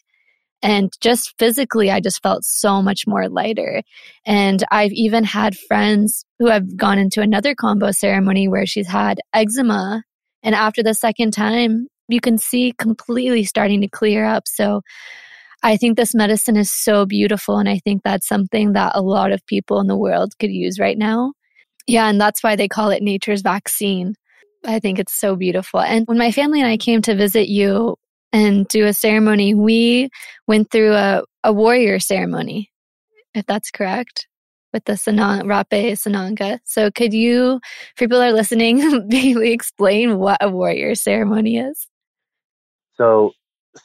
And 0.62 0.92
just 1.00 1.38
physically, 1.38 1.92
I 1.92 2.00
just 2.00 2.24
felt 2.24 2.44
so 2.44 2.82
much 2.82 3.06
more 3.06 3.30
lighter. 3.30 3.84
And 4.26 4.64
I've 4.72 4.94
even 4.94 5.24
had 5.24 5.56
friends 5.56 6.26
who 6.40 6.48
have 6.48 6.76
gone 6.76 6.98
into 6.98 7.22
another 7.22 7.54
kambo 7.54 7.94
ceremony 7.94 8.48
where 8.48 8.66
she's 8.66 8.88
had 8.88 9.20
eczema. 9.34 10.04
And 10.42 10.56
after 10.56 10.82
the 10.82 10.94
second 10.94 11.32
time, 11.32 11.88
you 12.08 12.20
can 12.20 12.38
see 12.38 12.74
completely 12.78 13.44
starting 13.44 13.82
to 13.82 13.88
clear 13.88 14.26
up. 14.26 14.48
So 14.48 14.82
I 15.62 15.78
think 15.78 15.98
this 15.98 16.16
medicine 16.16 16.58
is 16.58 16.72
so 16.72 17.06
beautiful. 17.06 17.58
And 17.58 17.70
I 17.70 17.80
think 17.80 18.02
that's 18.04 18.28
something 18.28 18.74
that 18.74 18.94
a 18.96 19.02
lot 19.02 19.32
of 19.32 19.46
people 19.46 19.80
in 19.80 19.88
the 19.88 19.98
world 19.98 20.34
could 20.40 20.52
use 20.52 20.80
right 20.80 20.98
now. 20.98 21.34
Yeah. 21.88 22.08
And 22.08 22.20
that's 22.20 22.44
why 22.44 22.56
they 22.56 22.68
call 22.68 22.90
it 22.90 23.04
nature's 23.04 23.42
vaccine. 23.42 24.16
I 24.66 24.80
think 24.80 25.00
it's 25.00 25.14
so 25.14 25.36
beautiful. 25.36 25.80
And 25.80 26.08
when 26.08 26.18
my 26.18 26.32
family 26.32 26.60
and 26.60 26.70
I 26.70 26.78
came 26.78 27.02
to 27.04 27.16
visit 27.16 27.48
you 27.48 27.98
and 28.34 28.68
do 28.68 28.86
a 28.86 28.94
ceremony, 28.94 29.54
we 29.54 30.10
went 30.48 30.72
through 30.72 30.94
a, 30.94 31.24
a 31.44 31.54
warrior 31.54 32.00
ceremony, 32.00 32.72
if 33.34 33.46
that's 33.46 33.72
correct, 33.72 34.28
with 34.74 34.86
the 34.86 34.94
Sanang, 34.94 35.44
Rapé 35.44 35.92
Sananga. 35.92 36.60
So 36.66 36.90
could 36.90 37.14
you, 37.14 37.60
for 37.96 38.06
people 38.06 38.22
are 38.22 38.34
listening, 38.34 39.08
maybe 39.08 39.52
explain 39.52 40.18
what 40.18 40.40
a 40.42 40.50
warrior 40.50 40.96
ceremony 40.96 41.58
is? 41.58 41.88
So 42.96 43.34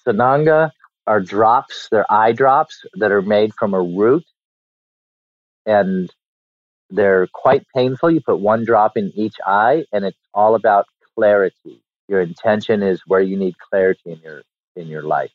Sananga 0.07 0.71
are 1.07 1.21
drops, 1.21 1.89
they're 1.91 2.11
eye 2.11 2.33
drops 2.33 2.81
that 2.95 3.13
are 3.13 3.23
made 3.23 3.53
from 3.55 3.75
a 3.75 3.83
root. 3.83 4.25
And 5.67 6.11
they're 6.91 7.29
quite 7.33 7.67
painful. 7.75 8.11
You 8.11 8.21
put 8.21 8.41
one 8.41 8.65
drop 8.65 8.97
in 8.97 9.13
each 9.15 9.37
eye, 9.47 9.85
and 9.93 10.05
it's 10.05 10.19
all 10.35 10.55
about 10.55 10.87
clarity. 11.17 11.83
Your 12.09 12.21
intention 12.21 12.83
is 12.83 13.03
where 13.07 13.21
you 13.21 13.37
need 13.37 13.57
clarity 13.59 14.13
in 14.13 14.21
your 14.21 14.43
in 14.77 14.89
your 14.89 15.03
life. 15.03 15.33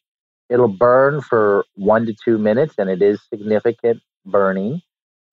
It'll 0.49 0.67
burn 0.67 1.21
for 1.21 1.65
one 1.75 2.05
to 2.07 2.15
two 2.25 2.37
minutes, 2.37 2.75
and 2.77 2.89
it 2.89 3.01
is 3.01 3.21
significant 3.29 4.01
burning. 4.25 4.81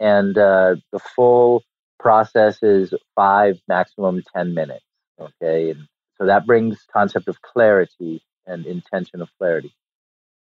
And 0.01 0.37
uh, 0.39 0.77
the 0.93 0.99
full 0.99 1.65
process 2.01 2.63
is 2.63 2.95
five, 3.17 3.61
maximum 3.69 4.23
ten 4.35 4.55
minutes. 4.55 4.85
Okay, 5.21 5.71
and 5.71 5.89
so 6.19 6.27
that 6.27 6.47
brings 6.47 6.85
concept 6.93 7.29
of 7.29 7.41
clarity 7.43 8.23
and 8.47 8.67
intention 8.67 9.21
of 9.23 9.31
clarity. 9.39 9.73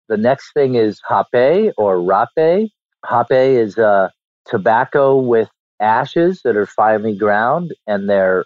The 0.09 0.17
next 0.17 0.53
thing 0.53 0.75
is 0.75 1.01
hape 1.09 1.73
or 1.77 1.97
rapé. 1.97 2.69
Hape 3.09 3.31
is 3.31 3.77
uh, 3.79 4.09
tobacco 4.45 5.17
with 5.17 5.49
ashes 5.81 6.41
that 6.43 6.55
are 6.55 6.67
finely 6.67 7.17
ground 7.17 7.73
and 7.87 8.09
they're 8.09 8.45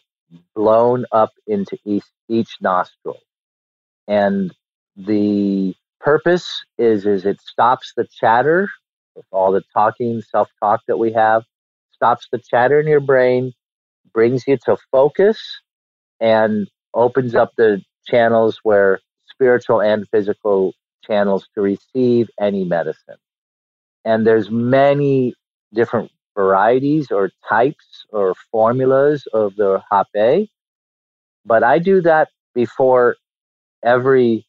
blown 0.55 1.05
up 1.11 1.31
into 1.47 1.77
each, 1.86 2.05
each 2.29 2.57
nostril. 2.61 3.19
And 4.07 4.53
the 4.95 5.75
purpose 5.99 6.63
is 6.77 7.05
is 7.05 7.25
it 7.25 7.41
stops 7.41 7.93
the 7.97 8.07
chatter 8.19 8.69
with 9.15 9.25
all 9.31 9.51
the 9.51 9.63
talking, 9.73 10.21
self-talk 10.21 10.81
that 10.88 10.97
we 10.97 11.13
have, 11.13 11.43
stops 11.93 12.27
the 12.31 12.39
chatter 12.39 12.79
in 12.79 12.88
your 12.88 12.99
brain, 12.99 13.53
brings 14.13 14.47
you 14.47 14.57
to 14.65 14.77
focus 14.91 15.39
and 16.19 16.69
opens 16.93 17.36
up 17.36 17.51
the 17.57 17.81
channels 18.07 18.59
where 18.63 18.99
spiritual 19.27 19.81
and 19.81 20.07
physical 20.09 20.73
channels 21.05 21.47
to 21.55 21.61
receive 21.61 22.29
any 22.39 22.63
medicine. 22.63 23.17
And 24.05 24.25
there's 24.25 24.49
many 24.49 25.33
different 25.73 26.11
varieties 26.36 27.11
or 27.11 27.31
types 27.49 28.05
or 28.11 28.36
formulas 28.51 29.27
of 29.33 29.55
the 29.55 29.81
hape. 29.91 30.49
But 31.45 31.63
I 31.63 31.79
do 31.79 32.01
that 32.01 32.29
before 32.55 33.17
every 33.83 34.45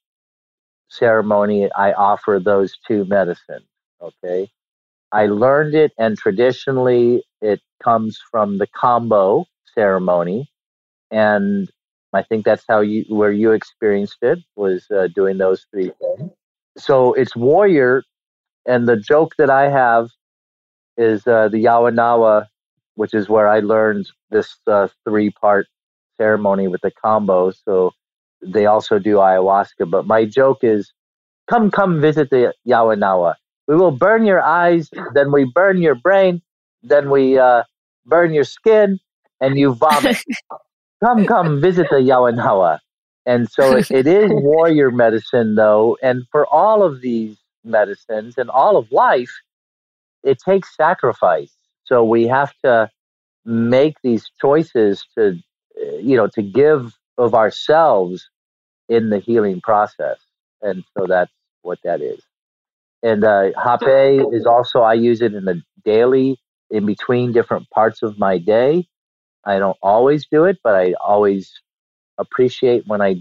ceremony. 0.90 1.70
I 1.72 1.92
offer 1.92 2.40
those 2.44 2.76
two 2.86 3.04
medicines. 3.06 3.66
Okay. 4.00 4.50
I 5.12 5.26
learned 5.26 5.74
it, 5.74 5.92
and 5.98 6.18
traditionally 6.18 7.24
it 7.40 7.60
comes 7.82 8.20
from 8.30 8.58
the 8.58 8.66
kambo 8.68 9.46
ceremony, 9.74 10.50
and 11.10 11.70
I 12.12 12.22
think 12.22 12.44
that's 12.44 12.64
how 12.68 12.80
you 12.80 13.04
where 13.08 13.32
you 13.32 13.52
experienced 13.52 14.18
it 14.22 14.40
was 14.56 14.86
uh, 14.90 15.08
doing 15.14 15.38
those 15.38 15.66
three 15.72 15.92
things. 16.00 16.32
So 16.78 17.14
it's 17.14 17.36
warrior, 17.36 18.04
and 18.66 18.88
the 18.88 18.96
joke 18.96 19.34
that 19.38 19.50
I 19.50 19.70
have 19.70 20.10
is 20.96 21.26
uh, 21.26 21.48
the 21.48 21.64
Yawanawa, 21.64 22.46
which 22.94 23.14
is 23.14 23.28
where 23.28 23.48
I 23.48 23.60
learned 23.60 24.10
this 24.30 24.56
uh, 24.66 24.88
three 25.04 25.30
part 25.30 25.66
ceremony 26.16 26.68
with 26.68 26.80
the 26.80 26.92
kambo. 27.04 27.54
So 27.64 27.92
they 28.42 28.66
also 28.66 28.98
do 28.98 29.16
ayahuasca. 29.16 29.90
But 29.90 30.06
my 30.06 30.24
joke 30.24 30.58
is 30.62 30.92
come, 31.48 31.70
come 31.70 32.00
visit 32.00 32.30
the 32.30 32.54
Yawanawa. 32.66 33.34
We 33.68 33.76
will 33.76 33.90
burn 33.90 34.24
your 34.24 34.42
eyes, 34.42 34.90
then 35.14 35.32
we 35.32 35.44
burn 35.44 35.82
your 35.82 35.96
brain, 35.96 36.40
then 36.82 37.10
we 37.10 37.38
uh, 37.38 37.64
burn 38.06 38.32
your 38.32 38.44
skin, 38.44 39.00
and 39.40 39.58
you 39.58 39.74
vomit. 39.74 40.22
come, 41.04 41.26
come 41.26 41.60
visit 41.60 41.88
the 41.90 41.96
Yawanawa. 41.96 42.78
And 43.26 43.50
so 43.50 43.76
it, 43.76 43.90
it 43.90 44.06
is 44.06 44.30
warrior 44.32 44.92
medicine, 44.92 45.56
though. 45.56 45.98
And 46.00 46.22
for 46.30 46.46
all 46.46 46.84
of 46.84 47.00
these 47.00 47.36
medicines 47.64 48.38
and 48.38 48.48
all 48.48 48.76
of 48.76 48.92
life, 48.92 49.32
it 50.26 50.38
takes 50.44 50.76
sacrifice. 50.76 51.52
So 51.84 52.04
we 52.04 52.26
have 52.26 52.52
to 52.64 52.90
make 53.44 53.94
these 54.02 54.30
choices 54.40 55.04
to, 55.16 55.38
you 56.02 56.16
know, 56.16 56.26
to 56.28 56.42
give 56.42 56.92
of 57.16 57.34
ourselves 57.34 58.28
in 58.88 59.10
the 59.10 59.20
healing 59.20 59.60
process. 59.60 60.18
And 60.60 60.84
so 60.96 61.06
that's 61.06 61.32
what 61.62 61.78
that 61.84 62.02
is. 62.02 62.20
And 63.02 63.24
uh, 63.24 63.52
Hape 63.62 64.26
is 64.32 64.46
also, 64.46 64.80
I 64.80 64.94
use 64.94 65.22
it 65.22 65.34
in 65.34 65.44
the 65.44 65.62
daily, 65.84 66.38
in 66.70 66.86
between 66.86 67.32
different 67.32 67.70
parts 67.70 68.02
of 68.02 68.18
my 68.18 68.38
day. 68.38 68.86
I 69.44 69.58
don't 69.58 69.78
always 69.80 70.26
do 70.30 70.44
it, 70.44 70.58
but 70.64 70.74
I 70.74 70.94
always 70.94 71.52
appreciate 72.18 72.84
when 72.86 73.00
I 73.00 73.16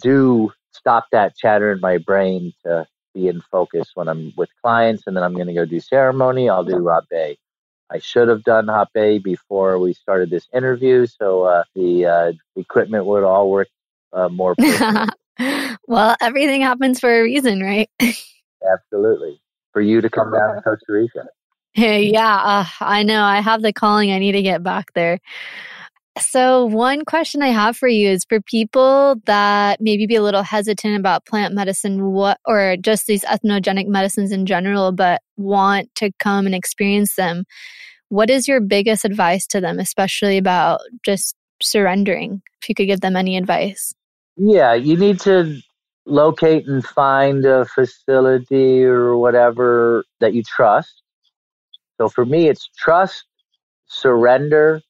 do 0.00 0.52
stop 0.72 1.06
that 1.10 1.36
chatter 1.36 1.72
in 1.72 1.80
my 1.80 1.98
brain 1.98 2.52
to 2.64 2.86
be 3.14 3.28
in 3.28 3.40
focus 3.50 3.90
when 3.94 4.08
I'm 4.08 4.32
with 4.36 4.50
clients, 4.62 5.04
and 5.06 5.16
then 5.16 5.24
I'm 5.24 5.34
going 5.34 5.46
to 5.46 5.54
go 5.54 5.64
do 5.64 5.80
ceremony. 5.80 6.48
I'll 6.48 6.64
do 6.64 6.76
rapé. 6.76 7.36
I 7.90 7.98
should 7.98 8.28
have 8.28 8.42
done 8.42 8.68
hape 8.94 9.22
before 9.22 9.78
we 9.78 9.92
started 9.92 10.30
this 10.30 10.48
interview, 10.52 11.06
so 11.06 11.44
uh, 11.44 11.64
the 11.74 12.06
uh, 12.06 12.32
equipment 12.56 13.06
would 13.06 13.24
all 13.24 13.50
work 13.50 13.68
uh, 14.12 14.28
more. 14.28 14.54
well, 15.86 16.16
everything 16.20 16.62
happens 16.62 16.98
for 16.98 17.20
a 17.20 17.22
reason, 17.22 17.60
right? 17.60 17.88
Absolutely. 18.72 19.40
For 19.72 19.82
you 19.82 20.00
to 20.00 20.08
come 20.08 20.32
down 20.32 20.56
to 20.56 20.62
Costa 20.64 20.84
Rica. 20.88 21.26
yeah, 21.76 22.36
uh, 22.36 22.64
I 22.80 23.02
know. 23.02 23.22
I 23.22 23.40
have 23.40 23.62
the 23.62 23.72
calling. 23.72 24.12
I 24.12 24.18
need 24.18 24.32
to 24.32 24.42
get 24.42 24.62
back 24.62 24.92
there. 24.94 25.20
So, 26.20 26.66
one 26.66 27.04
question 27.04 27.42
I 27.42 27.48
have 27.48 27.76
for 27.76 27.88
you 27.88 28.08
is 28.08 28.24
for 28.24 28.40
people 28.40 29.16
that 29.26 29.80
maybe 29.80 30.06
be 30.06 30.14
a 30.14 30.22
little 30.22 30.44
hesitant 30.44 30.96
about 30.96 31.26
plant 31.26 31.54
medicine, 31.54 32.12
what 32.12 32.38
or 32.44 32.76
just 32.76 33.06
these 33.06 33.24
ethnogenic 33.24 33.88
medicines 33.88 34.30
in 34.30 34.46
general, 34.46 34.92
but 34.92 35.22
want 35.36 35.92
to 35.96 36.12
come 36.20 36.46
and 36.46 36.54
experience 36.54 37.16
them. 37.16 37.44
What 38.10 38.30
is 38.30 38.46
your 38.46 38.60
biggest 38.60 39.04
advice 39.04 39.44
to 39.48 39.60
them, 39.60 39.80
especially 39.80 40.38
about 40.38 40.80
just 41.04 41.34
surrendering? 41.60 42.42
If 42.62 42.68
you 42.68 42.76
could 42.76 42.86
give 42.86 43.00
them 43.00 43.16
any 43.16 43.36
advice. 43.36 43.92
Yeah, 44.36 44.74
you 44.74 44.96
need 44.96 45.18
to 45.20 45.60
locate 46.06 46.68
and 46.68 46.84
find 46.84 47.44
a 47.44 47.64
facility 47.64 48.84
or 48.84 49.16
whatever 49.16 50.04
that 50.20 50.32
you 50.32 50.44
trust. 50.44 51.02
So 51.98 52.08
for 52.08 52.24
me, 52.24 52.48
it's 52.48 52.68
trust, 52.76 53.24
surrender, 53.86 54.80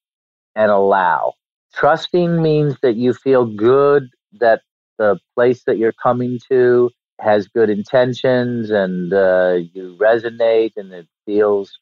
and 0.54 0.70
allow. 0.70 1.34
Trusting 1.74 2.40
means 2.40 2.76
that 2.82 2.96
you 2.96 3.12
feel 3.12 3.46
good 3.46 4.08
that 4.40 4.62
the 4.98 5.18
place 5.34 5.64
that 5.64 5.78
you're 5.78 5.92
coming 5.92 6.38
to 6.48 6.90
has 7.20 7.48
good 7.48 7.70
intentions 7.70 8.70
and 8.70 9.12
uh, 9.12 9.58
you 9.72 9.96
resonate 10.00 10.72
and 10.76 10.92
it 10.92 11.06
feels, 11.26 11.78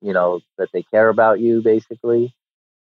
you 0.00 0.12
know, 0.12 0.40
that 0.58 0.68
they 0.72 0.82
care 0.82 1.08
about 1.08 1.40
you 1.40 1.62
basically. 1.62 2.34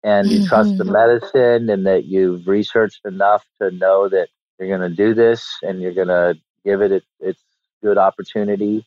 And 0.05 0.28
you 0.28 0.38
mm-hmm. 0.38 0.49
trust 0.49 0.76
the 0.76 0.84
mm-hmm. 0.84 0.93
medicine 0.93 1.70
and 1.70 1.86
that 1.86 2.05
you've 2.05 2.47
researched 2.49 3.05
enough 3.05 3.47
to 3.61 3.70
know 3.70 4.09
that 4.09 4.28
you're 4.59 4.76
going 4.76 4.90
to 4.90 4.97
do 4.97 5.14
this 5.14 5.47
and 5.62 5.80
you're 5.80 5.95
going 5.95 6.09
to 6.09 6.34
give 6.64 6.82
it 6.82 6.93
its, 6.93 7.07
its 7.20 7.43
good 7.82 7.99
opportunity. 7.99 8.84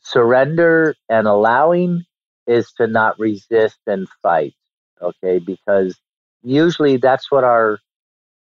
Surrender 0.00 0.94
and 1.08 1.26
allowing 1.26 2.04
is 2.46 2.72
to 2.78 2.86
not 2.86 3.18
resist 3.18 3.78
and 3.86 4.08
fight 4.22 4.54
okay? 5.02 5.38
Because 5.38 5.98
usually 6.42 6.96
that's 6.96 7.30
what 7.30 7.44
our 7.44 7.78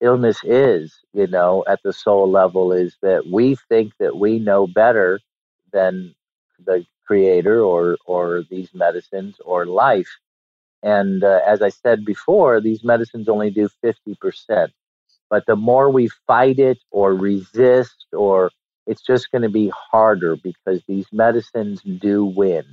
illness 0.01 0.39
is, 0.43 0.99
you 1.13 1.27
know, 1.27 1.63
at 1.67 1.81
the 1.83 1.93
soul 1.93 2.29
level 2.29 2.71
is 2.73 2.97
that 3.01 3.27
we 3.27 3.55
think 3.69 3.93
that 3.99 4.17
we 4.17 4.39
know 4.39 4.67
better 4.67 5.19
than 5.73 6.15
the 6.65 6.85
creator 7.05 7.61
or 7.61 7.97
or 8.05 8.43
these 8.49 8.73
medicines 8.73 9.37
or 9.45 9.65
life 9.65 10.09
And 10.83 11.23
uh, 11.23 11.41
as 11.45 11.61
I 11.61 11.69
said 11.69 12.05
before, 12.05 12.61
these 12.61 12.83
medicines 12.83 13.27
only 13.29 13.49
do 13.51 13.69
50%. 13.83 14.73
But 15.29 15.45
the 15.45 15.55
more 15.55 15.89
we 15.89 16.09
fight 16.27 16.59
it 16.59 16.79
or 16.91 17.13
resist, 17.15 18.07
or 18.13 18.51
it's 18.87 19.01
just 19.01 19.31
going 19.31 19.41
to 19.43 19.49
be 19.49 19.71
harder 19.91 20.35
because 20.37 20.83
these 20.87 21.07
medicines 21.11 21.81
do 21.81 22.25
win. 22.25 22.65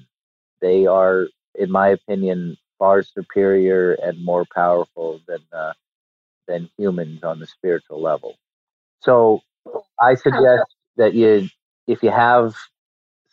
They 0.60 0.86
are, 0.86 1.28
in 1.54 1.70
my 1.70 1.88
opinion, 1.88 2.56
far 2.78 3.02
superior 3.02 3.92
and 3.94 4.24
more 4.24 4.44
powerful 4.54 5.20
than 5.26 5.40
uh, 5.52 5.72
than 6.48 6.70
humans 6.78 7.22
on 7.24 7.40
the 7.40 7.46
spiritual 7.46 8.00
level. 8.02 8.36
So 9.00 9.42
I 10.00 10.14
suggest 10.14 10.64
that 10.96 11.14
you, 11.14 11.48
if 11.86 12.02
you 12.02 12.10
have 12.10 12.54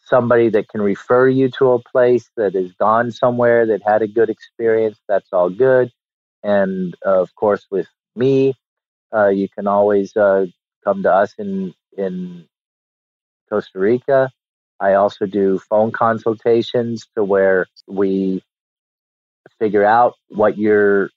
somebody 0.06 0.50
that 0.50 0.70
can 0.70 0.82
refer 0.82 1.28
you 1.30 1.50
to 1.60 1.72
a 1.74 1.80
place 1.80 2.30
that 2.38 2.56
has 2.56 2.72
gone 2.74 3.12
somewhere 3.12 3.68
that 3.68 3.82
had 3.86 4.02
a 4.02 4.08
good 4.08 4.30
experience, 4.30 5.00
that's 5.08 5.30
all 5.34 5.50
good. 5.50 5.92
And 6.44 6.96
uh, 7.06 7.22
of 7.22 7.36
course, 7.36 7.66
with 7.72 7.88
me, 8.16 8.56
uh, 9.16 9.30
you 9.30 9.50
can 9.50 9.68
always 9.68 10.16
uh, 10.16 10.48
come 10.84 11.04
to 11.04 11.12
us 11.14 11.34
in 11.38 11.74
in 11.98 12.46
Costa 13.50 13.80
Rica. 13.80 14.32
I 14.80 14.96
also 14.96 15.26
do 15.26 15.60
phone 15.60 15.92
consultations 15.92 17.08
to 17.16 17.24
where 17.24 17.68
we 17.88 18.44
figure 19.60 19.84
out 19.84 20.16
what 20.30 20.58
your 20.58 21.10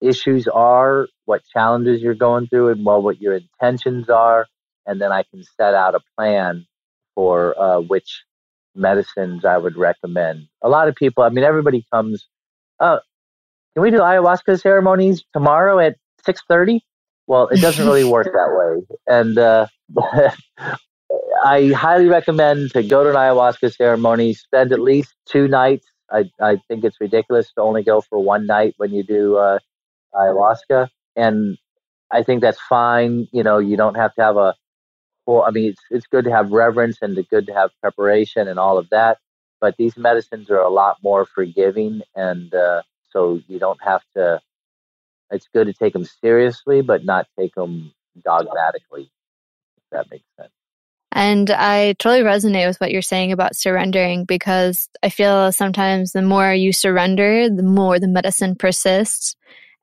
issues 0.00 0.46
are, 0.48 1.08
what 1.24 1.42
challenges 1.52 2.00
you're 2.00 2.14
going 2.14 2.46
through, 2.46 2.70
and 2.70 2.84
well, 2.84 3.02
what 3.02 3.20
your 3.20 3.34
intentions 3.34 4.08
are, 4.08 4.46
and 4.86 5.00
then 5.00 5.12
I 5.12 5.24
can 5.24 5.42
set 5.56 5.74
out 5.74 5.94
a 5.94 6.00
plan 6.16 6.66
for 7.14 7.58
uh, 7.60 7.80
which 7.80 8.24
medicines 8.74 9.44
I 9.44 9.58
would 9.58 9.76
recommend. 9.76 10.46
A 10.62 10.68
lot 10.68 10.88
of 10.88 10.94
people, 10.94 11.24
I 11.24 11.30
mean, 11.30 11.44
everybody 11.44 11.84
comes. 11.92 12.26
Uh, 12.78 12.98
can 13.74 13.82
we 13.82 13.90
do 13.90 13.98
ayahuasca 13.98 14.60
ceremonies 14.60 15.24
tomorrow 15.32 15.78
at 15.78 15.96
six 16.24 16.42
thirty? 16.48 16.84
Well, 17.26 17.48
it 17.48 17.60
doesn't 17.60 17.84
really 17.84 18.04
work 18.04 18.26
that 18.32 18.50
way, 18.50 18.96
and 19.06 19.38
uh, 19.38 19.66
I 21.44 21.68
highly 21.68 22.06
recommend 22.06 22.72
to 22.72 22.82
go 22.82 23.04
to 23.04 23.10
an 23.10 23.16
ayahuasca 23.16 23.74
ceremony. 23.74 24.34
Spend 24.34 24.72
at 24.72 24.80
least 24.80 25.14
two 25.26 25.48
nights. 25.48 25.86
I 26.10 26.30
I 26.40 26.56
think 26.68 26.84
it's 26.84 27.00
ridiculous 27.00 27.52
to 27.54 27.62
only 27.62 27.82
go 27.82 28.00
for 28.00 28.22
one 28.22 28.46
night 28.46 28.74
when 28.78 28.92
you 28.92 29.02
do 29.02 29.36
uh, 29.36 29.58
ayahuasca, 30.14 30.88
and 31.16 31.58
I 32.12 32.22
think 32.22 32.42
that's 32.42 32.60
fine. 32.68 33.28
You 33.32 33.42
know, 33.44 33.58
you 33.58 33.76
don't 33.76 33.96
have 33.96 34.14
to 34.16 34.22
have 34.22 34.36
a 34.36 34.54
well. 35.26 35.44
I 35.46 35.50
mean, 35.50 35.70
it's 35.70 35.82
it's 35.90 36.06
good 36.06 36.24
to 36.24 36.30
have 36.30 36.52
reverence 36.52 36.98
and 37.02 37.16
good 37.30 37.46
to 37.48 37.54
have 37.54 37.70
preparation 37.82 38.48
and 38.48 38.58
all 38.58 38.78
of 38.78 38.88
that. 38.90 39.18
But 39.60 39.76
these 39.78 39.96
medicines 39.96 40.50
are 40.50 40.60
a 40.60 40.70
lot 40.70 40.98
more 41.02 41.26
forgiving, 41.26 42.02
and 42.16 42.54
uh, 42.54 42.82
so 43.10 43.40
you 43.48 43.58
don't 43.58 43.82
have 43.82 44.02
to. 44.16 44.40
It's 45.30 45.48
good 45.54 45.66
to 45.66 45.72
take 45.74 45.94
them 45.94 46.04
seriously, 46.04 46.82
but 46.82 47.04
not 47.04 47.26
take 47.38 47.54
them 47.54 47.92
dogmatically. 48.24 49.10
If 49.78 49.84
that 49.92 50.10
makes 50.10 50.26
sense. 50.38 50.52
And 51.12 51.50
I 51.50 51.94
totally 51.98 52.22
resonate 52.22 52.66
with 52.66 52.80
what 52.80 52.90
you're 52.90 53.02
saying 53.02 53.32
about 53.32 53.56
surrendering 53.56 54.24
because 54.24 54.88
I 55.02 55.08
feel 55.08 55.50
sometimes 55.52 56.12
the 56.12 56.22
more 56.22 56.52
you 56.52 56.72
surrender, 56.72 57.48
the 57.48 57.62
more 57.62 57.98
the 57.98 58.08
medicine 58.08 58.54
persists. 58.54 59.34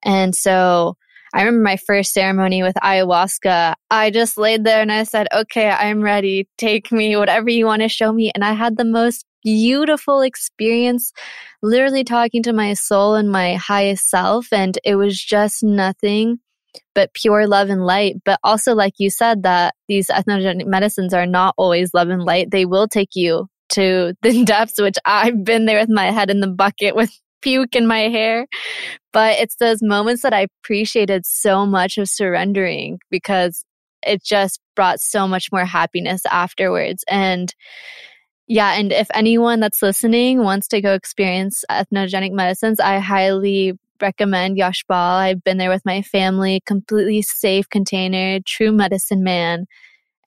And 0.03 0.35
so 0.35 0.97
I 1.33 1.41
remember 1.41 1.63
my 1.63 1.77
first 1.77 2.13
ceremony 2.13 2.63
with 2.63 2.75
ayahuasca. 2.75 3.73
I 3.91 4.11
just 4.11 4.37
laid 4.37 4.63
there 4.63 4.81
and 4.81 4.91
I 4.91 5.03
said, 5.03 5.27
okay, 5.33 5.69
I'm 5.69 6.01
ready. 6.01 6.47
Take 6.57 6.91
me, 6.91 7.17
whatever 7.17 7.49
you 7.49 7.65
want 7.65 7.81
to 7.81 7.89
show 7.89 8.13
me. 8.13 8.31
And 8.33 8.43
I 8.43 8.53
had 8.53 8.77
the 8.77 8.85
most 8.85 9.25
beautiful 9.43 10.21
experience, 10.21 11.11
literally 11.61 12.03
talking 12.03 12.41
to 12.43 12.53
my 12.53 12.73
soul 12.73 13.15
and 13.15 13.29
my 13.29 13.55
highest 13.55 14.09
self. 14.09 14.47
And 14.53 14.77
it 14.85 14.95
was 14.95 15.19
just 15.19 15.63
nothing 15.63 16.39
but 16.93 17.13
pure 17.13 17.47
love 17.47 17.69
and 17.69 17.85
light. 17.85 18.15
But 18.25 18.39
also, 18.43 18.73
like 18.73 18.93
you 18.97 19.09
said, 19.09 19.43
that 19.43 19.75
these 19.87 20.07
ethnogenic 20.07 20.65
medicines 20.65 21.13
are 21.13 21.25
not 21.25 21.53
always 21.57 21.93
love 21.93 22.09
and 22.09 22.23
light. 22.23 22.51
They 22.51 22.65
will 22.65 22.87
take 22.87 23.15
you 23.15 23.47
to 23.69 24.13
the 24.21 24.43
depths, 24.45 24.79
which 24.79 24.97
I've 25.05 25.43
been 25.43 25.65
there 25.65 25.79
with 25.79 25.89
my 25.89 26.11
head 26.11 26.29
in 26.29 26.39
the 26.39 26.47
bucket 26.47 26.95
with 26.95 27.11
puke 27.41 27.75
in 27.75 27.87
my 27.87 28.09
hair. 28.09 28.47
But 29.13 29.39
it's 29.39 29.55
those 29.55 29.79
moments 29.81 30.23
that 30.23 30.33
I 30.33 30.47
appreciated 30.63 31.25
so 31.25 31.65
much 31.65 31.97
of 31.97 32.09
surrendering 32.09 32.99
because 33.09 33.63
it 34.05 34.23
just 34.23 34.59
brought 34.75 34.99
so 34.99 35.27
much 35.27 35.51
more 35.51 35.65
happiness 35.65 36.21
afterwards. 36.29 37.03
And 37.07 37.53
yeah, 38.47 38.73
and 38.73 38.91
if 38.91 39.07
anyone 39.13 39.59
that's 39.59 39.81
listening 39.81 40.43
wants 40.43 40.67
to 40.69 40.81
go 40.81 40.93
experience 40.93 41.63
ethnogenic 41.69 42.31
medicines, 42.31 42.79
I 42.79 42.99
highly 42.99 43.73
recommend 44.01 44.57
Yashpal. 44.57 44.91
I've 44.91 45.43
been 45.43 45.57
there 45.57 45.69
with 45.69 45.85
my 45.85 46.01
family, 46.01 46.61
completely 46.65 47.21
safe 47.21 47.69
container, 47.69 48.39
true 48.45 48.71
medicine 48.71 49.23
man. 49.23 49.65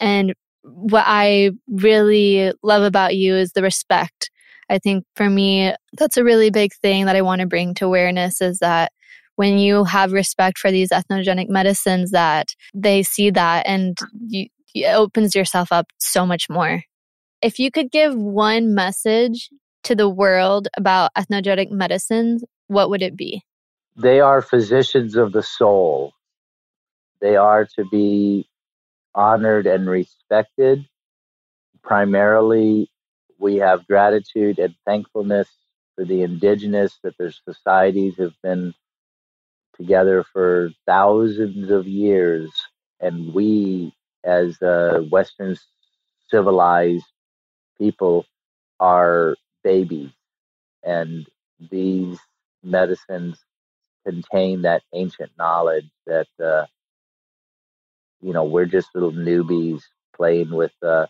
And 0.01 0.35
what 0.62 1.05
I 1.07 1.53
really 1.69 2.53
love 2.62 2.83
about 2.83 3.16
you 3.16 3.35
is 3.35 3.53
the 3.53 3.62
respect 3.62 4.31
I 4.71 4.79
think 4.79 5.05
for 5.16 5.29
me, 5.29 5.75
that's 5.97 6.16
a 6.16 6.25
really 6.25 6.51
big 6.51 6.73
thing 6.83 7.07
that 7.07 7.16
I 7.16 7.23
want 7.23 7.41
to 7.41 7.47
bring 7.47 7.75
to 7.75 7.87
awareness 7.87 8.41
is 8.41 8.59
that 8.59 8.93
when 9.37 9.59
you 9.59 9.85
have 9.85 10.12
respect 10.12 10.59
for 10.59 10.71
these 10.71 10.91
ethnogenic 10.91 11.49
medicines, 11.49 12.11
that 12.11 12.55
they 12.75 13.03
see 13.03 13.31
that 13.31 13.66
and 13.66 13.97
you, 14.27 14.49
it 14.75 14.95
opens 14.95 15.35
yourself 15.35 15.73
up 15.73 15.87
so 15.99 16.27
much 16.27 16.51
more. 16.51 16.83
If 17.41 17.59
you 17.59 17.71
could 17.71 17.91
give 17.91 18.14
one 18.14 18.75
message 18.75 19.49
to 19.85 19.95
the 19.95 20.09
world 20.09 20.69
about 20.77 21.12
ethnogenic 21.16 21.71
medicines, 21.71 22.45
what 22.66 22.91
would 22.91 23.01
it 23.01 23.16
be? 23.16 23.43
They 23.99 24.20
are 24.20 24.42
physicians 24.42 25.16
of 25.16 25.32
the 25.32 25.42
soul. 25.44 26.14
They 27.20 27.36
are 27.36 27.66
to 27.76 27.84
be 27.90 28.49
honored 29.14 29.66
and 29.66 29.88
respected. 29.88 30.86
Primarily 31.82 32.90
we 33.38 33.57
have 33.57 33.86
gratitude 33.88 34.59
and 34.61 34.74
thankfulness 34.86 35.49
for 35.96 36.05
the 36.05 36.22
indigenous 36.22 36.99
that 37.05 37.18
their 37.18 37.32
societies 37.32 38.16
have 38.18 38.34
been 38.42 38.74
together 39.76 40.24
for 40.32 40.70
thousands 40.86 41.70
of 41.70 41.86
years. 41.88 42.51
And 43.01 43.34
we 43.34 43.94
as 44.24 44.61
uh, 44.62 45.03
western 45.11 45.57
civilized 46.30 47.07
people 47.78 48.26
are 48.80 49.36
babies. 49.64 50.11
And 50.84 51.26
these 51.70 52.18
medicines 52.62 53.38
contain 54.09 54.63
that 54.63 54.83
ancient 54.95 55.31
knowledge 55.39 55.89
that 56.07 56.29
uh, 56.43 56.65
you 58.23 58.33
know 58.33 58.45
we're 58.45 58.65
just 58.65 58.89
little 58.95 59.13
newbies 59.13 59.83
playing 60.17 60.51
with 60.51 60.73
uh, 60.83 61.07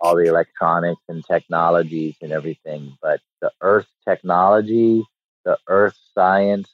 all 0.00 0.16
the 0.16 0.24
electronics 0.24 1.00
and 1.08 1.24
technologies 1.24 2.16
and 2.20 2.32
everything. 2.32 2.96
But 3.00 3.20
the 3.40 3.52
earth 3.60 3.86
technology, 4.06 5.04
the 5.44 5.58
earth 5.68 5.96
science, 6.14 6.68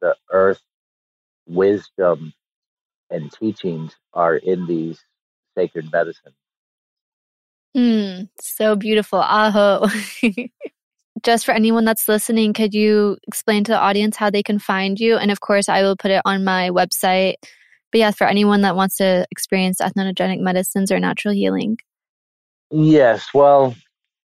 the 0.00 0.14
earth 0.30 0.62
wisdom 1.46 2.32
and 3.10 3.30
teachings 3.32 3.96
are 4.14 4.36
in 4.36 4.66
these 4.66 5.00
sacred 5.56 5.90
medicines. 5.92 6.34
Hmm, 7.74 8.24
so 8.40 8.76
beautiful. 8.76 9.18
Aho. 9.18 9.86
Just 11.22 11.46
for 11.46 11.52
anyone 11.52 11.84
that's 11.84 12.08
listening, 12.08 12.52
could 12.52 12.74
you 12.74 13.16
explain 13.28 13.62
to 13.64 13.72
the 13.72 13.78
audience 13.78 14.16
how 14.16 14.30
they 14.30 14.42
can 14.42 14.58
find 14.58 14.98
you? 14.98 15.16
And 15.16 15.30
of 15.30 15.40
course, 15.40 15.68
I 15.68 15.82
will 15.82 15.96
put 15.96 16.10
it 16.10 16.22
on 16.24 16.44
my 16.44 16.70
website. 16.70 17.34
But 17.92 17.98
yeah, 17.98 18.10
for 18.10 18.26
anyone 18.26 18.62
that 18.62 18.74
wants 18.74 18.96
to 18.96 19.26
experience 19.30 19.80
ethnogenic 19.80 20.40
medicines 20.40 20.90
or 20.90 20.98
natural 20.98 21.34
healing. 21.34 21.78
Yes, 22.70 23.28
well, 23.34 23.76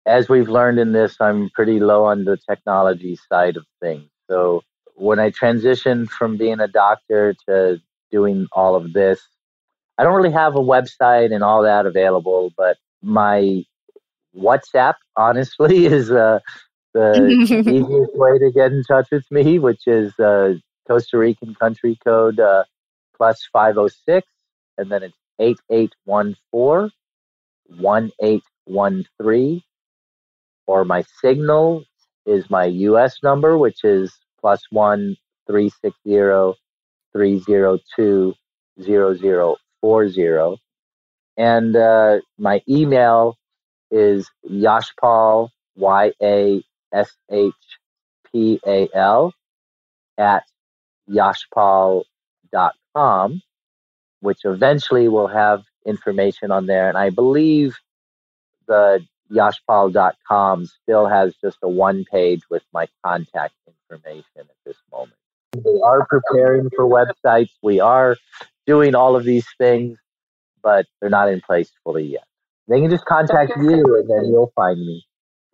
as 0.07 0.29
we've 0.29 0.49
learned 0.49 0.79
in 0.79 0.93
this, 0.93 1.17
I'm 1.21 1.51
pretty 1.51 1.81
low 1.81 2.05
on 2.05 2.25
the 2.25 2.39
technology 2.49 3.19
side 3.31 3.57
of 3.57 3.67
things. 3.83 4.09
So 4.31 4.63
when 4.95 5.19
I 5.19 5.31
transitioned 5.31 6.09
from 6.09 6.37
being 6.37 6.61
a 6.61 6.69
doctor 6.69 7.35
to 7.49 7.81
doing 8.11 8.47
all 8.53 8.75
of 8.75 8.93
this, 8.93 9.21
I 9.99 10.05
don't 10.05 10.15
really 10.15 10.33
have 10.33 10.55
a 10.55 10.61
website 10.61 11.35
and 11.35 11.43
all 11.43 11.63
that 11.63 11.85
available, 11.85 12.53
but 12.57 12.77
my 13.03 13.65
WhatsApp, 14.37 14.95
honestly, 15.17 15.87
is 15.87 16.11
uh, 16.11 16.39
the 16.99 17.29
easiest 17.71 18.17
way 18.17 18.39
to 18.39 18.51
get 18.53 18.73
in 18.73 18.83
touch 18.85 19.09
with 19.13 19.25
me, 19.31 19.59
which 19.59 19.87
is 19.87 20.19
uh, 20.19 20.55
Costa 20.89 21.19
Rican 21.19 21.55
country 21.55 21.99
code 22.05 22.41
uh, 22.41 22.65
plus 23.17 23.47
506, 23.53 24.27
and 24.79 24.91
then 24.91 25.03
it's 25.05 25.17
8814 25.39 26.91
1813, 27.77 29.63
or 30.67 30.85
my 30.85 31.05
signal 31.21 31.85
is 32.27 32.51
my 32.51 32.65
US 32.65 33.23
number, 33.23 33.57
which 33.57 33.85
is 33.85 34.13
plus 34.41 34.63
one 34.71 35.17
three 35.47 35.71
six 35.81 35.97
zero 36.07 36.55
three 37.13 37.39
zero 37.41 37.79
two 37.97 38.35
zero 38.83 39.15
zero 39.15 39.57
four 39.81 40.09
zero. 40.09 40.57
And 41.37 41.77
uh, 41.77 42.19
my 42.39 42.61
email 42.69 43.37
is 43.91 44.29
Yashpal, 44.51 45.51
Y 45.77 46.13
A 46.23 46.63
S 46.93 47.11
H 47.31 47.53
P 48.31 48.61
A 48.67 48.89
L, 48.95 49.33
at 50.17 50.45
yashpal.com, 51.09 52.05
which 54.21 54.45
eventually 54.45 55.09
will 55.09 55.29
have 55.29 55.63
information 55.87 56.51
on 56.51 56.67
there. 56.67 56.89
And 56.89 56.99
I 56.99 57.11
believe 57.11 57.77
the 58.67 59.07
yashpal.com 59.31 60.67
still 60.67 61.07
has 61.07 61.35
just 61.43 61.59
a 61.63 61.69
one 61.69 62.05
page 62.11 62.43
with 62.51 62.63
my 62.73 62.89
contact 63.05 63.55
information 63.67 64.25
at 64.39 64.47
this 64.65 64.77
moment. 64.93 65.15
We 65.65 65.81
are 65.85 66.07
preparing 66.07 66.69
for 66.77 66.85
websites. 66.85 67.51
We 67.63 67.81
are 67.81 68.17
doing 68.67 68.95
all 68.95 69.17
of 69.17 69.25
these 69.25 69.47
things, 69.57 69.99
but 70.63 70.87
they're 71.01 71.11
not 71.11 71.31
in 71.31 71.41
place 71.41 71.73
fully 71.85 72.05
yet. 72.05 72.25
They 72.69 72.81
can 72.81 72.91
just 72.91 73.07
contact 73.07 73.53
you 73.57 73.97
and 73.97 74.11
then 74.11 74.27
you'll 74.31 74.53
find 74.55 74.79
me. 74.79 75.05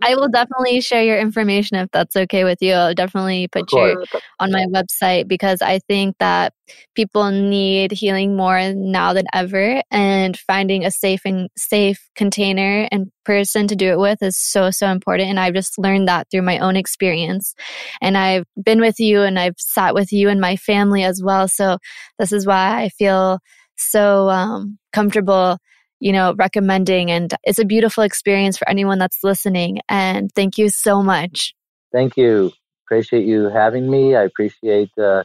I 0.02 0.16
will 0.16 0.28
definitely 0.28 0.80
share 0.80 1.02
your 1.02 1.18
information 1.18 1.76
if 1.78 1.88
that's 1.92 2.16
okay 2.16 2.44
with 2.44 2.58
you. 2.60 2.72
I'll 2.72 2.94
definitely 2.94 3.48
put 3.48 3.72
you 3.72 4.04
on 4.40 4.50
my 4.52 4.66
website 4.66 5.28
because 5.28 5.62
I 5.62 5.78
think 5.78 6.16
that 6.18 6.52
people 6.94 7.30
need 7.30 7.92
healing 7.92 8.36
more 8.36 8.72
now 8.74 9.12
than 9.12 9.26
ever 9.32 9.82
and 9.90 10.36
finding 10.36 10.84
a 10.84 10.90
safe 10.90 11.22
and 11.24 11.48
safe 11.56 12.00
container 12.16 12.88
and 12.90 13.10
person 13.24 13.66
to 13.68 13.76
do 13.76 13.90
it 13.90 13.98
with 13.98 14.22
is 14.22 14.36
so 14.36 14.70
so 14.70 14.88
important 14.88 15.30
and 15.30 15.40
I've 15.40 15.54
just 15.54 15.78
learned 15.78 16.08
that 16.08 16.28
through 16.30 16.42
my 16.42 16.58
own 16.58 16.76
experience. 16.76 17.54
And 18.02 18.18
I've 18.18 18.44
been 18.62 18.80
with 18.80 18.98
you 18.98 19.22
and 19.22 19.38
I've 19.38 19.58
sat 19.58 19.94
with 19.94 20.12
you 20.12 20.28
and 20.28 20.40
my 20.40 20.56
family 20.56 21.04
as 21.04 21.22
well. 21.22 21.48
So 21.48 21.78
this 22.18 22.32
is 22.32 22.46
why 22.46 22.82
I 22.82 22.88
feel 22.90 23.38
so 23.76 24.28
um, 24.28 24.78
comfortable 24.92 25.58
you 26.04 26.12
know, 26.12 26.34
recommending. 26.34 27.10
And 27.10 27.32
it's 27.44 27.58
a 27.58 27.64
beautiful 27.64 28.04
experience 28.04 28.58
for 28.58 28.68
anyone 28.68 28.98
that's 28.98 29.24
listening. 29.24 29.80
And 29.88 30.30
thank 30.34 30.58
you 30.58 30.68
so 30.68 31.02
much. 31.02 31.54
Thank 31.92 32.18
you. 32.18 32.52
Appreciate 32.84 33.24
you 33.24 33.48
having 33.48 33.90
me. 33.90 34.14
I 34.14 34.24
appreciate 34.24 34.90
uh, 34.98 35.24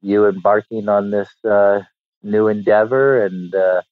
you 0.00 0.28
embarking 0.28 0.88
on 0.88 1.10
this 1.10 1.28
uh, 1.44 1.80
new 2.22 2.46
endeavor. 2.46 3.26
And 3.26 3.52
uh, 3.52 3.82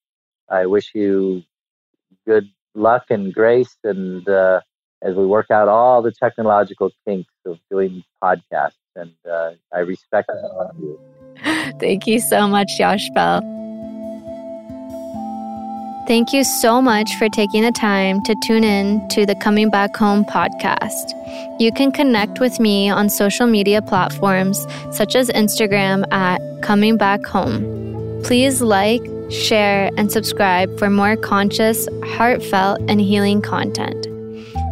I 0.49 0.67
wish 0.67 0.93
you 0.95 1.43
good 2.25 2.49
luck 2.77 3.07
and 3.11 3.35
grace 3.35 3.77
and 3.83 4.29
uh, 4.29 4.61
as 5.03 5.17
we 5.17 5.27
work 5.27 5.51
out 5.51 5.67
all 5.67 6.03
the 6.03 6.13
technological 6.13 6.93
kinks 7.05 7.33
of 7.45 7.59
doing 7.69 8.05
podcasts. 8.23 8.79
And 8.95 9.13
uh, 9.29 9.55
I 9.75 9.81
respect 9.81 10.31
you. 10.79 11.01
Thank 11.81 12.07
you 12.07 12.21
so 12.21 12.47
much, 12.47 12.71
Yashpal. 12.79 13.66
Thank 16.07 16.33
you 16.33 16.45
so 16.45 16.81
much 16.81 17.17
for 17.17 17.29
taking 17.29 17.65
the 17.65 17.73
time 17.73 18.23
to 18.23 18.37
tune 18.37 18.63
in 18.63 19.09
to 19.09 19.27
the 19.27 19.35
Coming 19.35 19.71
Back 19.71 19.97
Home 19.97 20.25
podcast. 20.25 21.11
You 21.59 21.73
can 21.73 21.91
connect 21.91 22.39
with 22.39 22.61
me 22.61 22.89
on 22.89 23.09
social 23.09 23.49
media 23.49 23.83
platforms 23.83 24.65
such 24.93 25.17
as 25.17 25.31
Instagram 25.31 26.05
at 26.13 26.41
Coming 26.63 26.97
Back 26.97 27.27
Home. 27.27 28.23
Please 28.23 28.63
like, 28.63 29.03
share, 29.31 29.91
and 29.97 30.13
subscribe 30.13 30.79
for 30.79 30.91
more 30.91 31.17
conscious, 31.17 31.89
heartfelt, 32.05 32.81
and 32.89 33.01
healing 33.01 33.43
content. 33.43 34.07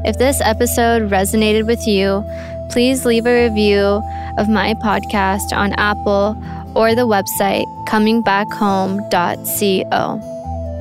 If 0.05 0.19
this 0.19 0.41
episode 0.41 1.11
resonated 1.11 1.67
with 1.67 1.85
you, 1.85 2.25
please 2.71 3.05
leave 3.05 3.27
a 3.27 3.49
review 3.49 4.01
of 4.39 4.49
my 4.49 4.75
podcast 4.75 5.53
on 5.53 5.73
Apple 5.73 6.41
or 6.77 6.95
the 6.95 7.09
website 7.09 7.67
comingbackhome.co. 7.89 10.34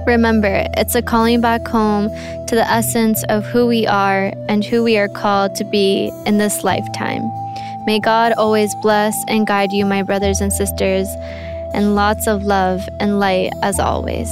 Remember, 0.06 0.68
it's 0.76 0.96
a 0.96 1.02
calling 1.02 1.40
back 1.40 1.66
home 1.66 2.10
to 2.48 2.56
the 2.56 2.70
essence 2.70 3.24
of 3.30 3.46
who 3.46 3.66
we 3.68 3.88
are 3.88 4.34
and 4.50 4.64
who 4.64 4.84
we 4.84 4.98
are 4.98 5.08
called 5.08 5.56
to 5.56 5.64
be 5.64 6.12
in 6.26 6.38
this 6.38 6.64
lifetime. 6.64 7.32
May 7.86 8.00
God 8.00 8.34
always 8.34 8.74
bless 8.76 9.16
and 9.28 9.48
guide 9.48 9.72
you, 9.72 9.86
my 9.86 10.04
brothers 10.04 10.42
and 10.42 10.52
sisters, 10.52 11.08
and 11.74 11.96
lots 11.96 12.28
of 12.28 12.44
love 12.44 12.88
and 13.00 13.20
light 13.20 13.52
as 13.62 13.80
always. 13.80 14.30